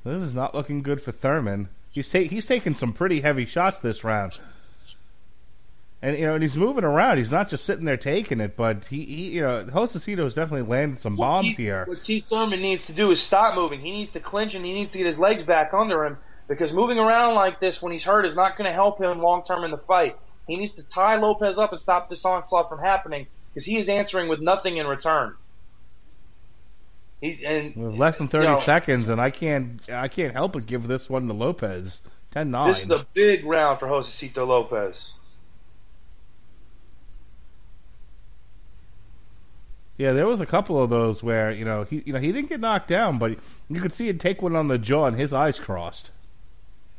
This 0.06 0.22
is 0.22 0.36
not 0.36 0.54
looking 0.54 0.84
good 0.84 1.02
for 1.02 1.12
Thurman. 1.12 1.70
He's 1.90 2.08
ta- 2.08 2.20
he's 2.20 2.46
taking 2.46 2.76
some 2.76 2.94
pretty 2.94 3.22
heavy 3.22 3.48
shots 3.48 3.80
this 3.80 4.04
round, 4.04 4.34
and 6.00 6.16
you 6.16 6.28
know, 6.28 6.36
and 6.36 6.44
he's 6.44 6.56
moving 6.56 6.84
around. 6.84 7.18
He's 7.18 7.32
not 7.32 7.50
just 7.50 7.66
sitting 7.66 7.86
there 7.86 7.98
taking 7.98 8.40
it, 8.40 8.56
but 8.56 8.86
he, 8.86 9.04
he 9.04 9.30
you 9.32 9.42
know, 9.42 9.66
Josesito 9.66 10.20
has 10.20 10.36
definitely 10.36 10.70
landed 10.70 11.00
some 11.00 11.16
bombs 11.16 11.58
here. 11.58 11.86
What 11.88 12.04
Keith 12.06 12.26
Thurman 12.30 12.62
needs 12.62 12.86
to 12.86 12.94
do 12.94 13.10
is 13.10 13.26
stop 13.26 13.56
moving. 13.56 13.82
He 13.82 13.90
needs 13.90 14.14
to 14.14 14.20
clinch 14.20 14.54
and 14.54 14.64
he 14.64 14.74
needs 14.74 14.92
to 14.92 15.00
get 15.00 15.08
his 15.08 15.18
legs 15.18 15.42
back 15.42 15.74
under 15.74 16.06
him 16.06 16.18
because 16.48 16.72
moving 16.72 17.00
around 17.00 17.34
like 17.34 17.60
this 17.60 17.82
when 17.82 17.92
he's 17.92 18.04
hurt 18.04 18.28
is 18.28 18.36
not 18.36 18.60
going 18.60 18.70
to 18.70 18.76
help 18.76 19.02
him 19.02 19.24
long 19.24 19.44
term 19.44 19.64
in 19.64 19.72
the 19.72 19.80
fight. 19.80 20.18
He 20.48 20.56
needs 20.56 20.76
to 20.76 20.84
tie 20.84 21.16
Lopez 21.16 21.58
up 21.58 21.72
and 21.72 21.82
stop 21.82 22.12
this 22.12 22.24
onslaught 22.24 22.70
from 22.70 22.78
happening 22.78 23.26
because 23.54 23.66
he 23.66 23.78
is 23.78 23.90
answering 23.90 24.30
with 24.30 24.40
nothing 24.40 24.78
in 24.78 24.88
return. 24.88 25.36
He's 27.22 27.40
and 27.46 27.98
less 27.98 28.18
than 28.18 28.30
thirty 28.30 28.46
you 28.46 28.54
know, 28.54 28.60
seconds, 28.60 29.10
and 29.10 29.20
I 29.20 29.30
can't 29.30 29.82
I 29.92 30.08
can't 30.08 30.34
help 30.34 30.54
but 30.54 30.66
give 30.66 30.88
this 30.88 31.10
one 31.10 31.28
to 31.28 31.34
Lopez. 31.34 32.02
10-9. 32.34 32.74
This 32.74 32.84
is 32.84 32.92
a 32.92 33.08
big 33.16 33.44
round 33.44 33.80
for 33.80 33.88
Josesito 33.88 34.48
Lopez. 34.48 35.14
Yeah, 39.98 40.14
there 40.14 40.28
was 40.28 40.40
a 40.40 40.46
couple 40.46 40.82
of 40.82 40.90
those 40.90 41.22
where 41.22 41.52
you 41.52 41.66
know 41.66 41.84
he 41.84 42.04
you 42.06 42.14
know 42.14 42.20
he 42.20 42.32
didn't 42.32 42.48
get 42.48 42.62
knocked 42.62 42.88
down, 42.88 43.18
but 43.18 43.38
you 43.68 43.82
could 43.82 43.92
see 43.92 44.08
him 44.08 44.18
take 44.18 44.42
one 44.42 44.56
on 44.56 44.70
the 44.70 44.78
jaw 44.78 45.08
and 45.08 45.18
his 45.18 45.34
eyes 45.34 45.60
crossed. 45.60 46.12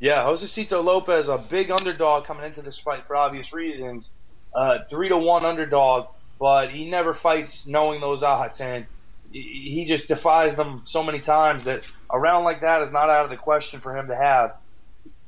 Yeah, 0.01 0.25
Josesito 0.25 0.85
Lopez, 0.85 1.29
a 1.29 1.39
big 1.39 1.71
underdog 1.71 2.27
coming 2.27 2.45
into 2.45 2.61
this 2.61 2.79
fight 2.85 3.05
for 3.07 3.17
obvious 3.17 3.55
reasons. 3.55 4.11
Uh, 4.55 4.79
three 4.91 5.09
to 5.09 5.17
one 5.17 5.47
underdog, 5.47 6.09
but 6.41 6.71
he 6.71 6.91
never 6.91 7.15
fights 7.15 7.63
knowing 7.67 8.01
those 8.01 8.23
odds, 8.23 8.59
and 8.61 8.87
he 9.31 9.85
just 9.87 10.09
defies 10.09 10.57
them 10.57 10.83
so 10.87 11.03
many 11.03 11.21
times 11.21 11.65
that 11.67 11.83
a 12.11 12.19
round 12.19 12.45
like 12.45 12.63
that 12.63 12.83
is 12.83 12.93
not 12.93 13.11
out 13.11 13.25
of 13.25 13.31
the 13.31 13.37
question 13.37 13.81
for 13.81 13.97
him 13.97 14.09
to 14.09 14.17
have. 14.17 14.57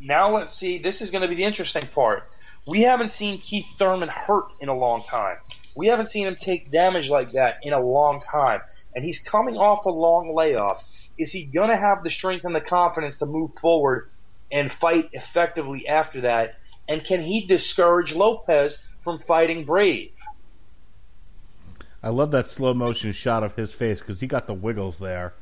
Now 0.01 0.35
let's 0.35 0.59
see. 0.59 0.81
This 0.83 1.01
is 1.01 1.11
going 1.11 1.23
to 1.23 1.29
be 1.29 1.37
the 1.37 1.45
interesting 1.45 1.89
part. 1.95 2.25
We 2.67 2.83
haven't 2.83 3.13
seen 3.13 3.41
Keith 3.41 3.67
Thurman 3.79 4.09
hurt 4.09 4.47
in 4.61 4.69
a 4.69 4.75
long 4.75 5.05
time. 5.09 5.37
We 5.77 5.87
haven't 5.89 6.09
seen 6.09 6.27
him 6.27 6.37
take 6.43 6.73
damage 6.73 7.09
like 7.09 7.33
that 7.33 7.57
in 7.63 7.73
a 7.73 7.81
long 7.81 8.23
time, 8.31 8.61
and 8.95 9.05
he's 9.05 9.21
coming 9.31 9.57
off 9.57 9.85
a 9.85 9.91
long 9.91 10.35
layoff. 10.35 10.79
Is 11.19 11.31
he 11.33 11.45
going 11.45 11.69
to 11.69 11.77
have 11.77 12.03
the 12.03 12.11
strength 12.11 12.45
and 12.45 12.55
the 12.55 12.61
confidence 12.61 13.19
to 13.19 13.27
move 13.27 13.51
forward 13.61 14.09
and 14.51 14.71
fight 14.81 15.11
effectively 15.13 15.87
after 15.87 16.23
that? 16.23 16.55
And 16.89 17.05
can 17.05 17.23
he 17.23 17.47
discourage 17.47 18.13
Lopez 18.13 18.79
from 19.05 19.21
fighting 19.27 19.65
Brave? 19.65 20.11
I 22.03 22.09
love 22.09 22.33
that 22.33 22.47
slow 22.47 22.75
motion 22.75 23.13
shot 23.13 23.45
of 23.45 23.55
his 23.55 23.73
face 23.73 24.01
because 24.01 24.21
he 24.21 24.27
got 24.27 24.47
the 24.47 24.55
wiggles 24.55 24.99
there. 24.99 25.35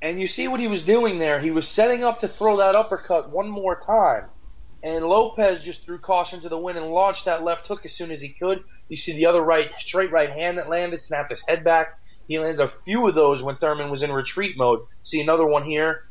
And 0.00 0.20
you 0.20 0.26
see 0.26 0.48
what 0.48 0.60
he 0.60 0.68
was 0.68 0.82
doing 0.82 1.18
there. 1.18 1.40
He 1.40 1.50
was 1.50 1.68
setting 1.68 2.04
up 2.04 2.20
to 2.20 2.28
throw 2.28 2.56
that 2.58 2.76
uppercut 2.76 3.30
one 3.30 3.48
more 3.48 3.80
time. 3.84 4.26
And 4.82 5.04
Lopez 5.04 5.62
just 5.64 5.84
threw 5.84 5.98
caution 5.98 6.40
to 6.42 6.48
the 6.48 6.58
wind 6.58 6.76
and 6.76 6.88
launched 6.88 7.24
that 7.26 7.44
left 7.44 7.66
hook 7.66 7.80
as 7.84 7.92
soon 7.92 8.10
as 8.10 8.20
he 8.20 8.30
could. 8.30 8.64
You 8.88 8.96
see 8.96 9.12
the 9.12 9.26
other 9.26 9.40
right, 9.40 9.70
straight 9.86 10.10
right 10.10 10.30
hand 10.30 10.58
that 10.58 10.68
landed, 10.68 11.00
snapped 11.02 11.30
his 11.30 11.42
head 11.46 11.62
back. 11.62 11.98
He 12.26 12.38
landed 12.38 12.60
a 12.60 12.72
few 12.84 13.06
of 13.08 13.14
those 13.14 13.42
when 13.42 13.56
Thurman 13.56 13.90
was 13.90 14.02
in 14.02 14.10
retreat 14.10 14.56
mode. 14.56 14.80
See 15.04 15.20
another 15.20 15.46
one 15.46 15.64
here. 15.64 16.04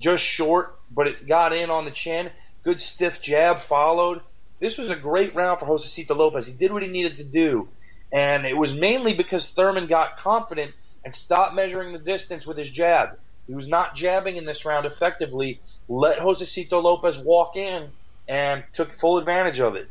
Just 0.00 0.24
short, 0.24 0.76
but 0.90 1.06
it 1.06 1.28
got 1.28 1.52
in 1.52 1.70
on 1.70 1.84
the 1.84 1.92
chin. 1.92 2.30
Good 2.64 2.80
stiff 2.80 3.14
jab 3.22 3.58
followed. 3.68 4.20
This 4.60 4.76
was 4.76 4.90
a 4.90 4.96
great 4.96 5.34
round 5.34 5.60
for 5.60 5.66
Josesito 5.66 6.16
Lopez. 6.16 6.46
He 6.46 6.52
did 6.52 6.72
what 6.72 6.82
he 6.82 6.88
needed 6.88 7.16
to 7.18 7.24
do. 7.24 7.68
And 8.12 8.44
it 8.44 8.54
was 8.54 8.72
mainly 8.72 9.14
because 9.14 9.48
Thurman 9.56 9.86
got 9.86 10.18
confident 10.18 10.72
and 11.04 11.14
stopped 11.14 11.54
measuring 11.54 11.92
the 11.92 11.98
distance 11.98 12.46
with 12.46 12.58
his 12.58 12.70
jab. 12.70 13.18
He 13.46 13.54
was 13.54 13.66
not 13.66 13.96
jabbing 13.96 14.36
in 14.36 14.44
this 14.44 14.64
round 14.64 14.86
effectively. 14.86 15.60
Let 15.88 16.18
Josesito 16.18 16.82
Lopez 16.82 17.16
walk 17.24 17.56
in 17.56 17.88
and 18.28 18.64
took 18.74 18.98
full 19.00 19.18
advantage 19.18 19.58
of 19.58 19.74
it. 19.74 19.88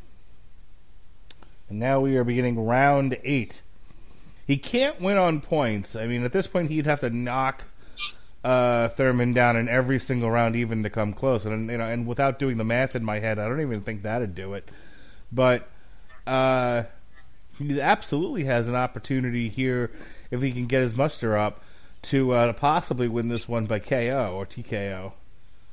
And 1.69 1.79
now 1.79 1.99
we 1.99 2.15
are 2.17 2.23
beginning 2.23 2.65
round 2.65 3.17
eight. 3.23 3.61
He 4.45 4.57
can't 4.57 4.99
win 4.99 5.17
on 5.17 5.41
points. 5.41 5.95
I 5.95 6.05
mean, 6.05 6.23
at 6.23 6.33
this 6.33 6.47
point, 6.47 6.69
he'd 6.69 6.85
have 6.85 7.01
to 7.01 7.09
knock 7.09 7.63
uh, 8.43 8.89
Thurman 8.89 9.33
down 9.33 9.55
in 9.55 9.69
every 9.69 9.99
single 9.99 10.29
round, 10.31 10.55
even 10.55 10.83
to 10.83 10.89
come 10.89 11.13
close. 11.13 11.45
And 11.45 11.69
you 11.69 11.77
know, 11.77 11.85
and 11.85 12.05
without 12.07 12.39
doing 12.39 12.57
the 12.57 12.63
math 12.63 12.95
in 12.95 13.03
my 13.03 13.19
head, 13.19 13.39
I 13.39 13.47
don't 13.47 13.61
even 13.61 13.81
think 13.81 14.03
that'd 14.03 14.35
do 14.35 14.53
it. 14.53 14.67
But 15.31 15.69
uh, 16.27 16.83
he 17.61 17.81
absolutely 17.81 18.45
has 18.45 18.67
an 18.67 18.75
opportunity 18.75 19.49
here 19.49 19.91
if 20.29 20.41
he 20.41 20.51
can 20.51 20.65
get 20.65 20.81
his 20.81 20.95
muster 20.95 21.37
up 21.37 21.63
to 22.03 22.31
uh, 22.31 22.53
possibly 22.53 23.07
win 23.07 23.27
this 23.27 23.47
one 23.47 23.65
by 23.65 23.79
KO 23.79 24.33
or 24.33 24.45
TKO. 24.45 25.13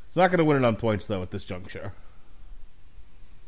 He's 0.08 0.16
not 0.16 0.28
going 0.28 0.38
to 0.38 0.44
win 0.44 0.62
it 0.62 0.66
on 0.66 0.76
points 0.76 1.06
though 1.06 1.22
at 1.22 1.30
this 1.30 1.44
juncture. 1.44 1.92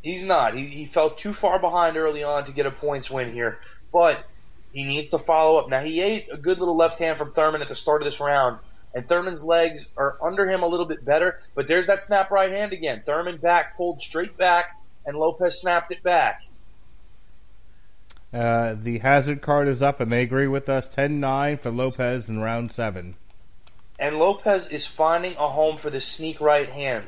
He's 0.02 0.24
not. 0.24 0.54
He, 0.54 0.66
he 0.68 0.90
fell 0.92 1.10
too 1.10 1.34
far 1.34 1.58
behind 1.58 1.96
early 1.96 2.22
on 2.22 2.46
to 2.46 2.52
get 2.52 2.66
a 2.66 2.70
points 2.70 3.10
win 3.10 3.32
here. 3.32 3.58
But 3.92 4.24
he 4.72 4.84
needs 4.84 5.10
to 5.10 5.18
follow 5.18 5.58
up. 5.58 5.68
Now, 5.68 5.82
he 5.82 6.00
ate 6.00 6.28
a 6.32 6.36
good 6.36 6.58
little 6.58 6.76
left 6.76 6.98
hand 6.98 7.18
from 7.18 7.32
Thurman 7.32 7.60
at 7.60 7.68
the 7.68 7.74
start 7.74 8.02
of 8.02 8.10
this 8.10 8.20
round. 8.20 8.60
And 8.94 9.06
Thurman's 9.08 9.42
legs 9.42 9.86
are 9.96 10.16
under 10.22 10.50
him 10.50 10.62
a 10.62 10.66
little 10.66 10.86
bit 10.86 11.04
better. 11.04 11.40
But 11.54 11.68
there's 11.68 11.86
that 11.86 12.00
snap 12.06 12.30
right 12.30 12.50
hand 12.50 12.72
again. 12.72 13.02
Thurman 13.04 13.36
back, 13.36 13.76
pulled 13.76 14.00
straight 14.00 14.36
back, 14.36 14.76
and 15.04 15.16
Lopez 15.16 15.60
snapped 15.60 15.92
it 15.92 16.02
back. 16.02 16.42
Uh, 18.32 18.74
the 18.78 18.98
hazard 18.98 19.42
card 19.42 19.66
is 19.68 19.82
up, 19.82 20.00
and 20.00 20.12
they 20.12 20.22
agree 20.22 20.46
with 20.46 20.68
us. 20.68 20.88
10-9 20.88 21.60
for 21.60 21.70
Lopez 21.70 22.28
in 22.28 22.38
round 22.40 22.70
seven. 22.72 23.16
and 23.98 24.16
Lopez 24.16 24.66
is 24.70 24.88
finding 24.96 25.32
a 25.36 25.48
home 25.50 25.78
for 25.80 25.90
the 25.90 26.00
sneak 26.00 26.40
right 26.40 26.70
hand. 26.70 27.04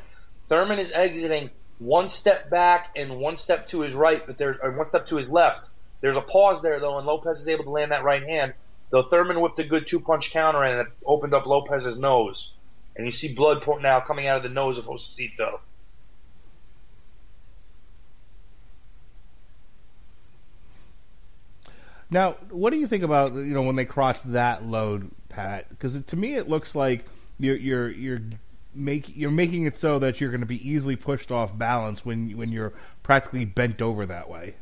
Thurman 0.47 0.77
is 0.79 0.91
exiting 0.93 1.49
one 1.79 2.07
step 2.07 2.49
back 2.51 2.89
and 2.95 3.17
one 3.19 3.35
step 3.35 3.67
to 3.69 3.81
his 3.81 3.95
right, 3.95 4.21
but 4.27 4.37
there's 4.37 4.57
one 4.61 4.85
step 4.87 5.07
to 5.07 5.15
his 5.15 5.27
left. 5.27 5.67
There's 6.01 6.15
a 6.17 6.21
pause 6.21 6.61
there 6.61 6.79
though, 6.79 6.97
and 6.97 7.07
Lopez 7.07 7.37
is 7.39 7.47
able 7.47 7.63
to 7.63 7.71
land 7.71 7.91
that 7.91 8.03
right 8.03 8.21
hand. 8.23 8.53
Though 8.91 9.03
Thurman 9.09 9.41
whipped 9.41 9.57
a 9.57 9.63
good 9.67 9.87
two 9.89 9.99
punch 9.99 10.29
counter 10.31 10.61
and 10.63 10.81
it 10.87 10.93
opened 11.05 11.33
up 11.33 11.47
Lopez's 11.47 11.97
nose, 11.97 12.51
and 12.95 13.07
you 13.07 13.11
see 13.11 13.33
blood 13.33 13.63
now 13.81 14.01
coming 14.05 14.27
out 14.27 14.37
of 14.37 14.43
the 14.43 14.49
nose 14.49 14.77
of 14.77 14.85
Josesito. 14.85 15.61
Now, 22.13 22.33
what 22.51 22.69
do 22.69 22.77
you 22.77 22.85
think 22.85 23.03
about 23.03 23.33
you 23.33 23.55
know 23.55 23.63
when 23.63 23.75
they 23.75 23.85
cross 23.85 24.21
that 24.21 24.63
load, 24.63 25.09
Pat? 25.29 25.67
Because 25.69 25.99
to 26.01 26.15
me, 26.15 26.35
it 26.35 26.47
looks 26.47 26.75
like 26.75 27.05
you're 27.39 27.55
you're 27.55 27.89
you're 27.89 28.21
make 28.75 29.17
you're 29.17 29.31
making 29.31 29.65
it 29.65 29.75
so 29.75 29.97
that 29.97 30.21
you're 30.21 30.29
going 30.29 30.41
to 30.41 30.47
be 30.47 30.69
easily 30.69 30.95
pushed 30.95 31.31
off 31.31 31.57
balance 31.57 32.05
when 32.05 32.37
when 32.37 32.51
you're 32.51 32.71
practically 33.01 33.45
bent 33.45 33.81
over 33.81 34.05
that 34.05 34.29
way. 34.29 34.55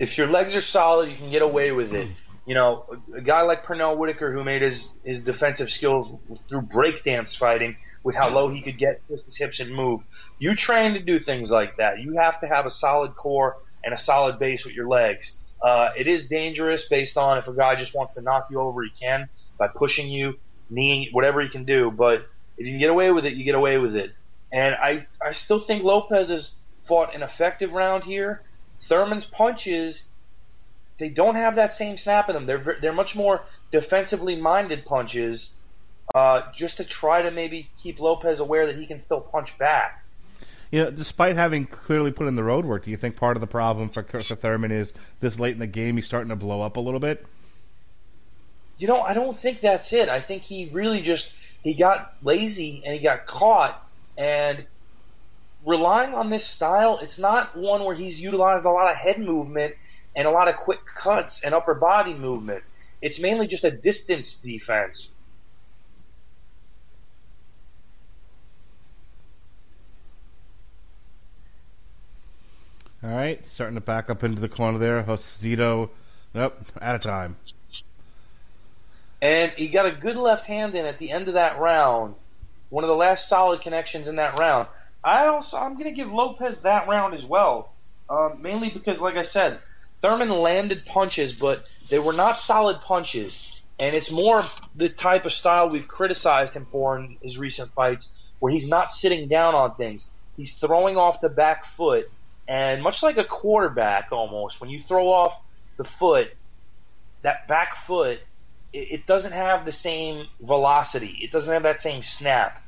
If 0.00 0.18
your 0.18 0.26
legs 0.26 0.56
are 0.56 0.60
solid, 0.60 1.08
you 1.10 1.16
can 1.16 1.30
get 1.30 1.42
away 1.42 1.70
with 1.70 1.94
it. 1.94 2.08
you 2.46 2.56
know, 2.56 2.84
a 3.14 3.20
guy 3.20 3.42
like 3.42 3.64
Pernell 3.64 3.96
Whitaker 3.96 4.32
who 4.32 4.42
made 4.42 4.62
his 4.62 4.82
his 5.04 5.22
defensive 5.22 5.68
skills 5.68 6.18
through 6.48 6.62
breakdance 6.62 7.38
fighting 7.38 7.76
with 8.02 8.16
how 8.16 8.28
low 8.28 8.48
he 8.48 8.60
could 8.60 8.76
get, 8.76 9.06
twist 9.06 9.24
his 9.26 9.36
hips 9.36 9.60
and 9.60 9.72
move. 9.72 10.00
You 10.40 10.56
train 10.56 10.94
to 10.94 11.00
do 11.00 11.20
things 11.20 11.48
like 11.48 11.76
that. 11.76 12.00
You 12.00 12.16
have 12.16 12.40
to 12.40 12.48
have 12.48 12.66
a 12.66 12.70
solid 12.70 13.14
core 13.14 13.58
and 13.84 13.94
a 13.94 13.98
solid 13.98 14.40
base 14.40 14.64
with 14.64 14.74
your 14.74 14.88
legs. 14.88 15.30
Uh, 15.62 15.90
it 15.96 16.06
is 16.06 16.28
dangerous 16.28 16.82
based 16.88 17.16
on 17.16 17.38
if 17.38 17.46
a 17.46 17.52
guy 17.52 17.76
just 17.78 17.94
wants 17.94 18.14
to 18.14 18.22
knock 18.22 18.46
you 18.50 18.60
over, 18.60 18.82
he 18.82 18.90
can 18.98 19.28
by 19.58 19.68
pushing 19.68 20.08
you, 20.08 20.34
kneeing, 20.70 21.08
whatever 21.12 21.42
he 21.42 21.48
can 21.48 21.64
do. 21.64 21.90
But 21.90 22.26
if 22.56 22.66
you 22.66 22.72
can 22.72 22.80
get 22.80 22.90
away 22.90 23.10
with 23.10 23.24
it, 23.26 23.34
you 23.34 23.44
get 23.44 23.54
away 23.54 23.76
with 23.76 23.94
it. 23.94 24.12
And 24.52 24.74
I, 24.74 25.06
I 25.22 25.32
still 25.32 25.64
think 25.64 25.84
Lopez 25.84 26.30
has 26.30 26.50
fought 26.88 27.14
an 27.14 27.22
effective 27.22 27.72
round 27.72 28.04
here. 28.04 28.42
Thurman's 28.88 29.26
punches, 29.26 30.02
they 30.98 31.08
don't 31.08 31.36
have 31.36 31.56
that 31.56 31.76
same 31.76 31.96
snap 31.96 32.28
in 32.28 32.34
them. 32.34 32.46
They're 32.46 32.78
they're 32.80 32.92
much 32.92 33.14
more 33.14 33.42
defensively 33.70 34.36
minded 34.36 34.84
punches, 34.84 35.50
uh, 36.14 36.42
just 36.56 36.78
to 36.78 36.84
try 36.84 37.22
to 37.22 37.30
maybe 37.30 37.70
keep 37.82 38.00
Lopez 38.00 38.40
aware 38.40 38.66
that 38.66 38.76
he 38.76 38.86
can 38.86 39.02
still 39.04 39.20
punch 39.20 39.50
back. 39.58 39.99
You 40.70 40.84
know, 40.84 40.90
despite 40.90 41.36
having 41.36 41.66
clearly 41.66 42.12
put 42.12 42.28
in 42.28 42.36
the 42.36 42.44
road 42.44 42.64
work, 42.64 42.84
do 42.84 42.90
you 42.90 42.96
think 42.96 43.16
part 43.16 43.36
of 43.36 43.40
the 43.40 43.46
problem 43.46 43.88
for, 43.88 44.02
for 44.04 44.36
Thurman 44.36 44.70
is 44.70 44.94
this 45.20 45.40
late 45.40 45.52
in 45.52 45.58
the 45.58 45.66
game 45.66 45.96
he's 45.96 46.06
starting 46.06 46.28
to 46.28 46.36
blow 46.36 46.62
up 46.62 46.76
a 46.76 46.80
little 46.80 47.00
bit? 47.00 47.26
You 48.78 48.86
know, 48.86 49.00
I 49.00 49.12
don't 49.12 49.38
think 49.40 49.58
that's 49.62 49.92
it. 49.92 50.08
I 50.08 50.22
think 50.22 50.42
he 50.42 50.70
really 50.72 51.02
just 51.02 51.26
he 51.62 51.74
got 51.74 52.14
lazy 52.22 52.82
and 52.84 52.94
he 52.94 53.02
got 53.02 53.26
caught 53.26 53.82
and 54.16 54.66
relying 55.66 56.14
on 56.14 56.30
this 56.30 56.54
style, 56.54 56.98
it's 57.02 57.18
not 57.18 57.56
one 57.56 57.84
where 57.84 57.94
he's 57.94 58.18
utilized 58.18 58.64
a 58.64 58.70
lot 58.70 58.90
of 58.90 58.96
head 58.96 59.18
movement 59.18 59.74
and 60.16 60.26
a 60.26 60.30
lot 60.30 60.48
of 60.48 60.54
quick 60.56 60.80
cuts 61.02 61.40
and 61.44 61.54
upper 61.54 61.74
body 61.74 62.14
movement. 62.14 62.62
It's 63.02 63.18
mainly 63.18 63.46
just 63.46 63.64
a 63.64 63.70
distance 63.70 64.36
defense. 64.42 65.08
All 73.02 73.10
right, 73.10 73.40
starting 73.48 73.76
to 73.76 73.80
back 73.80 74.10
up 74.10 74.22
into 74.22 74.42
the 74.42 74.48
corner 74.48 74.78
there. 74.78 75.02
Josesito, 75.02 75.88
yep, 76.34 76.60
out 76.82 76.94
of 76.94 77.00
time. 77.00 77.36
And 79.22 79.52
he 79.52 79.68
got 79.68 79.86
a 79.86 79.92
good 79.92 80.16
left 80.16 80.44
hand 80.44 80.74
in 80.74 80.84
at 80.84 80.98
the 80.98 81.10
end 81.10 81.26
of 81.28 81.34
that 81.34 81.58
round. 81.58 82.16
One 82.68 82.84
of 82.84 82.88
the 82.88 82.94
last 82.94 83.26
solid 83.26 83.62
connections 83.62 84.06
in 84.06 84.16
that 84.16 84.38
round. 84.38 84.68
I 85.02 85.26
also 85.26 85.56
I'm 85.56 85.78
going 85.78 85.86
to 85.86 85.96
give 85.96 86.12
Lopez 86.12 86.56
that 86.62 86.88
round 86.88 87.14
as 87.14 87.24
well, 87.24 87.72
um, 88.10 88.42
mainly 88.42 88.70
because, 88.70 88.98
like 88.98 89.16
I 89.16 89.24
said, 89.24 89.60
Thurman 90.02 90.30
landed 90.30 90.84
punches, 90.84 91.32
but 91.40 91.64
they 91.90 91.98
were 91.98 92.12
not 92.12 92.40
solid 92.44 92.82
punches, 92.86 93.34
and 93.78 93.96
it's 93.96 94.10
more 94.10 94.44
the 94.76 94.90
type 94.90 95.24
of 95.24 95.32
style 95.32 95.70
we've 95.70 95.88
criticized 95.88 96.52
him 96.52 96.66
for 96.70 96.98
in 96.98 97.16
his 97.22 97.38
recent 97.38 97.72
fights, 97.72 98.08
where 98.40 98.52
he's 98.52 98.68
not 98.68 98.90
sitting 98.92 99.26
down 99.26 99.54
on 99.54 99.74
things. 99.76 100.04
He's 100.36 100.52
throwing 100.60 100.96
off 100.96 101.22
the 101.22 101.30
back 101.30 101.64
foot, 101.78 102.06
and 102.50 102.82
much 102.82 102.96
like 103.02 103.16
a 103.16 103.24
quarterback, 103.24 104.08
almost 104.12 104.60
when 104.60 104.68
you 104.68 104.82
throw 104.86 105.08
off 105.08 105.32
the 105.78 105.86
foot, 105.98 106.28
that 107.22 107.48
back 107.48 107.68
foot, 107.86 108.18
it, 108.72 109.00
it 109.00 109.06
doesn't 109.06 109.32
have 109.32 109.64
the 109.64 109.72
same 109.72 110.26
velocity. 110.42 111.18
It 111.22 111.32
doesn't 111.32 111.50
have 111.50 111.62
that 111.62 111.80
same 111.80 112.02
snap 112.02 112.60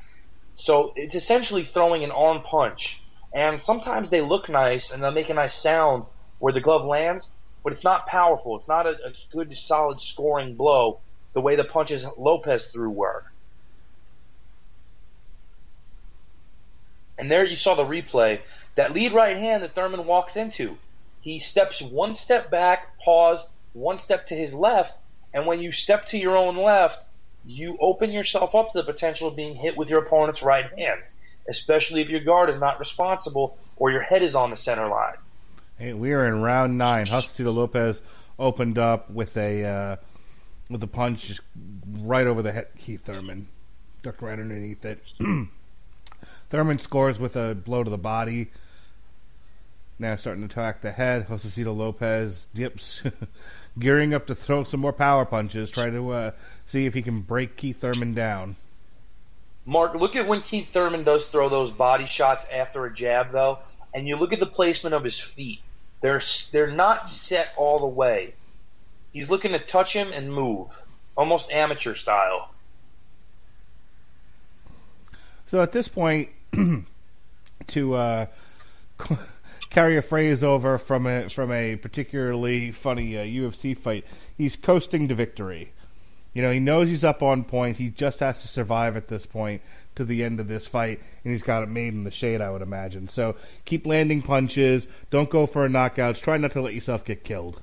so 0.57 0.93
it's 0.97 1.15
essentially 1.15 1.69
throwing 1.73 2.05
an 2.05 2.11
arm 2.11 2.43
punch. 2.43 2.99
And 3.35 3.61
sometimes 3.63 4.11
they 4.11 4.21
look 4.21 4.49
nice 4.49 4.91
and 4.93 5.03
they'll 5.03 5.11
make 5.11 5.31
a 5.31 5.35
nice 5.35 5.61
sound 5.63 6.05
where 6.39 6.53
the 6.53 6.61
glove 6.61 6.85
lands, 6.85 7.29
but 7.65 7.73
it's 7.73 7.85
not 7.85 8.07
powerful. 8.07 8.59
It's 8.59 8.69
not 8.69 8.87
a, 8.87 8.91
a 8.91 9.13
good, 9.33 9.53
solid 9.67 9.99
scoring 10.01 10.55
blow 10.55 11.01
the 11.35 11.41
way 11.41 11.57
the 11.57 11.65
punches 11.65 12.05
Lopez 12.19 12.67
threw 12.73 12.91
were. 12.91 13.25
And 17.19 17.31
there 17.31 17.45
you 17.45 17.57
saw 17.57 17.75
the 17.75 17.85
replay. 17.85 18.41
That 18.77 18.93
lead 18.93 19.13
right 19.15 19.37
hand 19.37 19.63
that 19.63 19.75
Thurman 19.75 20.07
walks 20.07 20.37
into. 20.37 20.77
He 21.21 21.39
steps 21.39 21.81
one 21.81 22.15
step 22.15 22.51
back, 22.51 22.99
pause, 23.05 23.45
one 23.73 23.99
step 23.99 24.27
to 24.29 24.35
his 24.35 24.53
left, 24.53 24.93
and 25.33 25.47
when 25.47 25.61
you 25.61 25.73
step 25.73 26.07
to 26.11 26.17
your 26.17 26.37
own 26.37 26.57
left, 26.57 26.97
you 27.45 27.77
open 27.81 28.11
yourself 28.11 28.55
up 28.55 28.71
to 28.73 28.79
the 28.79 28.93
potential 28.93 29.29
of 29.29 29.37
being 29.37 29.57
hit 29.57 29.77
with 29.77 29.89
your 29.89 30.05
opponent's 30.05 30.43
right 30.43 30.67
hand, 30.77 31.01
especially 31.49 32.03
if 32.03 32.09
your 32.09 32.21
guard 32.21 32.51
is 32.51 32.59
not 32.59 32.79
responsible 32.79 33.57
or 33.77 33.91
your 33.91 34.03
head 34.03 34.23
is 34.23 34.35
on 34.35 34.51
the 34.51 34.57
center 34.57 34.89
line. 34.89 35.15
Hey, 35.79 35.93
we 35.93 36.13
are 36.13 36.27
in 36.27 36.43
round 36.43 36.79
nine. 36.79 37.07
Josesito 37.07 37.53
Lopez 37.53 38.03
opened 38.39 38.79
up 38.79 39.11
with 39.11 39.37
a 39.37 39.65
uh, 39.65 39.97
with 40.71 40.83
a 40.83 40.87
punch 40.87 41.27
just 41.27 41.41
right 42.01 42.27
over 42.27 42.43
the 42.43 42.53
head. 42.53 42.69
Keith 42.79 43.05
Thurman 43.05 43.49
ducked 44.03 44.23
right 44.23 44.39
underneath 44.39 44.85
it. 44.85 45.03
Thurman 46.51 46.79
scores 46.79 47.19
with 47.19 47.37
a 47.37 47.55
blow 47.55 47.83
to 47.83 47.91
the 47.91 47.99
body. 47.99 48.51
Now 50.03 50.17
starting 50.17 50.49
to 50.49 50.53
attack 50.53 50.81
the 50.81 50.91
head. 50.91 51.29
Josesito 51.29 51.75
Lopez 51.77 52.49
dips 52.53 53.05
gearing 53.79 54.13
up 54.13 54.27
to 54.27 54.35
throw 54.35 54.65
some 54.65 54.81
more 54.81 54.93
power 54.93 55.25
punches, 55.25 55.71
trying 55.71 55.93
to 55.93 56.11
uh, 56.11 56.31
see 56.67 56.87
if 56.87 56.95
he 56.95 57.03
can 57.03 57.21
break 57.21 57.57
Keith 57.57 57.81
Thurman 57.81 58.13
down. 58.13 58.57
Mark, 59.65 59.95
look 59.95 60.17
at 60.17 60.27
when 60.27 60.41
Keith 60.41 60.67
Thurman 60.73 61.05
does 61.05 61.25
throw 61.31 61.49
those 61.49 61.71
body 61.71 62.09
shots 62.09 62.45
after 62.53 62.85
a 62.85 62.93
jab, 62.93 63.31
though, 63.31 63.61
and 63.95 64.09
you 64.09 64.17
look 64.17 64.33
at 64.33 64.41
the 64.41 64.47
placement 64.47 64.93
of 64.93 65.05
his 65.05 65.23
feet. 65.37 65.61
They're 66.01 66.21
they're 66.51 66.75
not 66.75 67.07
set 67.07 67.53
all 67.57 67.79
the 67.79 67.87
way. 67.87 68.35
He's 69.13 69.29
looking 69.29 69.53
to 69.53 69.61
touch 69.61 69.93
him 69.93 70.11
and 70.11 70.33
move, 70.33 70.67
almost 71.17 71.49
amateur 71.49 71.95
style. 71.95 72.51
So 75.47 75.61
at 75.61 75.71
this 75.71 75.87
point, 75.87 76.31
to 77.69 77.95
uh, 77.95 78.27
carry 79.73 79.97
a 79.97 80.03
phrase 80.03 80.45
over 80.45 80.79
from 80.79 81.07
a 81.07 81.29
from 81.31 81.51
a 81.51 81.77
particularly 81.77 82.71
funny 82.71 83.17
uh, 83.17 83.25
UFC 83.25 83.77
fight. 83.77 84.05
He's 84.37 84.55
coasting 84.55 85.09
to 85.09 85.15
victory. 85.15 85.73
You 86.35 86.43
know, 86.43 86.51
he 86.51 86.61
knows 86.61 86.89
he's 86.89 87.05
up 87.05 87.23
on 87.23 87.45
point. 87.45 87.77
He 87.77 87.91
just 87.91 88.21
has 88.21 88.41
to 88.43 88.49
survive 88.49 88.97
at 88.97 89.09
this 89.09 89.27
point 89.27 89.61
to 89.97 90.05
the 90.05 90.25
end 90.25 90.41
of 90.41 90.49
this 90.49 90.67
fight, 90.67 91.01
and 91.25 91.33
he's 91.33 91.43
got 91.43 91.63
it 91.63 91.69
made 91.69 91.93
in 91.93 92.05
the 92.05 92.11
shade, 92.11 92.41
I 92.41 92.51
would 92.51 92.63
imagine. 92.63 93.09
So 93.09 93.37
keep 93.65 93.87
landing 93.87 94.23
punches. 94.23 94.89
Don't 95.11 95.29
go 95.29 95.47
for 95.47 95.67
a 95.67 95.69
knockouts. 95.69 96.23
Try 96.23 96.39
not 96.39 96.53
to 96.53 96.63
let 96.63 96.75
yourself 96.75 97.05
get 97.05 97.25
killed. 97.25 97.61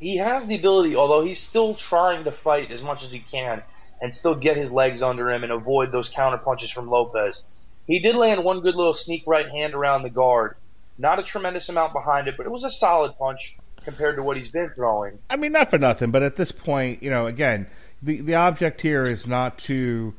He 0.00 0.16
has 0.16 0.44
the 0.48 0.56
ability, 0.56 0.96
although 0.96 1.24
he's 1.24 1.40
still 1.48 1.76
trying 1.76 2.24
to 2.24 2.32
fight 2.32 2.72
as 2.72 2.82
much 2.82 3.04
as 3.04 3.12
he 3.12 3.20
can 3.20 3.62
and 4.00 4.12
still 4.12 4.34
get 4.34 4.56
his 4.56 4.68
legs 4.68 5.00
under 5.00 5.30
him 5.30 5.44
and 5.44 5.52
avoid 5.52 5.92
those 5.92 6.10
counter 6.12 6.38
punches 6.38 6.72
from 6.72 6.90
Lopez. 6.90 7.40
He 7.86 7.98
did 7.98 8.14
land 8.14 8.44
one 8.44 8.60
good 8.60 8.74
little 8.74 8.94
sneak 8.94 9.24
right 9.26 9.48
hand 9.48 9.74
around 9.74 10.02
the 10.02 10.10
guard. 10.10 10.56
Not 10.98 11.18
a 11.18 11.22
tremendous 11.22 11.68
amount 11.68 11.92
behind 11.92 12.28
it, 12.28 12.36
but 12.36 12.46
it 12.46 12.50
was 12.50 12.64
a 12.64 12.70
solid 12.70 13.16
punch 13.18 13.56
compared 13.84 14.16
to 14.16 14.22
what 14.22 14.36
he's 14.36 14.48
been 14.48 14.70
throwing. 14.70 15.18
I 15.28 15.36
mean, 15.36 15.52
not 15.52 15.70
for 15.70 15.78
nothing, 15.78 16.10
but 16.10 16.22
at 16.22 16.36
this 16.36 16.52
point, 16.52 17.02
you 17.02 17.10
know, 17.10 17.26
again, 17.26 17.66
the 18.02 18.20
the 18.20 18.34
object 18.34 18.80
here 18.80 19.04
is 19.04 19.26
not 19.26 19.58
to, 19.60 20.14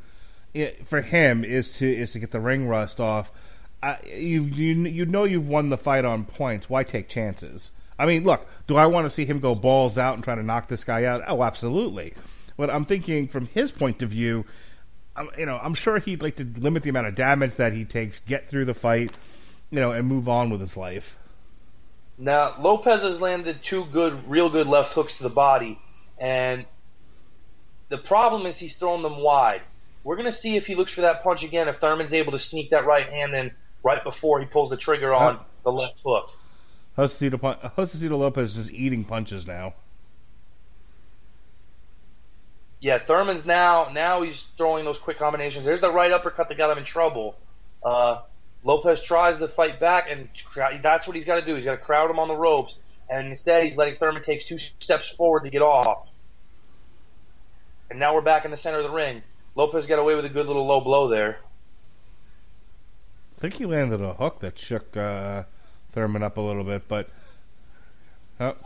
for 0.84 1.02
him, 1.02 1.44
is 1.44 1.78
to 1.80 1.88
is 1.88 2.12
to 2.12 2.20
get 2.20 2.32
the 2.32 2.40
ring 2.40 2.68
rust 2.68 3.00
off. 3.00 3.32
You 4.14 4.44
you 4.44 4.76
you 4.86 5.06
know 5.06 5.24
you've 5.24 5.48
won 5.48 5.70
the 5.70 5.78
fight 5.78 6.06
on 6.06 6.26
points. 6.26 6.70
Why 6.70 6.84
take 6.84 7.10
chances? 7.10 7.72
I 7.98 8.06
mean, 8.06 8.24
look, 8.24 8.46
do 8.68 8.76
I 8.76 8.88
want 8.88 9.06
to 9.06 9.10
see 9.10 9.26
him 9.26 9.40
go 9.40 9.56
balls 9.56 9.98
out 9.98 10.16
and 10.16 10.24
try 10.24 10.36
to 10.36 10.44
knock 10.44 10.68
this 10.68 10.84
guy 10.84 11.06
out? 11.06 11.22
Oh, 11.28 11.44
absolutely. 11.44 12.14
But 12.58 12.70
I'm 12.70 12.86
thinking 12.86 13.28
from 13.28 13.48
his 13.48 13.72
point 13.72 14.02
of 14.02 14.10
view, 14.10 14.46
I'm, 15.16 15.30
you 15.38 15.46
know, 15.46 15.60
I'm 15.62 15.74
sure 15.74 16.00
he'd 16.00 16.22
like 16.22 16.36
to 16.38 16.44
limit 16.44 16.84
the 16.84 16.90
amount 16.90 17.08
of 17.08 17.16
damage 17.16 17.56
that 17.58 17.74
he 17.74 17.86
takes, 17.86 18.20
get 18.20 18.48
through 18.48 18.66
the 18.66 18.74
fight, 18.74 19.12
you 19.70 19.80
know, 19.80 19.92
and 19.92 20.08
move 20.08 20.28
on 20.28 20.50
with 20.50 20.60
his 20.60 20.76
life. 20.76 21.18
Now 22.18 22.56
Lopez 22.60 23.02
has 23.02 23.20
landed 23.20 23.60
two 23.68 23.86
good, 23.92 24.30
real 24.30 24.50
good 24.50 24.68
left 24.68 24.94
hooks 24.94 25.16
to 25.18 25.24
the 25.24 25.30
body, 25.30 25.80
and 26.20 26.66
the 27.90 27.98
problem 27.98 28.46
is 28.46 28.58
he's 28.58 28.76
throwing 28.80 29.04
them 29.04 29.18
wide. 29.18 29.62
We're 30.04 30.16
going 30.16 30.32
to 30.32 30.38
see 30.38 30.56
if 30.56 30.64
he 30.64 30.76
looks 30.76 30.94
for 30.94 31.02
that 31.02 31.24
punch 31.24 31.44
again. 31.44 31.68
If 31.68 31.78
Thurman's 31.78 32.14
able 32.14 32.32
to 32.34 32.40
sneak 32.40 32.72
that 32.72 32.86
right 32.86 33.08
hand 33.08 33.34
in 33.34 33.52
right 33.84 34.04
before 34.04 34.40
he 34.40 34.46
pulls 34.46 34.70
the 34.70 34.78
trigger 34.78 35.14
on 35.14 35.38
uh, 35.38 35.44
the 35.64 35.72
left 35.72 36.00
hook. 36.06 36.30
Josesito 36.98 38.18
Lopez 38.18 38.58
is 38.58 38.72
eating 38.72 39.04
punches 39.04 39.48
now 39.48 39.74
yeah, 42.84 43.00
Thurman's 43.08 43.46
now 43.46 43.90
now 43.94 44.24
he's 44.24 44.44
throwing 44.58 44.84
those 44.84 44.98
quick 44.98 45.18
combinations. 45.18 45.64
There's 45.64 45.80
the 45.80 45.94
right 45.94 46.12
uppercut 46.12 46.50
that 46.50 46.58
got 46.58 46.70
him 46.70 46.80
in 46.80 46.84
trouble. 46.84 47.38
Uh, 47.82 48.24
Lopez 48.66 49.00
tries 49.06 49.40
to 49.40 49.48
fight 49.48 49.80
back, 49.80 50.08
and 50.10 50.28
that's 50.84 51.08
what 51.08 51.16
he's 51.16 51.24
got 51.26 51.40
to 51.40 51.46
do. 51.46 51.56
He's 51.56 51.64
got 51.64 51.72
to 51.72 51.78
crowd 51.78 52.12
him 52.12 52.20
on 52.20 52.28
the 52.28 52.36
ropes, 52.36 52.76
and 53.10 53.30
instead 53.30 53.64
he's 53.64 53.78
letting 53.78 53.96
Thurman 53.96 54.22
take 54.22 54.46
two 54.46 54.58
steps 54.82 55.10
forward 55.18 55.44
to 55.46 55.50
get 55.50 55.62
off. 55.62 56.10
And 57.90 58.00
now 58.00 58.14
we're 58.14 58.22
back 58.22 58.44
in 58.44 58.52
the 58.52 58.58
center 58.58 58.80
of 58.80 58.84
the 58.84 58.92
ring. 58.92 59.24
Lopez 59.56 59.86
got 59.86 59.98
away 59.98 60.16
with 60.16 60.26
a 60.26 60.30
good 60.30 60.48
little 60.48 60.68
low 60.68 60.82
blow 60.82 61.08
there. 61.08 61.38
I 63.38 63.40
think 63.40 63.54
he 63.54 63.66
landed 63.66 64.02
a 64.02 64.16
hook 64.16 64.42
that 64.42 64.60
shook 64.60 64.98
uh, 64.98 65.44
Thurman 65.90 66.22
up 66.22 66.36
a 66.36 66.42
little 66.42 66.66
bit, 66.66 66.90
but 66.90 67.10
oh, 68.42 68.58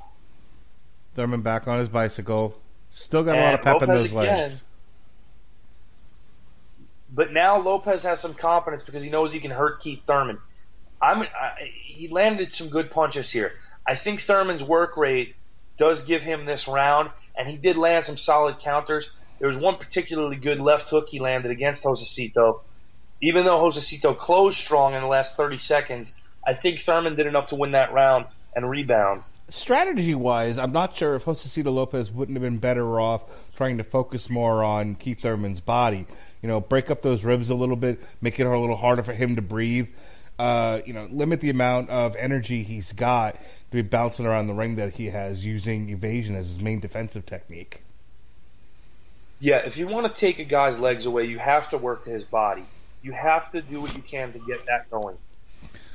Thurman 1.13 1.41
back 1.41 1.67
on 1.67 1.77
his 1.77 1.89
bicycle. 1.89 2.59
Still 2.97 3.23
got 3.23 3.37
a 3.37 3.41
lot 3.41 3.53
of 3.53 3.59
And 3.59 3.63
pep 3.63 3.81
in 3.83 3.89
Lopez 3.89 4.11
those 4.11 4.13
legs. 4.13 4.63
But 7.13 7.31
now 7.31 7.61
Lopez 7.61 8.01
has 8.01 8.19
some 8.19 8.33
confidence 8.33 8.81
because 8.83 9.03
he 9.03 9.09
knows 9.11 9.31
he 9.31 9.39
can 9.39 9.51
hurt 9.51 9.81
Keith 9.81 10.01
Thurman. 10.07 10.39
I'm 10.99 11.21
I, 11.21 11.27
he 11.85 12.07
landed 12.07 12.49
some 12.53 12.69
good 12.69 12.89
punches 12.89 13.29
here. 13.31 13.51
I 13.87 13.93
think 14.03 14.21
Thurman's 14.25 14.63
work 14.63 14.97
rate 14.97 15.35
does 15.77 16.01
give 16.07 16.23
him 16.23 16.45
this 16.45 16.67
round, 16.67 17.11
and 17.37 17.47
he 17.47 17.55
did 17.55 17.77
land 17.77 18.05
some 18.05 18.17
solid 18.17 18.57
counters. 18.63 19.07
There 19.39 19.47
was 19.47 19.61
one 19.61 19.77
particularly 19.77 20.35
good 20.35 20.59
left 20.59 20.85
hook 20.89 21.05
he 21.09 21.19
landed 21.19 21.51
against 21.51 21.83
Josesito. 21.83 22.61
Even 23.21 23.45
though 23.45 23.61
Josesito 23.61 24.17
closed 24.17 24.57
strong 24.57 24.95
in 24.95 25.01
the 25.01 25.07
last 25.07 25.33
30 25.37 25.59
seconds, 25.59 26.11
I 26.47 26.55
think 26.55 26.79
Thurman 26.83 27.15
did 27.15 27.27
enough 27.27 27.49
to 27.49 27.55
win 27.55 27.73
that 27.73 27.93
round 27.93 28.25
and 28.55 28.67
rebound. 28.67 29.21
Strategy 29.49 30.13
wise, 30.13 30.57
I'm 30.57 30.73
not 30.73 30.97
sure 30.97 31.15
if 31.15 31.23
Josesito 31.23 31.73
Lopez 31.73 32.11
wouldn't 32.11 32.35
have 32.35 32.43
been 32.43 32.57
better 32.57 32.99
off 32.99 33.55
trying 33.55 33.77
to 33.77 33.83
focus 33.83 34.29
more 34.29 34.61
on 34.61 34.95
Keith 34.95 35.21
Thurman's 35.21 35.61
body. 35.61 36.05
You 36.41 36.49
know, 36.49 36.59
break 36.59 36.91
up 36.91 37.01
those 37.01 37.23
ribs 37.23 37.49
a 37.49 37.55
little 37.55 37.77
bit, 37.77 37.99
make 38.21 38.39
it 38.39 38.43
a 38.43 38.59
little 38.59 38.75
harder 38.75 39.03
for 39.03 39.13
him 39.13 39.37
to 39.37 39.41
breathe. 39.41 39.89
Uh, 40.37 40.81
you 40.85 40.93
know, 40.93 41.07
limit 41.09 41.39
the 41.39 41.49
amount 41.49 41.89
of 41.89 42.15
energy 42.17 42.63
he's 42.63 42.91
got 42.91 43.35
to 43.35 43.71
be 43.71 43.81
bouncing 43.81 44.25
around 44.25 44.47
the 44.47 44.53
ring 44.53 44.75
that 44.75 44.93
he 44.93 45.07
has 45.07 45.45
using 45.45 45.89
evasion 45.89 46.35
as 46.35 46.49
his 46.49 46.59
main 46.61 46.79
defensive 46.79 47.25
technique. 47.25 47.83
Yeah, 49.39 49.57
if 49.57 49.77
you 49.77 49.87
want 49.87 50.13
to 50.13 50.19
take 50.19 50.39
a 50.39 50.43
guy's 50.43 50.77
legs 50.77 51.05
away, 51.05 51.25
you 51.25 51.39
have 51.39 51.69
to 51.69 51.77
work 51.77 52.03
to 52.03 52.09
his 52.09 52.23
body. 52.25 52.65
You 53.01 53.13
have 53.13 53.51
to 53.53 53.61
do 53.61 53.79
what 53.79 53.95
you 53.95 54.01
can 54.01 54.33
to 54.33 54.39
get 54.39 54.65
that 54.65 54.91
going. 54.91 55.17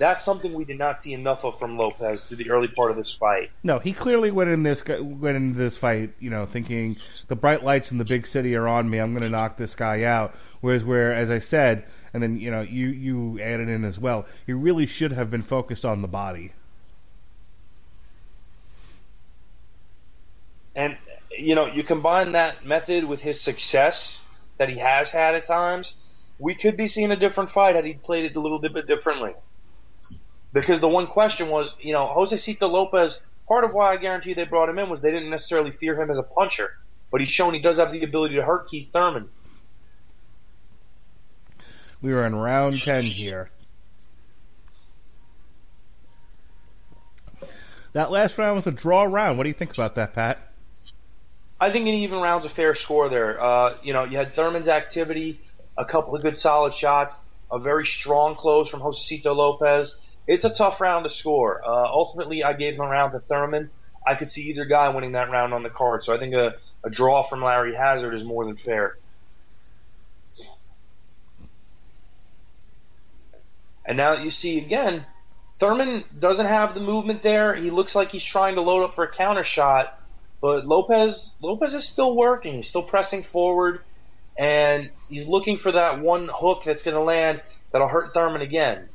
That's 0.03 0.25
something 0.25 0.53
we 0.53 0.65
did 0.65 0.79
not 0.79 1.01
see 1.01 1.13
enough 1.13 1.45
of 1.45 1.61
from 1.61 1.79
Lopez 1.79 2.23
through 2.23 2.39
the 2.39 2.51
early 2.51 2.67
part 2.67 2.91
of 2.91 2.97
this 2.97 3.17
fight. 3.21 3.53
No, 3.63 3.79
he 3.79 3.93
clearly 3.93 4.33
went 4.33 4.51
in 4.51 4.65
this 4.65 4.85
went 4.85 5.37
into 5.37 5.57
this 5.57 5.79
fight, 5.79 6.13
you 6.19 6.29
know, 6.29 6.45
thinking 6.45 6.97
the 7.29 7.37
bright 7.37 7.63
lights 7.63 7.93
in 7.93 7.99
the 7.99 8.05
big 8.05 8.27
city 8.27 8.57
are 8.57 8.67
on 8.67 8.91
me. 8.91 8.99
I'm 8.99 9.13
going 9.13 9.23
to 9.23 9.29
knock 9.29 9.59
this 9.59 9.77
guy 9.77 10.03
out. 10.03 10.35
Whereas, 10.61 10.83
where 10.83 11.13
as 11.13 11.31
I 11.31 11.39
said, 11.39 11.87
and 12.13 12.21
then 12.21 12.37
you 12.37 12.51
know, 12.51 12.63
you 12.63 12.89
you 12.89 13.39
added 13.41 13.69
in 13.69 13.85
as 13.85 13.97
well. 13.97 14.27
He 14.45 14.53
really 14.53 14.87
should 14.87 15.13
have 15.13 15.31
been 15.31 15.43
focused 15.43 15.85
on 15.85 16.03
the 16.03 16.09
body. 16.09 16.51
And 20.75 20.97
you 21.31 21.55
know, 21.55 21.67
you 21.67 21.85
combine 21.85 22.33
that 22.33 22.67
method 22.67 23.05
with 23.05 23.21
his 23.21 23.41
success 23.45 24.23
that 24.59 24.69
he 24.69 24.79
has 24.79 25.11
had 25.11 25.37
at 25.37 25.47
times, 25.47 25.93
we 26.41 26.57
could 26.57 26.77
be 26.77 26.89
seeing 26.89 27.13
a 27.13 27.17
different 27.17 27.51
fight 27.51 27.77
had 27.77 27.85
he 27.85 27.93
played 27.93 28.25
it 28.25 28.35
a 28.35 28.41
little 28.41 28.59
bit 28.59 28.89
differently. 28.89 29.35
Because 30.53 30.81
the 30.81 30.89
one 30.89 31.07
question 31.07 31.49
was, 31.49 31.73
you 31.81 31.93
know, 31.93 32.13
Josesito 32.17 32.71
Lopez. 32.71 33.17
Part 33.49 33.65
of 33.65 33.73
why 33.73 33.93
I 33.93 33.97
guarantee 33.97 34.35
they 34.35 34.45
brought 34.45 34.69
him 34.69 34.79
in 34.79 34.89
was 34.89 35.03
they 35.03 35.11
didn't 35.11 35.29
necessarily 35.31 35.73
fear 35.73 36.01
him 36.01 36.11
as 36.11 36.17
a 36.17 36.23
puncher, 36.23 36.71
but 37.11 37.21
he's 37.21 37.29
shown 37.29 37.55
he 37.55 37.61
does 37.61 37.79
have 37.79 37.91
the 37.91 38.03
ability 38.03 38.37
to 38.37 38.43
hurt 38.43 38.69
Keith 38.69 38.89
Thurman. 38.93 39.29
We 42.01 42.13
were 42.13 42.25
in 42.25 42.35
round 42.35 42.81
ten 42.83 43.05
here. 43.05 43.51
That 47.93 48.11
last 48.11 48.39
round 48.39 48.57
was 48.57 48.67
a 48.67 48.73
draw 48.73 49.03
round. 49.03 49.37
What 49.37 49.45
do 49.45 49.51
you 49.51 49.55
think 49.55 49.73
about 49.73 49.97
that, 49.97 50.15
Pat? 50.15 50.39
I 51.61 51.71
think 51.71 51.87
an 51.87 51.95
even 51.95 52.21
round's 52.21 52.47
a 52.47 52.49
fair 52.49 52.75
score 52.75 53.09
there. 53.09 53.41
Uh, 53.41 53.77
you 53.83 53.93
know, 53.93 54.05
you 54.05 54.17
had 54.19 54.35
Thurman's 54.35 54.69
activity, 54.69 55.41
a 55.77 55.85
couple 55.85 56.17
of 56.17 56.23
good 56.23 56.37
solid 56.39 56.75
shots, 56.75 57.15
a 57.51 57.59
very 57.59 57.85
strong 57.85 58.35
close 58.35 58.69
from 58.69 58.81
Josesito 58.81 59.27
Lopez. 59.27 59.93
It's 60.27 60.45
a 60.45 60.53
tough 60.57 60.81
round 60.81 61.05
to 61.05 61.11
score. 61.11 61.63
Uh, 61.65 61.87
ultimately, 61.87 62.45
I 62.45 62.53
gave 62.53 62.75
him 62.75 62.81
a 62.81 62.89
round 62.89 63.13
to 63.13 63.21
Thurman. 63.21 63.71
I 64.07 64.15
could 64.15 64.31
see 64.31 64.43
either 64.43 64.65
guy 64.65 64.89
winning 64.89 65.13
that 65.13 65.31
round 65.31 65.53
on 65.55 65.63
the 65.63 65.71
card, 65.71 66.05
so 66.05 66.15
I 66.15 66.19
think 66.19 66.35
a, 66.35 66.55
a 66.85 66.91
draw 66.91 67.29
from 67.29 67.43
Larry 67.43 67.75
Hazzard 67.75 68.15
is 68.15 68.25
more 68.25 68.45
than 68.45 68.57
fair. 68.57 68.97
And 73.85 73.97
now 73.97 74.23
you 74.23 74.31
see 74.31 74.59
again, 74.59 75.07
Thurman 75.59 76.05
doesn't 76.19 76.47
have 76.47 76.75
the 76.75 76.81
movement 76.81 77.23
there. 77.23 77.55
He 77.55 77.71
looks 77.71 77.95
like 77.95 78.09
he's 78.09 78.25
trying 78.25 78.55
to 78.55 78.63
load 78.63 78.85
up 78.85 78.95
for 78.95 79.05
a 79.05 79.13
counter 79.15 79.45
shot, 79.45 79.99
but 80.41 80.67
Lopez 80.67 81.31
Lopez 81.41 81.75
is 81.75 81.89
still 81.93 82.17
working. 82.17 82.55
He's 82.55 82.69
still 82.69 82.83
pressing 82.85 83.25
forward, 83.33 83.81
and 84.39 84.91
he's 85.09 85.27
looking 85.27 85.59
for 85.59 85.73
that 85.73 86.01
one 86.01 86.29
hook 86.33 86.63
that's 86.65 86.83
going 86.83 86.97
to 86.97 87.03
land 87.03 87.43
that'll 87.73 87.89
hurt 87.89 88.13
Thurman 88.15 88.41
again. 88.41 88.89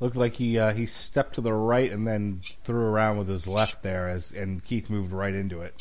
Looked 0.00 0.16
like 0.16 0.34
he 0.34 0.58
uh, 0.58 0.72
he 0.72 0.86
stepped 0.86 1.34
to 1.34 1.42
the 1.42 1.52
right 1.52 1.92
and 1.92 2.06
then 2.06 2.40
threw 2.64 2.84
around 2.86 3.18
with 3.18 3.28
his 3.28 3.46
left 3.46 3.82
there, 3.82 4.08
as 4.08 4.32
and 4.32 4.64
Keith 4.64 4.88
moved 4.88 5.12
right 5.12 5.34
into 5.34 5.60
it. 5.60 5.74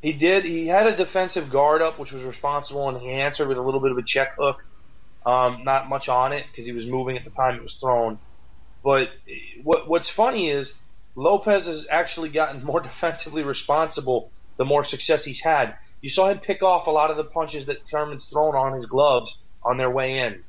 He 0.00 0.14
did. 0.14 0.46
He 0.46 0.66
had 0.66 0.86
a 0.86 0.96
defensive 0.96 1.50
guard 1.50 1.82
up, 1.82 1.98
which 1.98 2.12
was 2.12 2.24
responsible, 2.24 2.88
and 2.88 2.98
he 2.98 3.10
answered 3.10 3.46
with 3.46 3.58
a 3.58 3.62
little 3.62 3.80
bit 3.80 3.92
of 3.92 3.98
a 3.98 4.02
check 4.02 4.34
hook. 4.38 4.64
Um, 5.26 5.64
not 5.64 5.86
much 5.90 6.08
on 6.08 6.32
it 6.32 6.46
because 6.50 6.64
he 6.64 6.72
was 6.72 6.86
moving 6.86 7.18
at 7.18 7.24
the 7.24 7.30
time 7.30 7.56
it 7.56 7.62
was 7.62 7.76
thrown. 7.78 8.18
But 8.82 9.08
what 9.62 9.86
what's 9.86 10.10
funny 10.16 10.48
is 10.48 10.72
Lopez 11.14 11.66
has 11.66 11.86
actually 11.90 12.30
gotten 12.30 12.64
more 12.70 12.80
defensively 12.80 13.42
responsible 13.42 14.30
the 14.56 14.64
more 14.64 14.84
success 14.84 15.24
he's 15.24 15.40
had. 15.42 15.74
You 16.00 16.08
saw 16.08 16.30
him 16.30 16.38
pick 16.38 16.62
off 16.62 16.86
a 16.86 16.90
lot 16.90 17.10
of 17.10 17.18
the 17.18 17.24
punches 17.24 17.66
that 17.66 17.78
Thurman's 17.90 18.24
thrown 18.32 18.54
on 18.54 18.72
his 18.72 18.86
gloves 18.86 19.36
on 19.62 19.76
their 19.76 19.90
way 19.90 20.18
in. 20.18 20.42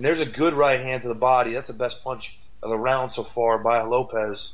And 0.00 0.06
there's 0.06 0.18
a 0.18 0.24
good 0.24 0.54
right 0.54 0.80
hand 0.80 1.02
to 1.02 1.08
the 1.08 1.14
body. 1.14 1.52
That's 1.52 1.66
the 1.66 1.74
best 1.74 1.96
punch 2.02 2.38
of 2.62 2.70
the 2.70 2.78
round 2.78 3.12
so 3.12 3.26
far 3.34 3.58
by 3.58 3.82
Lopez. 3.82 4.52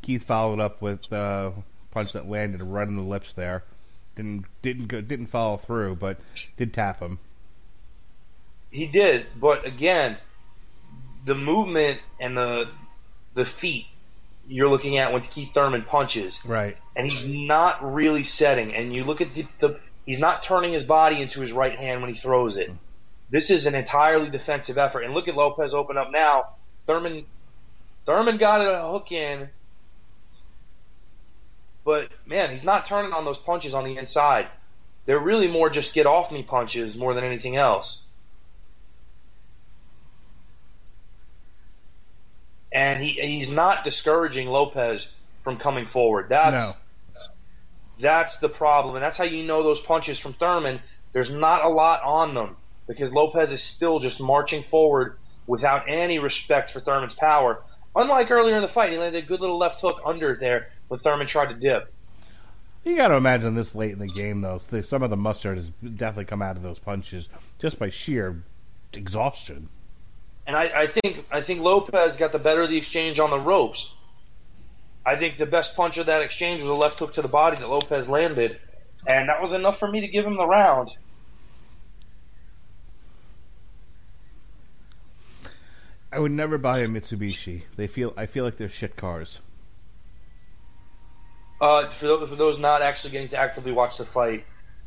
Keith 0.00 0.22
followed 0.22 0.60
up 0.60 0.80
with 0.80 1.10
a 1.10 1.16
uh, 1.16 1.52
punch 1.90 2.12
that 2.12 2.28
landed 2.28 2.62
right 2.62 2.86
in 2.86 2.94
the 2.94 3.02
lips 3.02 3.34
there. 3.34 3.64
Didn't 4.14 4.44
didn't 4.62 4.86
go, 4.86 5.00
didn't 5.00 5.26
follow 5.26 5.56
through, 5.56 5.96
but 5.96 6.20
did 6.56 6.72
tap 6.72 7.00
him. 7.00 7.18
He 8.70 8.86
did, 8.86 9.26
but 9.40 9.66
again, 9.66 10.18
the 11.26 11.34
movement 11.34 11.98
and 12.20 12.36
the 12.36 12.66
the 13.34 13.46
feet 13.60 13.86
you're 14.46 14.68
looking 14.70 14.98
at 14.98 15.12
when 15.12 15.22
Keith 15.22 15.48
Thurman 15.52 15.82
punches, 15.82 16.38
Right. 16.44 16.76
and 16.94 17.10
he's 17.10 17.24
not 17.48 17.82
really 17.82 18.22
setting. 18.22 18.72
And 18.72 18.94
you 18.94 19.02
look 19.02 19.20
at 19.20 19.34
the, 19.34 19.48
the 19.60 19.80
he's 20.06 20.18
not 20.18 20.42
turning 20.46 20.72
his 20.72 20.84
body 20.84 21.20
into 21.20 21.40
his 21.40 21.52
right 21.52 21.78
hand 21.78 22.00
when 22.00 22.14
he 22.14 22.18
throws 22.18 22.56
it. 22.56 22.70
This 23.30 23.50
is 23.50 23.66
an 23.66 23.74
entirely 23.74 24.30
defensive 24.30 24.78
effort. 24.78 25.02
And 25.02 25.12
look 25.12 25.28
at 25.28 25.34
Lopez 25.34 25.74
open 25.74 25.98
up 25.98 26.08
now. 26.10 26.44
Thurman 26.86 27.26
Thurman 28.06 28.38
got 28.38 28.60
a 28.60 28.88
hook 28.92 29.10
in, 29.10 29.48
but 31.84 32.08
man, 32.24 32.52
he's 32.52 32.62
not 32.62 32.84
turning 32.88 33.12
on 33.12 33.24
those 33.24 33.38
punches 33.44 33.74
on 33.74 33.84
the 33.84 33.98
inside. 33.98 34.46
They're 35.06 35.20
really 35.20 35.48
more 35.48 35.70
just 35.70 35.92
get 35.92 36.06
off 36.06 36.30
me 36.30 36.44
punches 36.44 36.96
more 36.96 37.14
than 37.14 37.24
anything 37.24 37.56
else. 37.56 37.98
And 42.72 43.02
he 43.02 43.18
he's 43.20 43.48
not 43.48 43.84
discouraging 43.84 44.48
Lopez 44.48 45.06
from 45.42 45.58
coming 45.58 45.86
forward. 45.92 46.26
That's 46.28 46.52
No. 46.52 46.74
That's 48.00 48.36
the 48.40 48.48
problem, 48.48 48.94
and 48.94 49.02
that's 49.02 49.16
how 49.16 49.24
you 49.24 49.44
know 49.44 49.62
those 49.62 49.80
punches 49.86 50.18
from 50.20 50.34
Thurman. 50.34 50.80
There's 51.12 51.30
not 51.30 51.64
a 51.64 51.68
lot 51.68 52.02
on 52.02 52.34
them 52.34 52.56
because 52.86 53.10
Lopez 53.12 53.50
is 53.50 53.62
still 53.76 53.98
just 53.98 54.20
marching 54.20 54.64
forward 54.70 55.18
without 55.46 55.88
any 55.88 56.18
respect 56.18 56.72
for 56.72 56.80
Thurman's 56.80 57.14
power. 57.14 57.62
Unlike 57.94 58.30
earlier 58.30 58.56
in 58.56 58.62
the 58.62 58.68
fight, 58.68 58.92
he 58.92 58.98
landed 58.98 59.24
a 59.24 59.26
good 59.26 59.40
little 59.40 59.58
left 59.58 59.76
hook 59.80 60.00
under 60.04 60.36
there 60.38 60.68
when 60.88 61.00
Thurman 61.00 61.26
tried 61.26 61.52
to 61.52 61.54
dip. 61.54 61.92
You 62.84 62.96
got 62.96 63.08
to 63.08 63.14
imagine 63.14 63.54
this 63.54 63.74
late 63.74 63.92
in 63.92 63.98
the 63.98 64.06
game, 64.06 64.42
though. 64.42 64.58
Some 64.58 65.02
of 65.02 65.10
the 65.10 65.16
mustard 65.16 65.56
has 65.56 65.70
definitely 65.70 66.26
come 66.26 66.42
out 66.42 66.56
of 66.56 66.62
those 66.62 66.78
punches 66.78 67.28
just 67.58 67.78
by 67.78 67.90
sheer 67.90 68.44
exhaustion. 68.92 69.68
And 70.46 70.54
I, 70.54 70.64
I 70.64 70.86
think 70.86 71.26
I 71.32 71.42
think 71.42 71.60
Lopez 71.60 72.16
got 72.16 72.30
the 72.30 72.38
better 72.38 72.62
of 72.62 72.70
the 72.70 72.76
exchange 72.76 73.18
on 73.18 73.30
the 73.30 73.40
ropes. 73.40 73.84
I 75.06 75.16
think 75.16 75.38
the 75.38 75.46
best 75.46 75.70
punch 75.76 75.96
of 75.98 76.06
that 76.06 76.20
exchange 76.20 76.60
was 76.60 76.68
a 76.68 76.74
left 76.74 76.98
hook 76.98 77.14
to 77.14 77.22
the 77.22 77.28
body 77.28 77.56
that 77.58 77.68
Lopez 77.68 78.08
landed, 78.08 78.58
and 79.06 79.28
that 79.28 79.40
was 79.40 79.52
enough 79.52 79.78
for 79.78 79.88
me 79.88 80.00
to 80.00 80.08
give 80.08 80.24
him 80.24 80.36
the 80.36 80.46
round. 80.46 80.90
I 86.12 86.18
would 86.18 86.32
never 86.32 86.58
buy 86.58 86.78
a 86.78 86.88
Mitsubishi. 86.88 87.62
They 87.76 87.86
feel 87.86 88.12
I 88.16 88.26
feel 88.26 88.44
like 88.44 88.56
they're 88.56 88.68
shit 88.68 88.96
cars. 88.96 89.40
Uh, 91.60 91.90
for, 92.00 92.06
those, 92.06 92.28
for 92.28 92.36
those 92.36 92.58
not 92.58 92.82
actually 92.82 93.12
getting 93.12 93.28
to 93.30 93.36
actively 93.36 93.72
watch 93.72 93.96
the 93.98 94.06
fight, 94.06 94.44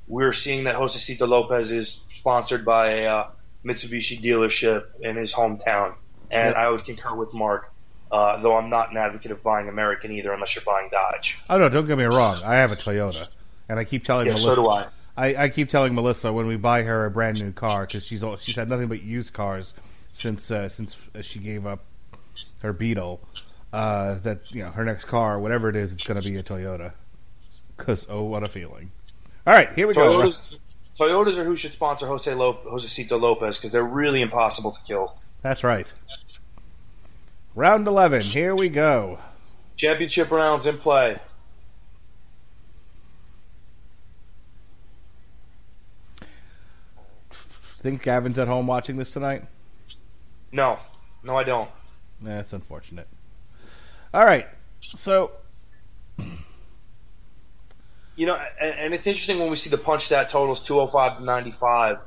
we're 0.08 0.34
seeing 0.34 0.66
that 0.66 0.76
Josesito 0.76 1.28
Lopez 1.28 1.72
is 1.72 2.00
sponsored 2.20 2.66
by 2.66 2.92
a 2.92 3.06
uh, 3.06 3.28
Mitsubishi 3.66 4.24
dealership 4.24 4.84
in 5.02 5.16
his 5.16 5.34
hometown, 5.34 5.96
and 6.30 6.50
Yep. 6.50 6.56
I 6.56 6.70
would 6.70 6.86
concur 6.86 7.16
with 7.16 7.34
Mark. 7.34 7.72
Uh, 8.12 8.42
though 8.42 8.56
I'm 8.58 8.70
not 8.70 8.92
an 8.92 8.98
advocate 8.98 9.32
of 9.32 9.44
buying 9.44 9.68
American 9.70 10.12
either, 10.12 10.34
unless 10.34 10.56
you're 10.56 10.64
buying 10.66 10.90
Dodge. 10.90 11.38
Oh 11.50 11.58
no, 11.58 11.70
don't 11.70 11.86
get 11.88 11.98
me 11.98 12.06
wrong. 12.06 12.42
I 12.44 12.56
have 12.56 12.72
a 12.72 12.76
Toyota, 12.76 13.28
and 13.68 13.78
I 13.80 13.84
keep 13.84 14.04
telling 14.04 14.28
Yeah, 14.28 14.34
Melissa. 14.34 14.56
so 14.56 14.56
do 14.56 14.68
I. 14.70 14.88
I, 15.16 15.36
I 15.44 15.50
keep 15.50 15.70
telling 15.70 15.94
Melissa 15.94 16.32
when 16.32 16.48
we 16.48 16.56
buy 16.56 16.84
her 16.84 17.06
a 17.06 17.12
brand 17.12 17.38
new 17.38 17.52
car 17.52 17.86
because 17.86 18.06
she's 18.06 18.24
all, 18.24 18.38
she's 18.38 18.56
had 18.56 18.70
nothing 18.70 18.88
but 18.88 19.04
used 19.04 19.34
cars 19.34 19.74
since 20.12 20.50
uh, 20.50 20.70
since 20.70 20.98
she 21.22 21.40
gave 21.40 21.68
up 21.68 21.84
her 22.62 22.74
Beetle. 22.74 23.20
Uh, 23.72 24.16
that 24.20 24.40
you 24.50 24.64
know 24.64 24.72
her 24.72 24.84
next 24.84 25.06
car, 25.06 25.40
whatever 25.40 25.70
it 25.70 25.76
is, 25.76 25.94
it's 25.94 26.04
going 26.04 26.20
to 26.20 26.28
be 26.28 26.36
a 26.38 26.42
Toyota. 26.44 26.94
Cause 27.78 28.08
oh, 28.10 28.24
what 28.24 28.44
a 28.44 28.48
feeling! 28.50 28.92
All 29.46 29.54
right, 29.54 29.72
here 29.74 29.88
we 29.88 29.94
go. 29.94 30.10
Toyotas, 30.10 30.36
Toyotas 31.00 31.38
are 31.38 31.46
who 31.46 31.56
should 31.56 31.74
sponsor 31.74 32.08
Jose 32.08 32.34
Lop- 32.34 32.64
Josesito 32.64 33.20
Lopez 33.22 33.58
because 33.58 33.72
they're 33.72 33.84
really 33.84 34.22
impossible 34.22 34.72
to 34.72 34.80
kill. 34.88 35.16
That's 35.44 35.64
right. 35.64 35.94
Round 37.60 37.86
eleven. 37.86 38.22
Here 38.22 38.56
we 38.56 38.70
go. 38.70 39.20
Championship 39.78 40.32
rounds 40.32 40.66
in 40.66 40.78
play. 40.78 41.20
Think 47.30 48.02
Gavin's 48.02 48.40
at 48.40 48.48
home 48.48 48.66
watching 48.66 48.96
this 48.96 49.12
tonight? 49.12 49.44
No, 50.54 50.80
no, 51.22 51.36
I 51.36 51.44
don't. 51.44 51.70
That's 52.22 52.54
unfortunate. 52.54 53.10
All 54.14 54.24
right, 54.24 54.48
so 54.94 55.32
You 58.16 58.26
know, 58.26 58.38
and, 58.62 58.80
and 58.80 58.94
it's 58.94 59.06
interesting 59.06 59.38
when 59.38 59.52
we 59.52 59.58
see 59.58 59.70
the 59.70 59.78
punch 59.78 60.04
stat 60.04 60.30
totals 60.32 60.62
205 60.66 61.18
to 61.18 61.26
95. 61.26 61.98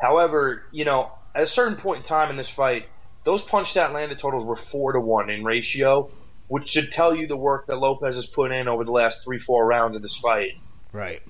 However, 0.00 0.62
you 0.70 0.84
know, 0.84 1.10
at 1.34 1.42
a 1.42 1.48
certain 1.48 1.76
point 1.76 2.04
in 2.04 2.08
time 2.08 2.30
in 2.30 2.36
this 2.36 2.50
fight, 2.54 2.84
those 3.24 3.42
punch 3.42 3.70
stat 3.70 3.92
landed 3.92 4.18
totals 4.18 4.44
were 4.44 4.58
four 4.70 4.92
to 4.92 5.00
one 5.00 5.30
in 5.30 5.44
ratio, 5.44 6.10
which 6.48 6.68
should 6.68 6.90
tell 6.92 7.14
you 7.14 7.26
the 7.26 7.36
work 7.36 7.66
that 7.66 7.76
Lopez 7.76 8.14
has 8.16 8.26
put 8.26 8.52
in 8.52 8.68
over 8.68 8.84
the 8.84 8.92
last 8.92 9.18
three, 9.24 9.38
four 9.38 9.66
rounds 9.66 9.96
of 9.96 10.02
this 10.02 10.16
fight. 10.22 10.52
Right. 10.92 11.22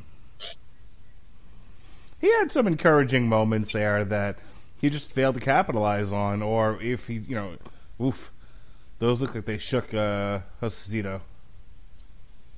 He 2.20 2.32
had 2.32 2.50
some 2.50 2.66
encouraging 2.66 3.28
moments 3.28 3.72
there 3.72 4.04
that 4.04 4.38
he 4.80 4.90
just 4.90 5.12
failed 5.12 5.34
to 5.34 5.40
capitalize 5.40 6.12
on, 6.12 6.42
or 6.42 6.80
if 6.80 7.06
he, 7.08 7.14
you 7.14 7.34
know, 7.34 7.56
oof, 8.00 8.32
those 8.98 9.20
look 9.20 9.34
like 9.34 9.44
they 9.44 9.58
shook 9.58 9.92
uh, 9.92 10.40
Josesito. 10.60 11.20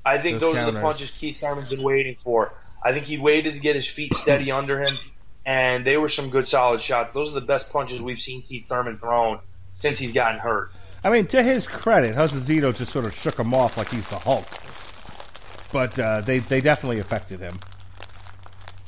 I 0.04 0.18
think 0.18 0.40
Those 0.40 0.54
those, 0.54 0.56
are 0.56 0.70
the 0.70 0.80
punches 0.80 1.10
Keith 1.18 1.38
Thurman's 1.40 1.70
been 1.70 1.82
waiting 1.82 2.16
for. 2.22 2.52
I 2.84 2.92
think 2.92 3.06
he 3.06 3.16
waited 3.16 3.54
to 3.54 3.60
get 3.60 3.74
his 3.74 3.88
feet 3.88 4.12
steady 4.14 4.50
under 4.50 4.82
him, 4.82 4.98
and 5.46 5.86
they 5.86 5.96
were 5.96 6.08
some 6.08 6.30
good, 6.30 6.46
solid 6.48 6.80
shots. 6.80 7.12
Those 7.12 7.30
are 7.30 7.40
the 7.40 7.46
best 7.46 7.68
punches 7.70 8.00
we've 8.00 8.18
seen 8.18 8.42
Keith 8.42 8.66
Thurman 8.68 8.98
thrown 8.98 9.40
since 9.80 9.98
he's 9.98 10.12
gotten 10.12 10.38
hurt. 10.38 10.70
I 11.02 11.10
mean, 11.10 11.26
to 11.28 11.42
his 11.42 11.68
credit, 11.68 12.14
Josesito 12.14 12.74
just 12.74 12.92
sort 12.92 13.04
of 13.04 13.14
shook 13.14 13.38
him 13.38 13.52
off 13.52 13.76
like 13.76 13.88
he's 13.88 14.08
the 14.08 14.18
Hulk, 14.18 14.46
but 15.72 15.98
uh, 15.98 16.22
they 16.22 16.38
they 16.38 16.60
definitely 16.60 16.98
affected 16.98 17.40
him. 17.40 17.60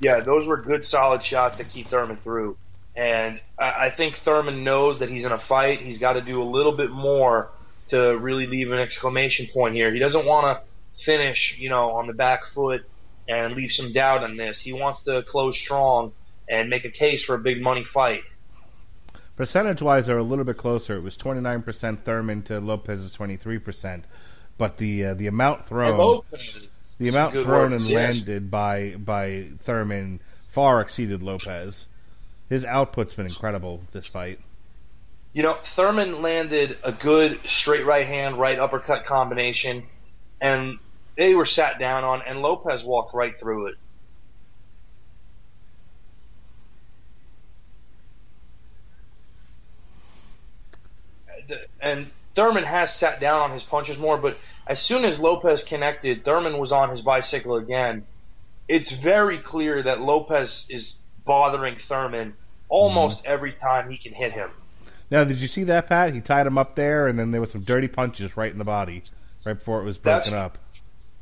Yeah, 0.01 0.21
those 0.21 0.47
were 0.47 0.57
good, 0.57 0.87
solid 0.87 1.25
shots 1.25 1.59
that 1.59 1.71
Keith 1.71 1.89
Thurman 1.89 2.17
threw. 2.19 2.57
And 2.95 3.41
I, 3.59 3.87
I 3.87 3.95
think 3.95 4.17
Thurman 4.25 4.65
knows 4.65 5.01
that 5.01 5.11
he's 5.11 5.25
in 5.25 5.33
a 5.33 5.39
fight. 5.39 5.81
He's 5.81 5.99
got 5.99 6.15
to 6.15 6.23
do 6.23 6.43
a 6.43 6.45
little 6.45 6.77
bit 6.77 6.91
more 6.91 7.51
to 7.91 8.17
really 8.19 8.47
leave 8.47 8.73
an 8.73 8.79
exclamation 8.79 9.49
point 9.53 9.75
here. 9.75 9.93
He 9.93 9.99
doesn't 9.99 10.25
want 10.25 10.59
to 10.59 11.05
finish, 11.05 11.55
you 11.59 11.69
know, 11.69 11.91
on 11.93 12.07
the 12.07 12.13
back 12.15 12.41
foot 12.55 12.83
and 13.29 13.55
leave 13.55 13.71
some 13.71 13.93
doubt 13.93 14.23
on 14.23 14.37
this. 14.37 14.61
He 14.63 14.73
wants 14.73 15.03
to 15.05 15.23
close 15.29 15.59
strong 15.59 16.13
and 16.49 16.71
make 16.71 16.85
a 16.85 16.91
case 16.91 17.25
for 17.25 17.35
a 17.35 17.39
big 17.39 17.61
money 17.61 17.85
fight. 17.85 18.23
Percentage 19.37 19.83
wise, 19.83 20.07
they're 20.07 20.17
a 20.17 20.23
little 20.23 20.45
bit 20.45 20.57
closer. 20.57 20.97
It 20.97 21.03
was 21.03 21.17
twenty 21.17 21.41
nine 21.41 21.63
percent 21.63 22.05
Thurman 22.05 22.43
to 22.45 22.59
Lopez's 22.61 23.13
twenty 23.13 23.37
three 23.37 23.59
percent, 23.59 24.05
but 24.57 24.79
the 24.79 25.05
uh, 25.07 25.15
the 25.15 25.27
amount 25.27 25.67
thrown. 25.67 26.23
The 26.99 27.09
amount 27.09 27.35
thrown 27.35 27.73
work, 27.73 27.73
and 27.73 27.87
yes. 27.87 27.95
landed 27.95 28.51
by 28.51 28.95
by 28.97 29.49
Thurman 29.59 30.21
far 30.49 30.81
exceeded 30.81 31.23
Lopez. 31.23 31.89
His 32.49 32.65
output's 32.65 33.13
been 33.13 33.27
incredible 33.27 33.83
this 33.93 34.07
fight. 34.07 34.41
You 35.35 35.43
know, 35.43 35.59
Thurman 35.75 36.23
landed 36.23 36.79
a 36.83 36.93
good 36.93 37.39
straight 37.45 37.85
right 37.85 38.07
hand, 38.07 38.41
right 38.41 38.59
uppercut 38.59 39.05
combination, 39.05 39.85
and 40.41 40.79
they 41.19 41.35
were 41.35 41.45
sat 41.45 41.79
down 41.79 42.05
on, 42.05 42.23
and 42.27 42.41
Lopez 42.41 42.83
walked 42.83 43.15
right 43.15 43.35
through 43.39 43.67
it. 43.67 43.75
And 51.81 52.11
Thurman 52.35 52.65
has 52.65 52.95
sat 52.99 53.21
down 53.21 53.41
on 53.41 53.53
his 53.53 53.63
punches 53.63 53.99
more, 53.99 54.19
but 54.19 54.37
as 54.67 54.81
soon 54.87 55.05
as 55.05 55.19
Lopez 55.19 55.65
connected, 55.69 56.25
Thurman 56.25 56.59
was 56.59 56.73
on 56.73 56.91
his 56.91 57.01
bicycle 57.01 57.57
again. 57.57 58.05
It's 58.69 58.93
very 59.03 59.39
clear 59.39 59.83
that 59.83 60.01
Lopez 60.01 60.65
is 60.69 60.95
bothering 61.25 61.77
Thurman 61.89 62.35
almost 62.69 63.19
mm-hmm. 63.19 63.33
every 63.33 63.53
time 63.53 63.91
he 63.91 63.97
can 63.97 64.13
hit 64.13 64.33
him. 64.33 64.51
Now, 65.11 65.25
did 65.25 65.41
you 65.41 65.47
see 65.47 65.65
that, 65.65 65.87
Pat? 65.87 66.15
He 66.15 66.21
tied 66.21 66.47
him 66.47 66.59
up 66.59 66.75
there, 66.75 67.07
and 67.07 67.19
then 67.19 67.31
there 67.31 67.41
was 67.41 67.53
some 67.53 67.63
dirty 67.63 67.87
punches 67.87 68.37
right 68.37 68.51
in 68.51 68.59
the 68.59 68.65
body, 68.65 69.05
right 69.45 69.57
before 69.57 69.81
it 69.81 69.85
was 69.85 69.99
broken 69.99 70.33
That's- 70.33 70.57
up. 70.57 70.59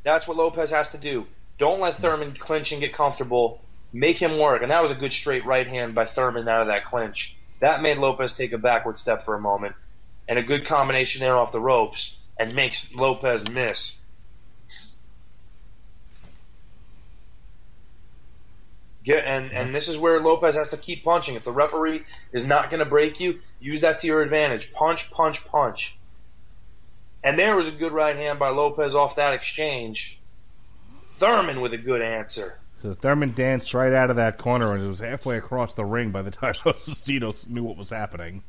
That's 0.04 0.28
what 0.28 0.36
Lopez 0.36 0.70
has 0.70 0.86
to 0.92 0.98
do. 0.98 1.24
Don't 1.58 1.80
let 1.80 1.96
Thurman 1.98 2.36
clinch 2.38 2.72
and 2.72 2.80
get 2.80 2.94
comfortable. 2.94 3.62
Make 3.92 4.20
him 4.20 4.38
work. 4.38 4.60
And 4.60 4.70
that 4.70 4.82
was 4.82 4.90
a 4.90 4.94
good 4.94 5.12
straight 5.12 5.46
right 5.46 5.66
hand 5.66 5.94
by 5.94 6.06
Thurman 6.06 6.46
out 6.46 6.62
of 6.62 6.66
that 6.66 6.84
clinch. 6.84 7.34
That 7.60 7.80
made 7.80 7.96
Lopez 7.96 8.34
take 8.36 8.52
a 8.52 8.58
backward 8.58 8.98
step 8.98 9.24
for 9.24 9.34
a 9.34 9.40
moment. 9.40 9.74
And 10.28 10.38
a 10.38 10.42
good 10.42 10.66
combination 10.66 11.20
there 11.20 11.36
off 11.36 11.52
the 11.52 11.60
ropes 11.60 12.12
and 12.38 12.54
makes 12.54 12.86
Lopez 12.94 13.42
miss. 13.50 13.92
Get, 19.04 19.22
and, 19.26 19.52
and 19.52 19.74
this 19.74 19.86
is 19.86 19.98
where 19.98 20.18
Lopez 20.20 20.54
has 20.54 20.70
to 20.70 20.78
keep 20.78 21.04
punching. 21.04 21.34
If 21.34 21.44
the 21.44 21.52
referee 21.52 22.02
is 22.32 22.44
not 22.44 22.70
going 22.70 22.78
to 22.78 22.86
break 22.86 23.20
you, 23.20 23.40
use 23.60 23.82
that 23.82 24.00
to 24.00 24.06
your 24.06 24.22
advantage. 24.22 24.68
Punch, 24.72 25.00
punch, 25.10 25.36
punch. 25.50 25.94
And 27.22 27.38
there 27.38 27.54
was 27.54 27.66
a 27.66 27.70
good 27.70 27.92
right 27.92 28.16
hand 28.16 28.38
by 28.38 28.48
Lopez 28.48 28.94
off 28.94 29.16
that 29.16 29.34
exchange. 29.34 30.18
Thurman 31.18 31.60
with 31.60 31.74
a 31.74 31.78
good 31.78 32.00
answer. 32.00 32.58
So 32.80 32.94
Thurman 32.94 33.32
danced 33.32 33.72
right 33.72 33.92
out 33.92 34.10
of 34.10 34.16
that 34.16 34.38
corner, 34.38 34.74
and 34.74 34.82
it 34.82 34.86
was 34.86 34.98
halfway 35.00 35.36
across 35.36 35.74
the 35.74 35.84
ring 35.84 36.10
by 36.10 36.22
the 36.22 36.30
time 36.30 36.54
Josesito 36.64 37.48
knew 37.48 37.62
what 37.62 37.76
was 37.76 37.90
happening. 37.90 38.42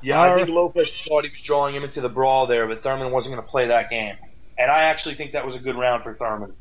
Yeah, 0.00 0.20
I 0.20 0.36
think. 0.36 0.48
Lopez 0.48 0.88
thought 1.06 1.24
he 1.24 1.30
was 1.30 1.40
drawing 1.44 1.74
him 1.74 1.84
into 1.84 2.00
the 2.00 2.08
brawl 2.08 2.46
there, 2.46 2.66
but 2.66 2.82
Thurman 2.82 3.12
wasn't 3.12 3.34
going 3.34 3.44
to 3.44 3.50
play 3.50 3.68
that 3.68 3.90
game. 3.90 4.16
And 4.56 4.70
I 4.70 4.84
actually 4.84 5.14
think 5.14 5.32
that 5.32 5.46
was 5.46 5.56
a 5.56 5.58
good 5.58 5.76
round 5.76 6.02
for 6.02 6.14
Thurman. 6.14 6.54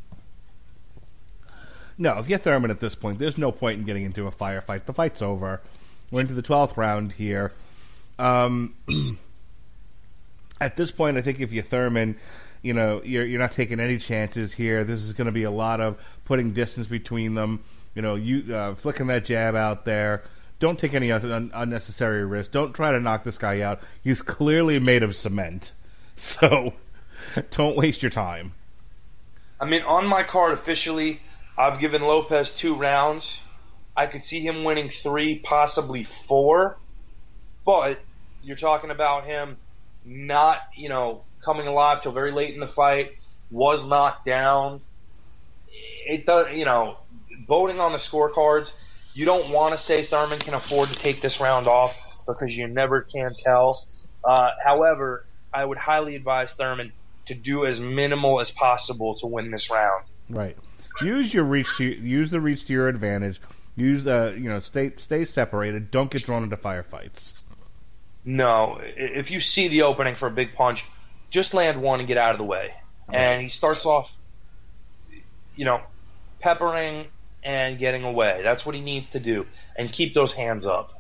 No, 1.98 2.20
if 2.20 2.30
you're 2.30 2.38
Thurman 2.38 2.70
at 2.70 2.80
this 2.80 2.96
point, 2.96 3.18
there's 3.18 3.38
no 3.38 3.52
point 3.52 3.80
in 3.80 3.86
getting 3.86 4.04
into 4.04 4.28
a 4.28 4.32
firefight. 4.32 4.86
The 4.86 4.94
fight's 4.94 5.22
over. 5.22 5.62
We're 6.12 6.22
into 6.22 6.36
the 6.36 6.44
twelfth 6.44 6.78
round 6.78 7.14
here. 7.14 7.54
Um, 8.20 8.76
at 10.62 10.76
this 10.76 10.92
point, 10.92 11.18
I 11.18 11.22
think 11.22 11.40
if 11.40 11.52
you're 11.52 11.64
Thurman, 11.64 12.18
you 12.62 12.74
know 12.74 13.02
you're 13.04 13.26
you're 13.26 13.40
not 13.40 13.54
taking 13.54 13.80
any 13.80 13.98
chances 13.98 14.54
here. 14.54 14.84
This 14.84 15.02
is 15.02 15.14
going 15.14 15.26
to 15.26 15.32
be 15.32 15.44
a 15.44 15.52
lot 15.52 15.82
of 15.82 15.98
putting 16.26 16.52
distance 16.52 16.88
between 16.88 17.34
them. 17.34 17.64
You 17.96 18.04
know, 18.04 18.16
you 18.16 18.56
uh, 18.56 18.76
flicking 18.76 19.08
that 19.08 19.26
jab 19.26 19.56
out 19.56 19.86
there. 19.86 20.24
Don't 20.60 20.80
take 20.80 20.94
any 20.94 21.12
un- 21.12 21.52
unnecessary 21.54 22.26
risks. 22.26 22.52
Don't 22.52 22.74
try 22.74 22.92
to 22.92 23.00
knock 23.00 23.24
this 23.24 23.38
guy 23.38 23.62
out. 23.62 23.80
He's 24.04 24.22
clearly 24.22 24.80
made 24.80 25.04
of 25.04 25.16
cement. 25.16 25.74
So 26.20 26.74
don't 27.52 27.78
waste 27.78 28.02
your 28.02 28.10
time. 28.10 28.54
I 29.62 29.66
mean, 29.66 29.84
on 29.84 30.08
my 30.08 30.24
card 30.24 30.58
officially, 30.58 31.22
I've 31.56 31.80
given 31.80 32.02
Lopez 32.02 32.50
two 32.60 32.76
rounds. 32.76 33.38
I 33.96 34.08
could 34.08 34.24
see 34.24 34.42
him 34.42 34.64
winning 34.64 34.90
three, 35.04 35.38
possibly 35.38 36.08
four. 36.28 36.78
But 37.68 38.00
you're 38.42 38.58
talking 38.58 38.90
about 38.90 39.26
him 39.26 39.58
not, 40.06 40.58
you 40.76 40.90
know, 40.90 41.22
coming 41.44 41.68
alive 41.68 42.02
till 42.02 42.14
very 42.14 42.32
late 42.32 42.54
in 42.54 42.60
the 42.60 42.68
fight, 42.68 43.12
was 43.52 43.88
knocked 43.88 44.26
down. 44.26 44.82
It 46.08 46.26
does, 46.26 46.48
you 46.54 46.66
know, 46.66 46.98
voting 47.48 47.80
on 47.80 47.92
the 47.92 48.00
scorecards. 48.00 48.72
You 49.18 49.26
don't 49.26 49.50
want 49.50 49.76
to 49.76 49.84
say 49.84 50.06
Thurman 50.06 50.38
can 50.38 50.54
afford 50.54 50.90
to 50.90 50.96
take 51.02 51.24
this 51.24 51.40
round 51.40 51.66
off 51.66 51.92
because 52.28 52.52
you 52.52 52.68
never 52.68 53.02
can 53.02 53.34
tell. 53.44 53.84
Uh, 54.24 54.52
however, 54.64 55.26
I 55.52 55.66
would 55.66 55.80
highly 55.80 56.16
advise 56.16 56.50
Thurman 56.56 56.92
to 57.26 57.34
do 57.34 57.66
as 57.66 57.80
minimal 57.80 58.40
as 58.40 58.52
possible 58.52 59.18
to 59.22 59.26
win 59.26 59.50
this 59.50 59.70
round. 59.72 60.06
Right. 60.30 60.56
Use 61.02 61.34
your 61.34 61.46
reach 61.46 61.68
to 61.78 61.84
use 61.84 62.30
the 62.30 62.40
reach 62.40 62.66
to 62.66 62.74
your 62.74 62.90
advantage. 62.90 63.42
Use 63.76 64.06
uh 64.06 64.36
you 64.38 64.50
know 64.50 64.60
stay 64.60 64.92
stay 64.98 65.26
separated. 65.26 65.90
Don't 65.90 66.12
get 66.12 66.24
drawn 66.24 66.44
into 66.44 66.58
firefights. 66.58 67.40
No, 68.24 68.80
if 68.84 69.32
you 69.32 69.40
see 69.40 69.68
the 69.68 69.82
opening 69.82 70.16
for 70.20 70.28
a 70.28 70.32
big 70.32 70.54
punch, 70.54 70.84
just 71.32 71.56
land 71.56 71.82
one 71.82 72.00
and 72.00 72.08
get 72.08 72.18
out 72.20 72.34
of 72.34 72.38
the 72.38 72.44
way. 72.44 72.72
And 73.12 73.42
he 73.42 73.50
starts 73.50 73.84
off, 73.84 74.10
you 75.56 75.66
know, 75.66 75.82
peppering 76.40 77.08
and 77.48 77.80
getting 77.80 78.04
away. 78.04 78.42
That's 78.44 78.66
what 78.66 78.76
he 78.76 78.82
needs 78.82 79.10
to 79.12 79.20
do, 79.22 79.46
and 79.78 79.92
keep 79.92 80.14
those 80.14 80.34
hands 80.34 80.66
up. 80.66 80.92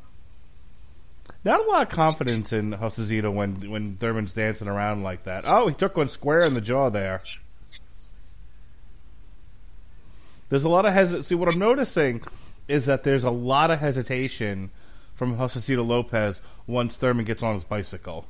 Not 1.43 1.59
a 1.59 1.63
lot 1.63 1.81
of 1.83 1.89
confidence 1.89 2.53
in 2.53 2.71
Josesito 2.71 3.33
when 3.33 3.69
when 3.69 3.97
Thurman's 3.97 4.33
dancing 4.33 4.69
around 4.69 5.03
like 5.03 5.25
that. 5.25 5.43
Oh, 5.45 5.67
he 5.67 5.75
took 5.75 5.97
one 5.97 6.07
square 6.07 6.45
in 6.45 6.53
the 6.53 6.61
jaw 6.61 6.89
there. 6.89 7.21
There's 10.49 10.63
a 10.63 10.69
lot 10.69 10.85
of 10.85 10.93
hesitation. 10.93 11.23
See, 11.25 11.35
what 11.35 11.49
I'm 11.49 11.59
noticing 11.59 12.23
is 12.69 12.85
that 12.85 13.03
there's 13.03 13.25
a 13.25 13.29
lot 13.29 13.69
of 13.69 13.79
hesitation 13.79 14.71
from 15.15 15.37
Josesito 15.37 15.85
Lopez 15.85 16.39
once 16.65 16.95
Thurman 16.95 17.25
gets 17.25 17.43
on 17.43 17.55
his 17.55 17.65
bicycle. 17.65 18.25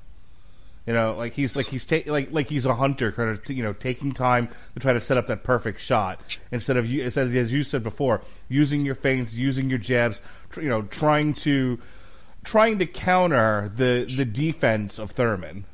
You 0.88 0.94
know, 0.94 1.16
like 1.18 1.34
he's 1.34 1.58
like 1.58 1.68
he's 1.68 1.86
ta- 1.86 2.04
like 2.06 2.32
like 2.32 2.48
he's 2.48 2.66
a 2.66 2.74
hunter, 2.74 3.12
kind 3.12 3.30
of 3.30 3.42
you 3.50 3.62
know 3.62 3.74
taking 3.74 4.14
time 4.14 4.48
to 4.74 4.80
try 4.80 4.94
to 4.94 5.02
set 5.02 5.18
up 5.18 5.28
that 5.28 5.44
perfect 5.44 5.82
shot 5.82 6.22
instead 6.50 6.78
of 6.78 6.88
you 6.88 7.04
instead 7.04 7.28
of, 7.28 7.36
as 7.36 7.52
you 7.52 7.64
said 7.64 7.84
before, 7.84 8.22
using 8.48 8.86
your 8.86 8.96
feints, 8.96 9.34
using 9.34 9.70
your 9.70 9.80
jabs, 9.80 10.22
tr- 10.50 10.62
you 10.62 10.70
know, 10.70 10.84
trying 10.84 11.34
to 11.34 11.78
trying 12.46 12.80
to 12.80 12.86
counter 12.86 13.70
the 13.76 14.12
the 14.16 14.24
defense 14.24 14.98
of 14.98 15.12
Thurman. 15.12 15.66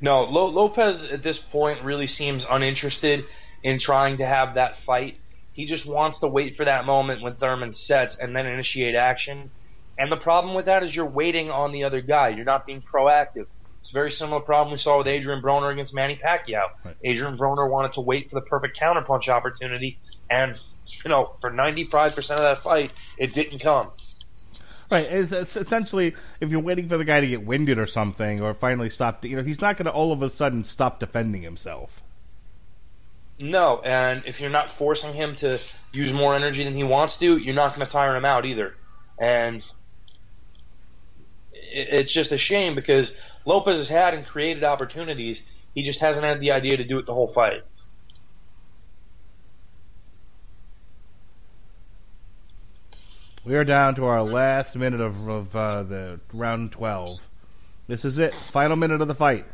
No, 0.00 0.22
Lopez 0.22 1.04
at 1.12 1.24
this 1.24 1.40
point 1.50 1.84
really 1.84 2.06
seems 2.06 2.46
uninterested 2.48 3.24
in 3.64 3.80
trying 3.80 4.18
to 4.18 4.26
have 4.26 4.54
that 4.54 4.74
fight. 4.86 5.18
He 5.52 5.66
just 5.66 5.84
wants 5.84 6.20
to 6.20 6.28
wait 6.28 6.56
for 6.56 6.64
that 6.64 6.86
moment 6.86 7.22
when 7.22 7.34
Thurman 7.34 7.74
sets 7.74 8.16
and 8.20 8.36
then 8.36 8.46
initiate 8.46 8.94
action. 8.94 9.50
And 9.98 10.10
the 10.10 10.16
problem 10.16 10.54
with 10.54 10.66
that 10.66 10.84
is 10.84 10.94
you're 10.94 11.06
waiting 11.06 11.50
on 11.50 11.72
the 11.72 11.84
other 11.84 12.00
guy. 12.00 12.28
You're 12.28 12.44
not 12.44 12.66
being 12.66 12.82
proactive. 12.82 13.46
It's 13.82 13.90
a 13.90 13.94
very 13.94 14.12
similar 14.12 14.38
problem 14.38 14.72
we 14.72 14.78
saw 14.78 14.98
with 14.98 15.08
Adrian 15.08 15.42
Broner 15.42 15.72
against 15.72 15.92
Manny 15.92 16.16
Pacquiao. 16.24 16.68
Right. 16.84 16.96
Adrian 17.02 17.36
Broner 17.36 17.68
wanted 17.68 17.94
to 17.94 18.00
wait 18.00 18.30
for 18.30 18.36
the 18.36 18.46
perfect 18.46 18.78
counterpunch 18.78 19.26
opportunity, 19.26 19.98
and 20.30 20.54
you 21.02 21.10
know, 21.10 21.34
for 21.40 21.50
95% 21.50 22.16
of 22.16 22.38
that 22.38 22.62
fight, 22.62 22.92
it 23.18 23.34
didn't 23.34 23.58
come. 23.58 23.90
Right. 24.88 25.06
It's, 25.10 25.32
it's, 25.32 25.56
essentially, 25.56 26.14
if 26.40 26.50
you're 26.50 26.60
waiting 26.60 26.88
for 26.88 26.96
the 26.96 27.04
guy 27.04 27.20
to 27.20 27.26
get 27.26 27.44
winded 27.44 27.76
or 27.76 27.88
something, 27.88 28.40
or 28.40 28.54
finally 28.54 28.88
stop, 28.88 29.24
you 29.24 29.36
know, 29.36 29.42
he's 29.42 29.60
not 29.60 29.76
going 29.76 29.86
to 29.86 29.92
all 29.92 30.12
of 30.12 30.22
a 30.22 30.30
sudden 30.30 30.62
stop 30.62 31.00
defending 31.00 31.42
himself. 31.42 32.04
No, 33.40 33.80
and 33.80 34.22
if 34.26 34.38
you're 34.38 34.48
not 34.48 34.68
forcing 34.78 35.12
him 35.12 35.34
to 35.40 35.58
use 35.90 36.12
more 36.12 36.36
energy 36.36 36.62
than 36.62 36.76
he 36.76 36.84
wants 36.84 37.16
to, 37.18 37.36
you're 37.36 37.54
not 37.54 37.74
going 37.74 37.84
to 37.84 37.92
tire 37.92 38.14
him 38.14 38.24
out 38.24 38.44
either. 38.44 38.76
And 39.18 39.64
it's 41.52 42.12
just 42.14 42.30
a 42.30 42.38
shame 42.38 42.74
because 42.74 43.10
Lopez 43.44 43.78
has 43.78 43.88
had 43.88 44.14
and 44.14 44.26
created 44.26 44.64
opportunities. 44.64 45.40
He 45.74 45.82
just 45.82 46.00
hasn't 46.00 46.24
had 46.24 46.40
the 46.40 46.52
idea 46.52 46.76
to 46.76 46.84
do 46.84 46.98
it 46.98 47.06
the 47.06 47.14
whole 47.14 47.32
fight. 47.32 47.62
We 53.44 53.56
are 53.56 53.64
down 53.64 53.96
to 53.96 54.04
our 54.04 54.22
last 54.22 54.76
minute 54.76 55.00
of, 55.00 55.28
of 55.28 55.56
uh, 55.56 55.82
the 55.82 56.20
round 56.32 56.70
12. 56.70 57.28
This 57.88 58.04
is 58.04 58.18
it. 58.18 58.32
Final 58.50 58.76
minute 58.76 59.00
of 59.00 59.08
the 59.08 59.14
fight. 59.14 59.46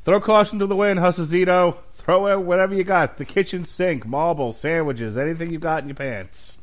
Throw 0.00 0.20
caution 0.20 0.58
to 0.58 0.66
the 0.66 0.76
wind, 0.76 0.98
Josesito. 1.00 1.76
Throw 1.92 2.26
out 2.28 2.44
whatever 2.44 2.74
you 2.74 2.84
got. 2.84 3.18
The 3.18 3.26
kitchen 3.26 3.66
sink, 3.66 4.06
marble, 4.06 4.54
sandwiches, 4.54 5.18
anything 5.18 5.50
you 5.50 5.58
got 5.58 5.82
in 5.82 5.88
your 5.88 5.96
pants. 5.96 6.58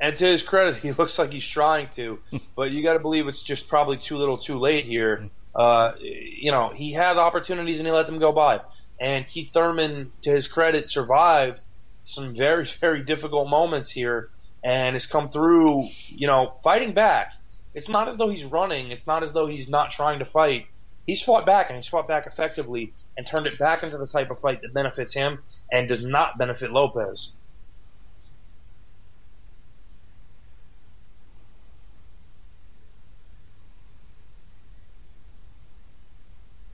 And 0.00 0.16
to 0.16 0.26
his 0.26 0.42
credit, 0.42 0.76
he 0.76 0.92
looks 0.98 1.18
like 1.18 1.30
he's 1.30 1.48
trying 1.52 1.88
to, 1.96 2.18
but 2.56 2.70
you 2.70 2.82
got 2.82 2.94
to 2.94 3.00
believe 3.00 3.26
it's 3.26 3.42
just 3.42 3.68
probably 3.68 3.98
too 4.08 4.16
little, 4.16 4.38
too 4.38 4.58
late 4.58 4.84
here. 4.84 5.28
Uh, 5.54 5.92
you 6.00 6.52
know, 6.52 6.72
he 6.74 6.92
had 6.92 7.16
opportunities 7.16 7.78
and 7.78 7.86
he 7.86 7.92
let 7.92 8.06
them 8.06 8.18
go 8.18 8.32
by. 8.32 8.60
And 9.00 9.26
Keith 9.32 9.50
Thurman, 9.52 10.12
to 10.22 10.30
his 10.30 10.46
credit, 10.48 10.88
survived 10.88 11.60
some 12.06 12.36
very, 12.36 12.68
very 12.80 13.04
difficult 13.04 13.48
moments 13.48 13.92
here 13.92 14.30
and 14.64 14.94
has 14.94 15.06
come 15.06 15.28
through, 15.28 15.88
you 16.08 16.26
know, 16.26 16.54
fighting 16.64 16.94
back. 16.94 17.32
It's 17.74 17.88
not 17.88 18.08
as 18.08 18.16
though 18.16 18.30
he's 18.30 18.44
running. 18.44 18.90
It's 18.90 19.06
not 19.06 19.22
as 19.22 19.32
though 19.32 19.46
he's 19.46 19.68
not 19.68 19.90
trying 19.90 20.18
to 20.18 20.24
fight. 20.24 20.66
He's 21.06 21.22
fought 21.24 21.46
back 21.46 21.70
and 21.70 21.76
he's 21.76 21.88
fought 21.88 22.08
back 22.08 22.26
effectively 22.26 22.92
and 23.16 23.26
turned 23.28 23.46
it 23.46 23.58
back 23.58 23.82
into 23.82 23.98
the 23.98 24.06
type 24.06 24.30
of 24.30 24.40
fight 24.40 24.62
that 24.62 24.74
benefits 24.74 25.14
him 25.14 25.40
and 25.70 25.88
does 25.88 26.04
not 26.04 26.38
benefit 26.38 26.72
Lopez. 26.72 27.30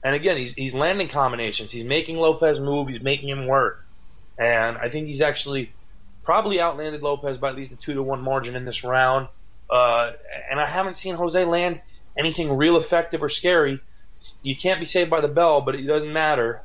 And 0.05 0.13
again, 0.13 0.37
he's 0.37 0.53
he's 0.53 0.71
landing 0.71 1.09
combinations. 1.09 1.71
He's 1.71 1.83
making 1.83 2.17
Lopez 2.17 2.59
move. 2.59 2.89
He's 2.89 3.01
making 3.01 3.27
him 3.27 3.47
work. 3.47 3.79
And 4.37 4.77
I 4.77 4.87
think 4.87 5.07
he's 5.07 5.19
actually 5.19 5.71
probably 6.23 6.61
outlanded 6.61 7.01
Lopez 7.01 7.37
by 7.37 7.49
at 7.49 7.55
least 7.55 7.71
a 7.71 7.75
two 7.75 7.95
to 7.95 8.03
one 8.03 8.21
margin 8.21 8.55
in 8.55 8.65
this 8.65 8.83
round. 8.83 9.29
Uh, 9.67 10.11
and 10.51 10.59
I 10.59 10.69
haven't 10.69 10.97
seen 10.97 11.15
Jose 11.15 11.43
land 11.43 11.81
anything 12.15 12.55
real 12.55 12.77
effective 12.77 13.23
or 13.23 13.31
scary. 13.31 13.81
You 14.43 14.55
can't 14.55 14.79
be 14.79 14.85
saved 14.85 15.09
by 15.09 15.21
the 15.21 15.27
bell, 15.27 15.61
but 15.61 15.73
it 15.73 15.87
doesn't 15.87 16.13
matter. 16.13 16.61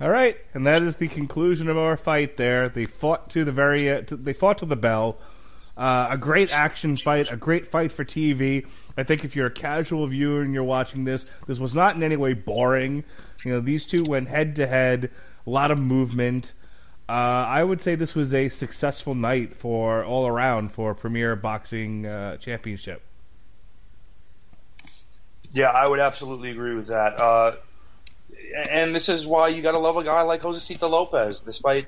All 0.00 0.10
right, 0.10 0.36
and 0.54 0.64
that 0.64 0.82
is 0.82 0.98
the 0.98 1.08
conclusion 1.08 1.68
of 1.68 1.76
our 1.76 1.96
fight. 1.96 2.36
There, 2.36 2.68
they 2.68 2.86
fought 2.86 3.28
to 3.30 3.44
the 3.44 3.50
very, 3.50 3.90
uh, 3.90 4.02
to, 4.02 4.16
they 4.16 4.32
fought 4.32 4.58
to 4.58 4.66
the 4.66 4.76
bell. 4.76 5.18
Uh, 5.78 6.08
a 6.10 6.18
great 6.18 6.50
action 6.50 6.96
fight, 6.96 7.28
a 7.30 7.36
great 7.36 7.64
fight 7.64 7.92
for 7.92 8.04
TV. 8.04 8.68
I 8.96 9.04
think 9.04 9.24
if 9.24 9.36
you're 9.36 9.46
a 9.46 9.50
casual 9.50 10.08
viewer 10.08 10.42
and 10.42 10.52
you're 10.52 10.64
watching 10.64 11.04
this, 11.04 11.24
this 11.46 11.60
was 11.60 11.72
not 11.72 11.94
in 11.94 12.02
any 12.02 12.16
way 12.16 12.32
boring. 12.34 13.04
You 13.44 13.52
know, 13.52 13.60
these 13.60 13.86
two 13.86 14.02
went 14.02 14.26
head 14.26 14.56
to 14.56 14.66
head, 14.66 15.08
a 15.46 15.50
lot 15.50 15.70
of 15.70 15.78
movement. 15.78 16.52
Uh, 17.08 17.46
I 17.48 17.62
would 17.62 17.80
say 17.80 17.94
this 17.94 18.16
was 18.16 18.34
a 18.34 18.48
successful 18.48 19.14
night 19.14 19.54
for 19.54 20.04
all 20.04 20.26
around 20.26 20.72
for 20.72 20.94
Premier 20.96 21.36
Boxing 21.36 22.06
uh, 22.06 22.38
Championship. 22.38 23.00
Yeah, 25.52 25.70
I 25.70 25.88
would 25.88 26.00
absolutely 26.00 26.50
agree 26.50 26.74
with 26.74 26.88
that. 26.88 27.18
Uh, 27.20 27.56
and 28.68 28.92
this 28.92 29.08
is 29.08 29.24
why 29.24 29.48
you 29.48 29.62
got 29.62 29.72
to 29.72 29.78
love 29.78 29.96
a 29.96 30.02
guy 30.02 30.22
like 30.22 30.42
Josesito 30.42 30.90
Lopez, 30.90 31.40
despite 31.46 31.86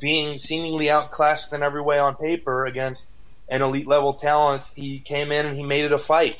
being 0.00 0.38
seemingly 0.38 0.88
outclassed 0.88 1.52
in 1.52 1.62
every 1.62 1.82
way 1.82 1.98
on 1.98 2.16
paper 2.16 2.64
against 2.64 3.04
an 3.48 3.62
elite 3.62 3.86
level 3.86 4.14
talent. 4.14 4.62
He 4.74 5.00
came 5.00 5.32
in 5.32 5.46
and 5.46 5.56
he 5.56 5.62
made 5.62 5.84
it 5.84 5.92
a 5.92 5.98
fight. 5.98 6.36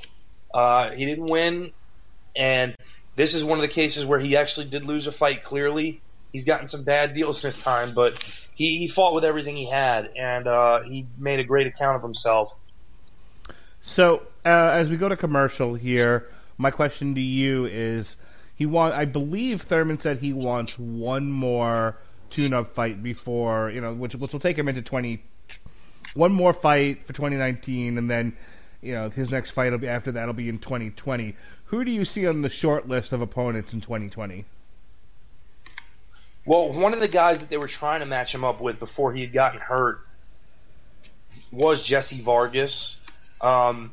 Uh, 0.53 0.91
he 0.91 1.05
didn't 1.05 1.27
win, 1.27 1.73
and 2.37 2.75
this 3.17 3.35
is 3.35 3.45
one 3.45 3.59
of 3.59 3.69
the 3.69 3.75
cases 3.75 4.07
where 4.07 4.21
he 4.21 4.37
actually 4.37 4.69
did 4.69 4.85
lose 4.85 5.07
a 5.07 5.13
fight 5.13 5.45
clearly. 5.45 6.01
He's 6.33 6.45
gotten 6.45 6.69
some 6.69 6.85
bad 6.85 7.15
deals 7.15 7.39
in 7.43 7.53
his 7.53 7.63
time, 7.63 7.95
but 7.95 8.13
he, 8.55 8.79
he 8.79 8.93
fought 8.95 9.15
with 9.15 9.25
everything 9.25 9.57
he 9.57 9.69
had, 9.69 10.11
and 10.17 10.47
uh, 10.47 10.83
he 10.83 11.07
made 11.19 11.39
a 11.41 11.45
great 11.45 11.67
account 11.67 11.97
of 11.97 12.03
himself. 12.03 12.53
So, 13.81 14.23
uh, 14.45 14.71
as 14.73 14.91
we 14.91 14.97
go 14.97 15.09
to 15.09 15.17
commercial 15.17 15.75
here, 15.75 16.27
my 16.57 16.71
question 16.71 17.15
to 17.15 17.21
you 17.21 17.67
is: 17.67 18.17
He 18.57 18.67
want, 18.67 18.95
I 18.95 19.05
believe 19.05 19.63
Thurman 19.63 20.01
said 20.01 20.19
he 20.19 20.33
wants 20.33 20.79
one 20.79 21.31
more 21.31 21.97
tune-up 22.31 22.75
fight 22.75 23.03
before 23.03 23.71
you 23.71 23.81
know, 23.81 23.95
which 23.95 24.15
which 24.15 24.33
will 24.33 24.41
take 24.41 24.59
him 24.59 24.69
into 24.69 24.83
twenty 24.83 25.23
one 26.15 26.33
more 26.33 26.53
fight 26.53 27.07
for 27.07 27.13
2019, 27.13 27.99
and 27.99 28.11
then 28.11 28.35
you 28.83 28.93
know 28.93 29.11
his 29.11 29.31
next 29.31 29.51
fight 29.53 29.73
will 29.73 29.79
be 29.79 29.89
after 29.89 30.13
that 30.13 30.27
will 30.27 30.35
be 30.35 30.49
in 30.49 30.59
2020. 30.59 31.35
Who 31.67 31.85
do 31.85 31.91
you 31.91 32.05
see 32.05 32.27
on 32.27 32.43
the 32.43 32.49
short 32.49 32.89
list 32.89 33.13
of 33.13 33.21
opponents 33.21 33.73
in 33.73 33.81
2020? 33.81 34.45
Well, 36.47 36.73
one 36.73 36.95
of 36.95 37.01
the 37.01 37.09
guys 37.09 37.41
that 37.41 37.51
they 37.51 37.59
were 37.59 37.69
trying 37.69 38.01
to 38.01 38.07
match 38.07 38.33
him 38.33 38.43
up 38.43 38.61
with 38.61 38.79
before 38.79 39.13
he 39.13 39.21
had 39.21 39.35
gotten 39.35 39.61
hurt 39.61 39.99
was 41.53 41.85
Jesse 41.87 42.23
Vargas. 42.23 42.97
Um, 43.41 43.93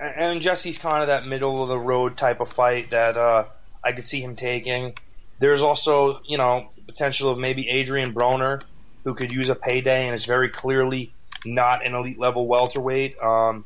and 0.00 0.40
Jesse's 0.40 0.78
kind 0.78 1.02
of 1.02 1.08
that 1.08 1.26
middle 1.26 1.62
of 1.62 1.68
the 1.68 1.78
road 1.78 2.16
type 2.18 2.40
of 2.40 2.48
fight 2.56 2.90
that 2.90 3.16
uh, 3.16 3.44
I 3.84 3.92
could 3.92 4.06
see 4.06 4.20
him 4.20 4.34
taking. 4.34 4.94
There's 5.40 5.60
also, 5.60 6.20
you 6.26 6.38
know, 6.38 6.68
the 6.74 6.92
potential 6.92 7.30
of 7.30 7.38
maybe 7.38 7.68
Adrian 7.68 8.14
Broner, 8.14 8.62
who 9.04 9.14
could 9.14 9.30
use 9.30 9.48
a 9.48 9.54
payday 9.54 10.06
and 10.06 10.14
is 10.14 10.24
very 10.26 10.50
clearly 10.50 11.12
not 11.44 11.84
an 11.84 11.94
elite 11.94 12.18
level 12.18 12.46
welterweight. 12.46 13.16
Um, 13.22 13.64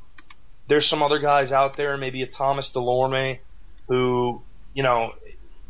there's 0.68 0.89
some 0.89 1.03
other 1.03 1.18
guys 1.18 1.53
out 1.53 1.77
there, 1.77 1.97
maybe 1.97 2.22
a 2.22 2.27
Thomas 2.27 2.70
Dulorme, 2.75 3.39
who, 3.89 4.43
you 4.72 4.83
know, 4.83 5.12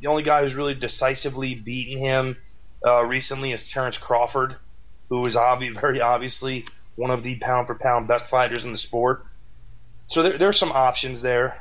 the 0.00 0.08
only 0.08 0.22
guy 0.22 0.42
who's 0.42 0.54
really 0.54 0.74
decisively 0.74 1.54
beaten 1.54 1.98
him 1.98 2.36
uh, 2.84 3.02
recently 3.02 3.52
is 3.52 3.64
Terrence 3.72 3.98
Crawford, 4.00 4.56
who 5.08 5.24
is 5.26 5.34
obvi- 5.34 5.74
very 5.80 6.00
obviously 6.00 6.64
one 6.96 7.10
of 7.10 7.22
the 7.22 7.36
pound 7.40 7.66
for 7.66 7.74
pound 7.74 8.06
best 8.06 8.24
fighters 8.30 8.64
in 8.64 8.72
the 8.72 8.78
sport. 8.78 9.24
So 10.08 10.22
there, 10.22 10.38
there 10.38 10.48
are 10.48 10.52
some 10.52 10.70
options 10.70 11.22
there. 11.22 11.60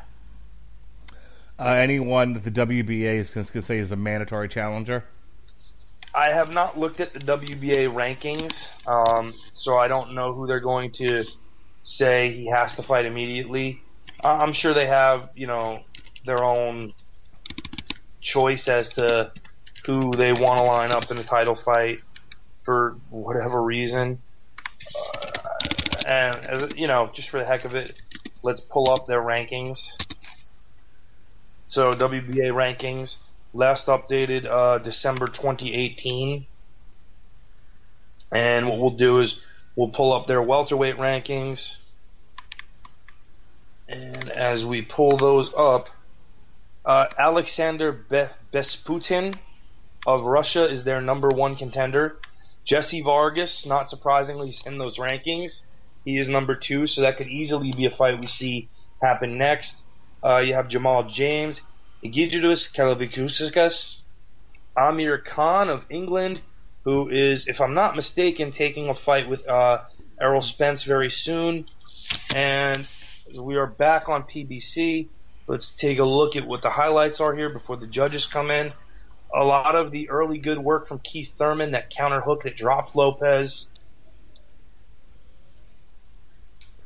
Uh, 1.58 1.70
anyone 1.70 2.34
that 2.34 2.44
the 2.44 2.52
WBA 2.52 3.16
is 3.16 3.34
going 3.34 3.46
to 3.46 3.62
say 3.62 3.78
is 3.78 3.92
a 3.92 3.96
mandatory 3.96 4.50
challenger? 4.50 5.06
I 6.16 6.28
have 6.28 6.50
not 6.50 6.78
looked 6.78 7.00
at 7.00 7.14
the 7.14 7.20
WBA 7.20 7.88
rankings, 7.90 8.54
um, 8.86 9.34
so 9.54 9.78
I 9.78 9.88
don't 9.88 10.14
know 10.14 10.34
who 10.34 10.46
they're 10.46 10.60
going 10.60 10.92
to 11.00 11.24
say 11.84 12.32
he 12.32 12.50
has 12.50 12.76
to 12.76 12.84
fight 12.84 13.06
immediately. 13.06 13.82
I'm 14.24 14.54
sure 14.54 14.74
they 14.74 14.88
have, 14.88 15.30
you 15.36 15.48
know, 15.48 15.80
their 16.26 16.44
own 16.44 16.94
choice 18.22 18.68
as 18.68 18.88
to 18.96 19.32
who 19.86 20.12
they 20.16 20.32
want 20.32 20.60
to 20.60 20.64
line 20.64 20.92
up 20.92 21.10
in 21.10 21.18
the 21.18 21.24
title 21.24 21.58
fight 21.66 22.00
for 22.64 22.98
whatever 23.10 23.62
reason. 23.62 24.20
Uh, 24.96 26.06
and, 26.06 26.74
you 26.78 26.88
know, 26.88 27.10
just 27.16 27.30
for 27.30 27.40
the 27.40 27.46
heck 27.46 27.66
of 27.66 27.74
it, 27.74 27.96
let's 28.44 28.62
pull 28.70 28.90
up 28.90 29.08
their 29.08 29.22
rankings. 29.22 29.78
So 31.68 31.94
WBA 31.96 32.52
rankings, 32.52 33.16
last 33.54 33.88
updated 33.88 34.46
uh, 34.46 34.80
December 34.84 35.28
2018. 35.28 36.48
And 38.32 38.68
what 38.68 38.80
we'll 38.80 38.98
do 38.98 39.20
is 39.20 39.36
we'll 39.76 39.90
pull 39.90 40.12
up 40.14 40.28
their 40.28 40.42
welterweight 40.42 40.98
rankings. 40.98 41.76
And 43.88 44.32
as 44.32 44.66
we 44.66 44.82
pull 44.82 45.18
those 45.18 45.50
up, 45.58 45.86
uh, 46.86 47.06
Alexander 47.18 47.92
Be- 47.92 48.28
Besputin 48.52 49.36
of 50.08 50.24
Russia 50.24 50.66
is 50.70 50.84
their 50.84 51.02
number 51.02 51.30
one 51.30 51.56
contender. 51.56 52.18
Jesse 52.66 53.02
Vargas, 53.02 53.64
not 53.66 53.90
surprisingly, 53.90 54.50
is 54.50 54.62
in 54.66 54.78
those 54.78 54.98
rankings. 54.98 55.60
He 56.06 56.18
is 56.18 56.28
number 56.28 56.56
two, 56.56 56.88
so 56.88 57.02
that 57.02 57.18
could 57.18 57.28
easily 57.28 57.74
be 57.76 57.86
a 57.86 57.92
fight 57.96 58.20
we 58.20 58.28
see 58.28 58.70
happen 59.02 59.38
next. 59.38 59.74
Uh, 60.24 60.40
you 60.40 60.54
have 60.54 60.70
Jamal 60.70 61.10
James, 61.14 61.62
Egidijus 62.04 62.66
Kalvikusikas, 62.78 64.00
Amir 64.78 65.18
Khan 65.20 65.70
of 65.70 65.84
England, 65.90 66.42
who 66.84 67.10
is, 67.10 67.46
if 67.48 67.62
I'm 67.62 67.74
not 67.74 67.96
mistaken, 67.96 68.52
taking 68.52 68.90
a 68.90 68.94
fight 69.06 69.30
with 69.30 69.48
uh, 69.48 69.84
Errol 70.20 70.42
Spence 70.42 70.84
very 70.86 71.10
soon. 71.10 71.66
And 72.30 72.88
we 73.34 73.56
are 73.56 73.68
back 73.68 74.10
on 74.10 74.24
PBC. 74.24 75.08
Let's 75.48 75.72
take 75.80 75.98
a 75.98 76.04
look 76.04 76.36
at 76.36 76.46
what 76.46 76.62
the 76.62 76.72
highlights 76.72 77.22
are 77.22 77.36
here 77.36 77.50
before 77.50 77.78
the 77.78 77.88
judges 77.88 78.28
come 78.32 78.52
in. 78.52 78.74
A 79.36 79.44
lot 79.44 79.76
of 79.76 79.92
the 79.92 80.10
early 80.10 80.38
good 80.38 80.60
work 80.60 80.88
from 80.88 81.00
Keith 81.00 81.30
Thurman, 81.38 81.72
that 81.72 81.90
counter 81.90 82.22
hook 82.22 82.42
that 82.44 82.58
dropped 82.58 82.96
Lopez. 82.96 83.66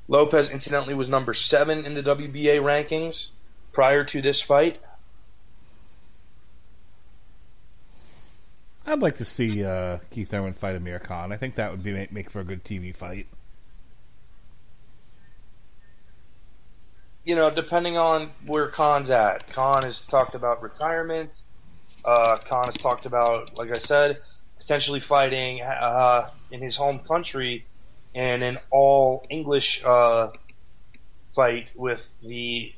Lopez, 0.08 0.50
incidentally, 0.52 0.94
was 0.94 1.10
number 1.10 1.34
seven 1.34 1.86
in 1.86 1.96
the 1.96 2.04
WBA 2.04 2.62
rankings 2.62 3.28
prior 3.74 4.06
to 4.06 4.22
this 4.22 4.44
fight. 4.48 4.80
I'd 8.88 9.02
like 9.02 9.18
to 9.18 9.26
see 9.26 9.66
uh, 9.66 9.98
Keith 10.12 10.30
Thurman 10.30 10.54
fight 10.54 10.78
Amir 10.78 11.00
Khan. 11.00 11.34
I 11.34 11.38
think 11.38 11.56
that 11.56 11.72
would 11.72 11.84
be 11.84 11.92
make, 11.92 12.14
make 12.14 12.32
for 12.32 12.40
a 12.40 12.46
good 12.46 12.64
TV 12.64 12.96
fight. 12.96 13.28
You 17.26 17.36
know, 17.36 17.54
depending 17.54 17.98
on 17.98 18.32
where 18.46 18.70
Khan's 18.72 19.10
at. 19.10 19.54
Khan 19.54 19.84
has 19.84 20.02
talked 20.10 20.36
about 20.36 20.64
retirement. 20.64 21.32
Uh, 22.06 22.38
Khan 22.48 22.68
has 22.68 22.78
talked 22.82 23.06
about, 23.06 23.54
like 23.58 23.72
I 23.72 23.80
said, 23.80 24.20
potentially 24.58 25.02
fighting 25.02 25.62
uh, 25.62 26.30
in 26.50 26.62
his 26.62 26.78
home 26.78 27.02
country 27.06 27.66
in 28.14 28.42
an 28.42 28.58
all 28.72 29.26
English 29.30 29.82
uh, 29.86 30.30
fight 31.36 31.66
with 31.76 32.00
the 32.24 32.72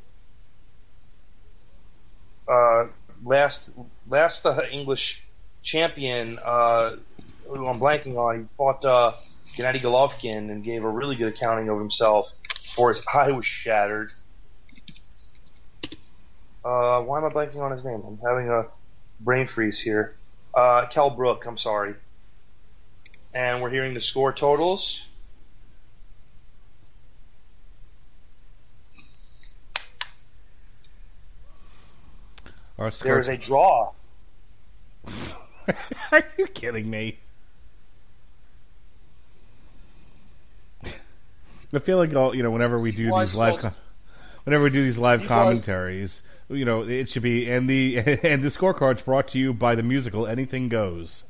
uh, 2.47 2.85
last 3.23 3.59
last 4.07 4.41
uh, 4.43 4.61
English 4.71 5.19
champion, 5.63 6.39
uh, 6.39 6.91
who 7.47 7.67
I'm 7.67 7.79
blanking 7.79 8.15
on, 8.15 8.41
he 8.41 8.45
fought 8.57 8.83
uh, 8.85 9.13
Gennady 9.57 9.83
Golovkin 9.83 10.51
and 10.51 10.63
gave 10.63 10.83
a 10.83 10.89
really 10.89 11.15
good 11.15 11.33
accounting 11.33 11.69
of 11.69 11.79
himself 11.79 12.27
before 12.69 12.89
his 12.93 13.01
eye 13.13 13.31
was 13.31 13.45
shattered. 13.45 14.11
Uh, 16.63 17.01
why 17.01 17.17
am 17.17 17.25
I 17.25 17.29
blanking 17.29 17.57
on 17.57 17.71
his 17.71 17.83
name? 17.83 18.03
I'm 18.05 18.19
having 18.19 18.49
a 18.49 18.65
brain 19.21 19.47
freeze 19.47 19.79
here. 19.83 20.15
Uh, 20.53 20.87
Kell 20.93 21.09
Brook, 21.09 21.43
I'm 21.45 21.57
sorry. 21.57 21.95
And 23.33 23.61
we're 23.61 23.69
hearing 23.69 23.93
the 23.93 24.01
score 24.01 24.33
totals. 24.33 25.01
Our 32.77 32.91
There 32.91 33.19
is 33.19 33.27
a 33.27 33.37
draw. 33.37 33.91
Are 36.11 36.23
you 36.37 36.47
kidding 36.47 36.89
me? 36.89 37.19
I 41.73 41.79
feel 41.79 41.97
like 41.97 42.13
all 42.15 42.35
you 42.35 42.41
know. 42.43 42.51
Whenever 42.51 42.79
we 42.79 42.91
do 42.91 43.11
these 43.19 43.35
live, 43.35 43.59
com- 43.59 43.75
whenever 44.43 44.63
we 44.63 44.69
do 44.71 44.81
these 44.83 44.97
live 44.97 45.27
commentaries, 45.27 46.23
you 46.49 46.65
know, 46.65 46.81
it 46.81 47.09
should 47.09 47.21
be 47.21 47.49
and 47.49 47.69
the 47.69 47.97
and 48.23 48.41
the 48.41 48.47
scorecards 48.49 49.05
brought 49.05 49.27
to 49.29 49.37
you 49.39 49.53
by 49.53 49.75
the 49.75 49.83
musical 49.83 50.25
Anything 50.25 50.69
Goes. 50.69 51.23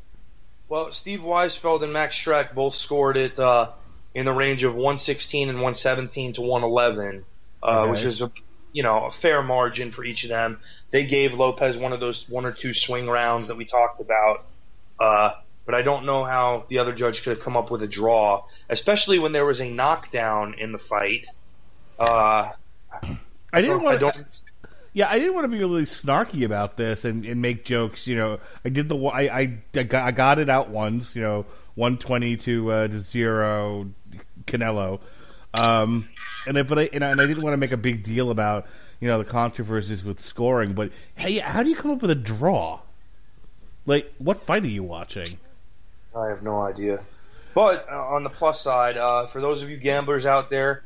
Well, 0.69 0.91
Steve 0.91 1.19
Weisfeld 1.21 1.83
and 1.83 1.91
Max 1.91 2.15
Schreck 2.25 2.53
both 2.53 2.75
scored 2.75 3.17
it 3.17 3.37
uh, 3.39 3.71
in 4.13 4.25
the 4.25 4.31
range 4.31 4.63
of 4.63 4.75
116 4.75 5.49
and 5.49 5.57
117 5.57 6.33
to 6.35 6.41
111, 6.41 7.25
uh, 7.63 7.65
Okay. 7.65 7.91
which 7.91 8.01
is 8.05 8.21
a 8.21 8.31
you 8.71 8.83
know 8.83 9.05
a 9.05 9.11
fair 9.21 9.41
margin 9.41 9.91
for 9.91 10.03
each 10.03 10.23
of 10.23 10.29
them. 10.29 10.59
They 10.91 11.05
gave 11.05 11.33
Lopez 11.33 11.77
one 11.77 11.93
of 11.93 11.99
those 11.99 12.25
one 12.29 12.45
or 12.45 12.51
two 12.51 12.73
swing 12.73 13.07
rounds 13.07 13.47
that 13.47 13.57
we 13.57 13.65
talked 13.65 14.01
about, 14.01 14.45
uh, 14.99 15.31
but 15.65 15.75
I 15.75 15.81
don't 15.81 16.05
know 16.05 16.23
how 16.23 16.65
the 16.69 16.79
other 16.79 16.93
judge 16.93 17.21
could 17.23 17.37
have 17.37 17.43
come 17.43 17.55
up 17.55 17.71
with 17.71 17.81
a 17.83 17.87
draw, 17.87 18.43
especially 18.69 19.19
when 19.19 19.31
there 19.31 19.45
was 19.45 19.59
a 19.59 19.69
knockdown 19.69 20.55
in 20.57 20.71
the 20.71 20.79
fight. 20.79 21.25
Uh, 21.97 22.51
I 23.53 23.61
didn't 23.61 23.83
want. 23.83 24.01
Yeah, 24.91 25.07
I 25.07 25.19
didn't 25.19 25.35
want 25.35 25.45
to 25.45 25.49
be 25.49 25.59
really 25.59 25.83
snarky 25.83 26.43
about 26.43 26.75
this 26.75 27.05
and, 27.05 27.23
and 27.23 27.41
make 27.41 27.63
jokes. 27.63 28.07
You 28.07 28.17
know, 28.17 28.39
I 28.65 28.69
did 28.69 28.89
the 28.89 28.97
I 28.97 29.21
I, 29.21 29.59
I 29.75 29.83
got, 29.83 30.07
I 30.07 30.11
got 30.11 30.39
it 30.39 30.49
out 30.49 30.69
once. 30.69 31.15
You 31.15 31.21
know, 31.21 31.45
one 31.75 31.97
twenty 31.97 32.35
to 32.37 32.71
uh, 32.71 32.87
to 32.87 32.99
zero, 32.99 33.89
Canelo. 34.45 34.99
Um, 35.53 36.07
and 36.45 36.57
I, 36.57 36.63
but 36.63 36.79
I 36.79 36.89
and, 36.93 37.03
I 37.03 37.11
and 37.11 37.21
I 37.21 37.25
didn't 37.25 37.43
want 37.43 37.53
to 37.53 37.57
make 37.57 37.71
a 37.71 37.77
big 37.77 38.03
deal 38.03 38.31
about 38.31 38.67
you 38.99 39.07
know 39.07 39.17
the 39.17 39.29
controversies 39.29 40.03
with 40.03 40.19
scoring. 40.19 40.73
But 40.73 40.91
hey, 41.15 41.39
how 41.39 41.63
do 41.63 41.69
you 41.69 41.75
come 41.75 41.91
up 41.91 42.01
with 42.01 42.11
a 42.11 42.15
draw? 42.15 42.81
Like, 43.85 44.13
what 44.19 44.43
fight 44.43 44.63
are 44.63 44.67
you 44.67 44.83
watching? 44.83 45.39
I 46.15 46.27
have 46.27 46.41
no 46.43 46.61
idea. 46.61 47.01
But 47.55 47.87
uh, 47.91 47.95
on 47.95 48.23
the 48.23 48.29
plus 48.29 48.63
side, 48.63 48.97
uh, 48.97 49.27
for 49.31 49.41
those 49.41 49.63
of 49.63 49.69
you 49.69 49.77
gamblers 49.77 50.25
out 50.25 50.49
there, 50.49 50.83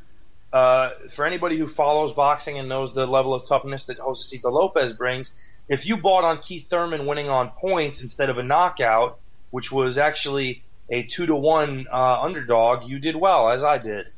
uh, 0.52 0.90
for 1.14 1.26
anybody 1.26 1.58
who 1.58 1.68
follows 1.74 2.14
boxing 2.14 2.58
and 2.58 2.68
knows 2.68 2.94
the 2.94 3.06
level 3.06 3.34
of 3.34 3.46
toughness 3.46 3.84
that 3.88 3.98
Josesito 3.98 4.50
Lopez 4.50 4.92
brings, 4.94 5.30
if 5.68 5.84
you 5.84 5.96
bought 5.96 6.24
on 6.24 6.38
Keith 6.38 6.66
Thurman 6.70 7.06
winning 7.06 7.28
on 7.28 7.50
points 7.50 8.00
instead 8.00 8.30
of 8.30 8.38
a 8.38 8.42
knockout, 8.42 9.18
which 9.50 9.70
was 9.70 9.98
actually 9.98 10.62
a 10.90 11.06
two 11.14 11.26
to 11.26 11.34
one 11.34 11.86
uh, 11.92 12.20
underdog, 12.20 12.88
you 12.88 12.98
did 12.98 13.16
well, 13.16 13.50
as 13.50 13.62
I 13.62 13.78
did. 13.78 14.10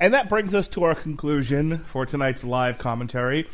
And 0.00 0.14
that 0.14 0.30
brings 0.30 0.54
us 0.54 0.66
to 0.68 0.84
our 0.84 0.94
conclusion 0.94 1.84
for 1.84 2.06
tonight's 2.06 2.42
live 2.42 2.78
commentary. 2.78 3.46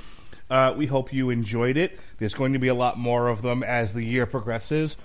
Uh, 0.49 0.73
we 0.77 0.87
hope 0.87 1.13
you 1.13 1.29
enjoyed 1.29 1.77
it. 1.77 1.99
There's 2.19 2.35
going 2.35 2.53
to 2.53 2.61
be 2.61 2.69
a 2.69 2.75
lot 2.75 2.97
more 2.97 3.27
of 3.27 3.43
them 3.43 3.65
as 3.65 3.95
the 3.95 4.05
year 4.05 4.27
progresses. 4.27 4.97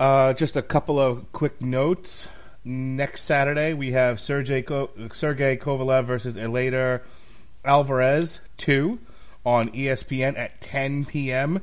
Uh, 0.00 0.32
just 0.32 0.56
a 0.56 0.62
couple 0.62 0.98
of 0.98 1.30
quick 1.30 1.60
notes. 1.60 2.26
Next 2.64 3.22
Saturday, 3.22 3.72
we 3.72 3.92
have 3.92 4.18
Sergey, 4.18 4.62
Ko- 4.62 4.90
Sergey 5.12 5.56
Kovalev 5.56 6.06
versus 6.06 6.36
Eleider 6.36 7.02
Alvarez 7.64 8.40
2 8.56 8.98
on 9.46 9.68
ESPN 9.68 10.36
at 10.36 10.60
10 10.60 11.04
p.m. 11.04 11.60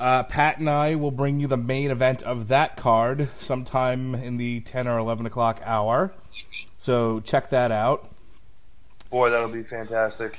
Uh, 0.00 0.24
Pat 0.24 0.58
and 0.58 0.68
I 0.68 0.96
will 0.96 1.12
bring 1.12 1.38
you 1.38 1.46
the 1.46 1.56
main 1.56 1.92
event 1.92 2.24
of 2.24 2.48
that 2.48 2.76
card 2.76 3.28
sometime 3.38 4.16
in 4.16 4.36
the 4.36 4.62
10 4.62 4.88
or 4.88 4.98
11 4.98 5.26
o'clock 5.26 5.60
hour. 5.64 6.12
So 6.78 7.20
check 7.20 7.50
that 7.50 7.72
out. 7.72 8.10
Boy, 9.10 9.30
that'll 9.30 9.48
be 9.48 9.62
fantastic. 9.62 10.38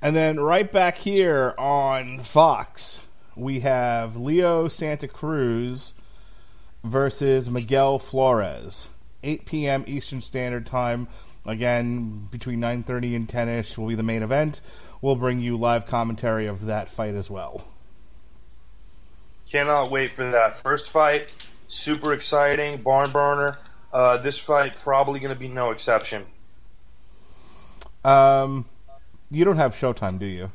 And 0.00 0.14
then 0.14 0.40
right 0.40 0.70
back 0.70 0.98
here 0.98 1.54
on 1.58 2.20
Fox, 2.20 3.02
we 3.36 3.60
have 3.60 4.16
Leo 4.16 4.68
Santa 4.68 5.08
Cruz 5.08 5.94
versus 6.84 7.50
Miguel 7.50 7.98
Flores. 7.98 8.88
8 9.22 9.44
p.m. 9.44 9.84
Eastern 9.86 10.22
Standard 10.22 10.66
Time. 10.66 11.08
Again, 11.44 12.28
between 12.30 12.60
9.30 12.60 13.16
and 13.16 13.28
10ish 13.28 13.76
will 13.76 13.88
be 13.88 13.94
the 13.94 14.02
main 14.02 14.22
event. 14.22 14.60
We'll 15.00 15.16
bring 15.16 15.40
you 15.40 15.56
live 15.56 15.86
commentary 15.86 16.46
of 16.46 16.66
that 16.66 16.88
fight 16.88 17.14
as 17.14 17.30
well. 17.30 17.64
Cannot 19.50 19.90
wait 19.90 20.14
for 20.14 20.30
that 20.30 20.62
first 20.62 20.90
fight. 20.92 21.28
Super 21.68 22.12
exciting, 22.12 22.82
barn 22.82 23.12
burner. 23.12 23.58
Uh, 23.92 24.20
this 24.22 24.38
fight 24.46 24.72
probably 24.82 25.20
going 25.20 25.32
to 25.32 25.38
be 25.38 25.48
no 25.48 25.70
exception. 25.70 26.26
Um, 28.04 28.66
you 29.30 29.44
don't 29.44 29.56
have 29.56 29.74
Showtime, 29.74 30.18
do 30.18 30.26
you? 30.26 30.50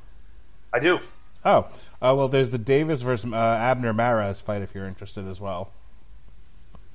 I 0.73 0.79
do. 0.79 0.99
Oh, 1.45 1.67
uh, 2.01 2.13
well, 2.15 2.27
there's 2.27 2.51
the 2.51 2.57
Davis 2.57 3.01
versus 3.01 3.31
uh, 3.31 3.35
Abner 3.35 3.93
Mares 3.93 4.39
fight 4.39 4.61
if 4.61 4.73
you're 4.73 4.87
interested 4.87 5.27
as 5.27 5.41
well. 5.41 5.71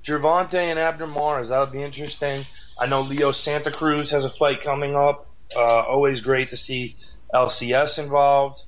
Gervonta 0.06 0.54
and 0.54 0.78
Abner 0.78 1.06
Mares, 1.06 1.50
that 1.50 1.58
would 1.58 1.72
be 1.72 1.82
interesting. 1.82 2.46
I 2.78 2.86
know 2.86 3.02
Leo 3.02 3.32
Santa 3.32 3.70
Cruz 3.70 4.10
has 4.10 4.24
a 4.24 4.30
fight 4.38 4.62
coming 4.64 4.96
up. 4.96 5.26
Uh, 5.54 5.60
always 5.60 6.20
great 6.20 6.50
to 6.50 6.56
see 6.56 6.96
LCS 7.34 7.98
involved. 7.98 8.62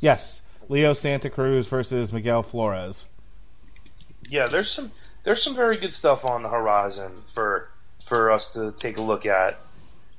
Yes, 0.00 0.42
Leo 0.68 0.92
Santa 0.92 1.30
Cruz 1.30 1.66
versus 1.66 2.12
Miguel 2.12 2.42
Flores. 2.42 3.06
Yeah, 4.28 4.48
there's 4.48 4.72
some 4.74 4.92
there's 5.24 5.42
some 5.42 5.54
very 5.54 5.78
good 5.78 5.92
stuff 5.92 6.24
on 6.24 6.42
the 6.42 6.48
horizon 6.48 7.22
for 7.34 7.68
for 8.08 8.30
us 8.30 8.46
to 8.54 8.74
take 8.80 8.96
a 8.96 9.02
look 9.02 9.26
at. 9.26 9.58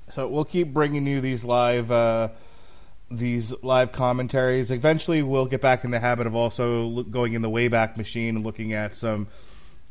So 0.10 0.28
we'll 0.28 0.46
keep 0.46 0.74
bringing 0.74 1.08
you 1.08 1.22
these 1.22 1.44
live 1.44 1.92
uh, 1.92 2.30
these 3.10 3.54
live 3.64 3.92
commentaries. 3.92 4.72
Eventually, 4.72 5.22
we'll 5.24 5.46
get 5.46 5.62
back 5.62 5.84
in 5.84 5.92
the 5.92 6.00
habit 6.00 6.28
of 6.28 6.36
also 6.36 6.84
look, 6.84 7.12
going 7.12 7.34
in 7.34 7.42
the 7.42 7.50
Wayback 7.50 7.98
Machine 7.98 8.38
and 8.38 8.46
looking 8.46 8.74
at 8.74 8.96
some 8.96 9.28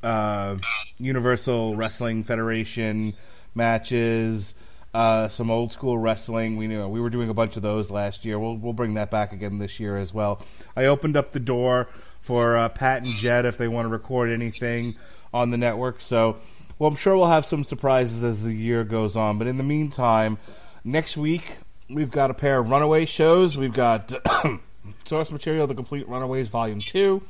uh, 0.02 0.56
Universal 0.98 1.76
Wrestling 1.76 2.24
Federation 2.24 3.14
matches, 3.54 4.54
uh, 4.92 5.28
some 5.28 5.50
old 5.50 5.72
school 5.72 5.98
wrestling. 5.98 6.56
We 6.56 6.66
know 6.66 6.88
we 6.88 7.00
were 7.00 7.10
doing 7.10 7.28
a 7.28 7.34
bunch 7.34 7.56
of 7.56 7.62
those 7.62 7.90
last 7.90 8.24
year. 8.24 8.38
We'll 8.38 8.56
we'll 8.56 8.72
bring 8.72 8.94
that 8.94 9.10
back 9.10 9.32
again 9.32 9.58
this 9.58 9.78
year 9.78 9.96
as 9.96 10.12
well. 10.12 10.42
I 10.76 10.86
opened 10.86 11.16
up 11.16 11.32
the 11.32 11.40
door 11.40 11.88
for 12.20 12.56
uh, 12.56 12.68
Pat 12.68 13.02
and 13.02 13.14
Jed 13.16 13.46
if 13.46 13.56
they 13.56 13.68
want 13.68 13.86
to 13.86 13.90
record 13.90 14.30
anything 14.30 14.96
on 15.32 15.50
the 15.50 15.56
network. 15.56 16.00
So, 16.00 16.36
well, 16.78 16.90
I'm 16.90 16.96
sure 16.96 17.16
we'll 17.16 17.26
have 17.26 17.46
some 17.46 17.64
surprises 17.64 18.24
as 18.24 18.44
the 18.44 18.52
year 18.52 18.84
goes 18.84 19.16
on. 19.16 19.38
But 19.38 19.46
in 19.46 19.56
the 19.56 19.64
meantime, 19.64 20.38
next 20.84 21.16
week 21.16 21.58
we've 21.88 22.10
got 22.10 22.30
a 22.30 22.34
pair 22.34 22.58
of 22.58 22.70
Runaway 22.70 23.06
shows. 23.06 23.56
We've 23.56 23.72
got 23.72 24.12
source 25.04 25.30
material, 25.30 25.66
The 25.66 25.74
Complete 25.74 26.08
Runaways 26.08 26.48
Volume 26.48 26.80
Two. 26.80 27.22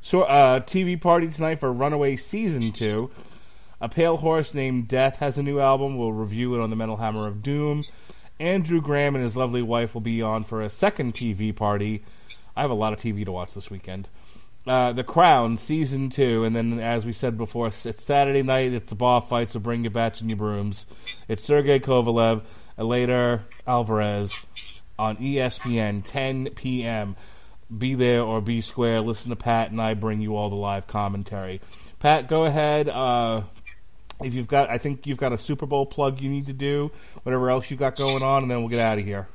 So, 0.00 0.22
uh, 0.22 0.60
TV 0.60 1.00
party 1.00 1.28
tonight 1.28 1.56
for 1.56 1.72
Runaway 1.72 2.16
Season 2.16 2.72
Two. 2.72 3.10
A 3.80 3.88
Pale 3.88 4.16
Horse 4.16 4.54
Named 4.54 4.88
Death 4.88 5.18
has 5.18 5.38
a 5.38 5.42
new 5.42 5.60
album. 5.60 5.96
We'll 5.96 6.12
review 6.12 6.54
it 6.54 6.60
on 6.60 6.70
the 6.70 6.76
Metal 6.76 6.96
Hammer 6.96 7.28
of 7.28 7.42
Doom. 7.44 7.84
Andrew 8.40 8.80
Graham 8.80 9.14
and 9.14 9.22
his 9.22 9.36
lovely 9.36 9.62
wife 9.62 9.94
will 9.94 10.00
be 10.00 10.20
on 10.20 10.42
for 10.42 10.62
a 10.62 10.70
second 10.70 11.14
TV 11.14 11.54
party. 11.54 12.04
I 12.56 12.62
have 12.62 12.70
a 12.70 12.74
lot 12.74 12.92
of 12.92 12.98
TV 12.98 13.24
to 13.24 13.30
watch 13.30 13.54
this 13.54 13.70
weekend. 13.70 14.08
Uh, 14.66 14.92
the 14.92 15.04
Crown 15.04 15.56
season 15.56 16.10
two, 16.10 16.44
and 16.44 16.54
then 16.56 16.80
as 16.80 17.06
we 17.06 17.12
said 17.12 17.38
before, 17.38 17.68
it's 17.68 18.04
Saturday 18.04 18.42
night. 18.42 18.72
It's 18.72 18.90
a 18.90 18.96
ball 18.96 19.20
fight, 19.20 19.50
so 19.50 19.60
bring 19.60 19.84
your 19.84 19.92
bats 19.92 20.20
and 20.20 20.28
your 20.28 20.36
brooms. 20.36 20.84
It's 21.28 21.44
Sergey 21.44 21.78
Kovalev, 21.78 22.42
Eleider 22.76 23.42
Alvarez 23.66 24.36
on 24.98 25.16
ESPN, 25.18 26.02
10 26.04 26.50
p.m. 26.50 27.16
Be 27.76 27.94
there 27.94 28.22
or 28.22 28.40
be 28.40 28.60
square. 28.60 29.00
Listen 29.00 29.30
to 29.30 29.36
Pat 29.36 29.70
and 29.70 29.80
I 29.80 29.94
bring 29.94 30.20
you 30.20 30.36
all 30.36 30.50
the 30.50 30.56
live 30.56 30.86
commentary. 30.88 31.60
Pat, 32.00 32.28
go 32.28 32.44
ahead. 32.44 32.88
Uh, 32.88 33.42
if 34.22 34.34
you've 34.34 34.48
got, 34.48 34.70
I 34.70 34.78
think 34.78 35.06
you've 35.06 35.18
got 35.18 35.32
a 35.32 35.38
Super 35.38 35.66
Bowl 35.66 35.86
plug 35.86 36.20
you 36.20 36.28
need 36.28 36.46
to 36.46 36.52
do. 36.52 36.90
Whatever 37.22 37.50
else 37.50 37.70
you've 37.70 37.80
got 37.80 37.96
going 37.96 38.22
on, 38.22 38.42
and 38.42 38.50
then 38.50 38.58
we'll 38.58 38.68
get 38.68 38.80
out 38.80 38.98
of 38.98 39.04
here. 39.04 39.28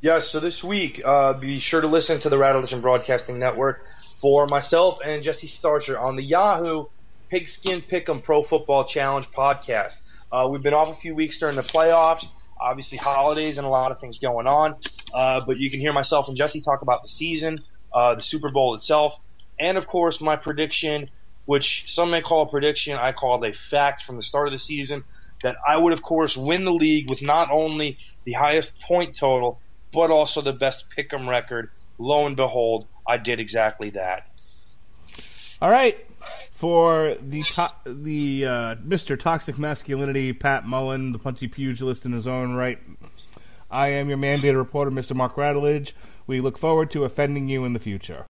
Yes, 0.00 0.28
so 0.30 0.40
this 0.40 0.62
week, 0.62 1.00
uh, 1.04 1.32
be 1.32 1.58
sure 1.58 1.80
to 1.80 1.88
listen 1.88 2.20
to 2.20 2.28
the 2.28 2.36
Rattlevision 2.36 2.82
Broadcasting 2.82 3.38
Network 3.38 3.80
for 4.20 4.46
myself 4.46 4.98
and 5.04 5.22
Jesse 5.22 5.48
Starcher 5.58 5.98
on 5.98 6.16
the 6.16 6.22
Yahoo 6.22 6.84
Pigskin 7.30 7.82
Pick'em 7.90 8.22
Pro 8.22 8.44
Football 8.44 8.86
Challenge 8.86 9.26
podcast. 9.36 9.94
Uh, 10.30 10.48
we've 10.50 10.62
been 10.62 10.74
off 10.74 10.96
a 10.96 11.00
few 11.00 11.14
weeks 11.14 11.38
during 11.40 11.56
the 11.56 11.62
playoffs, 11.62 12.24
obviously 12.60 12.98
holidays 12.98 13.56
and 13.58 13.66
a 13.66 13.70
lot 13.70 13.90
of 13.90 13.98
things 13.98 14.18
going 14.18 14.46
on, 14.46 14.76
uh, 15.14 15.40
but 15.46 15.56
you 15.56 15.70
can 15.70 15.80
hear 15.80 15.92
myself 15.92 16.26
and 16.28 16.36
Jesse 16.36 16.60
talk 16.60 16.82
about 16.82 17.02
the 17.02 17.08
season, 17.08 17.60
uh, 17.94 18.14
the 18.14 18.22
Super 18.22 18.50
Bowl 18.50 18.74
itself, 18.74 19.14
and 19.58 19.78
of 19.78 19.86
course 19.86 20.18
my 20.20 20.36
prediction, 20.36 21.08
which 21.46 21.84
some 21.86 22.10
may 22.10 22.20
call 22.20 22.42
a 22.42 22.46
prediction, 22.46 22.94
I 22.94 23.12
call 23.12 23.42
it 23.42 23.48
a 23.48 23.70
fact 23.70 24.02
from 24.04 24.16
the 24.16 24.22
start 24.22 24.48
of 24.48 24.52
the 24.52 24.58
season, 24.58 25.04
that 25.42 25.56
I 25.66 25.76
would 25.76 25.92
of 25.92 26.02
course 26.02 26.36
win 26.36 26.64
the 26.64 26.72
league 26.72 27.08
with 27.08 27.22
not 27.22 27.50
only 27.50 27.98
the 28.24 28.32
highest 28.32 28.72
point 28.86 29.16
total, 29.18 29.60
but 29.92 30.10
also 30.10 30.42
the 30.42 30.52
best 30.52 30.84
pick'em 30.96 31.28
record. 31.28 31.70
Lo 31.98 32.26
and 32.26 32.36
behold, 32.36 32.86
I 33.08 33.16
did 33.16 33.40
exactly 33.40 33.90
that. 33.90 34.26
All 35.62 35.70
right, 35.70 36.04
for 36.50 37.14
the 37.20 37.42
to- 37.54 37.72
the 37.86 38.44
uh, 38.44 38.74
Mr. 38.76 39.18
Toxic 39.18 39.58
Masculinity, 39.58 40.32
Pat 40.34 40.66
Mullin, 40.66 41.12
the 41.12 41.18
punchy 41.18 41.48
pugilist 41.48 42.04
in 42.04 42.12
his 42.12 42.28
own 42.28 42.54
right. 42.54 42.78
I 43.70 43.88
am 43.88 44.08
your 44.08 44.18
mandated 44.18 44.56
reporter, 44.56 44.90
Mr. 44.90 45.16
Mark 45.16 45.36
Radulich. 45.36 45.92
We 46.26 46.40
look 46.40 46.58
forward 46.58 46.90
to 46.90 47.04
offending 47.04 47.48
you 47.48 47.64
in 47.64 47.72
the 47.72 47.78
future. 47.78 48.26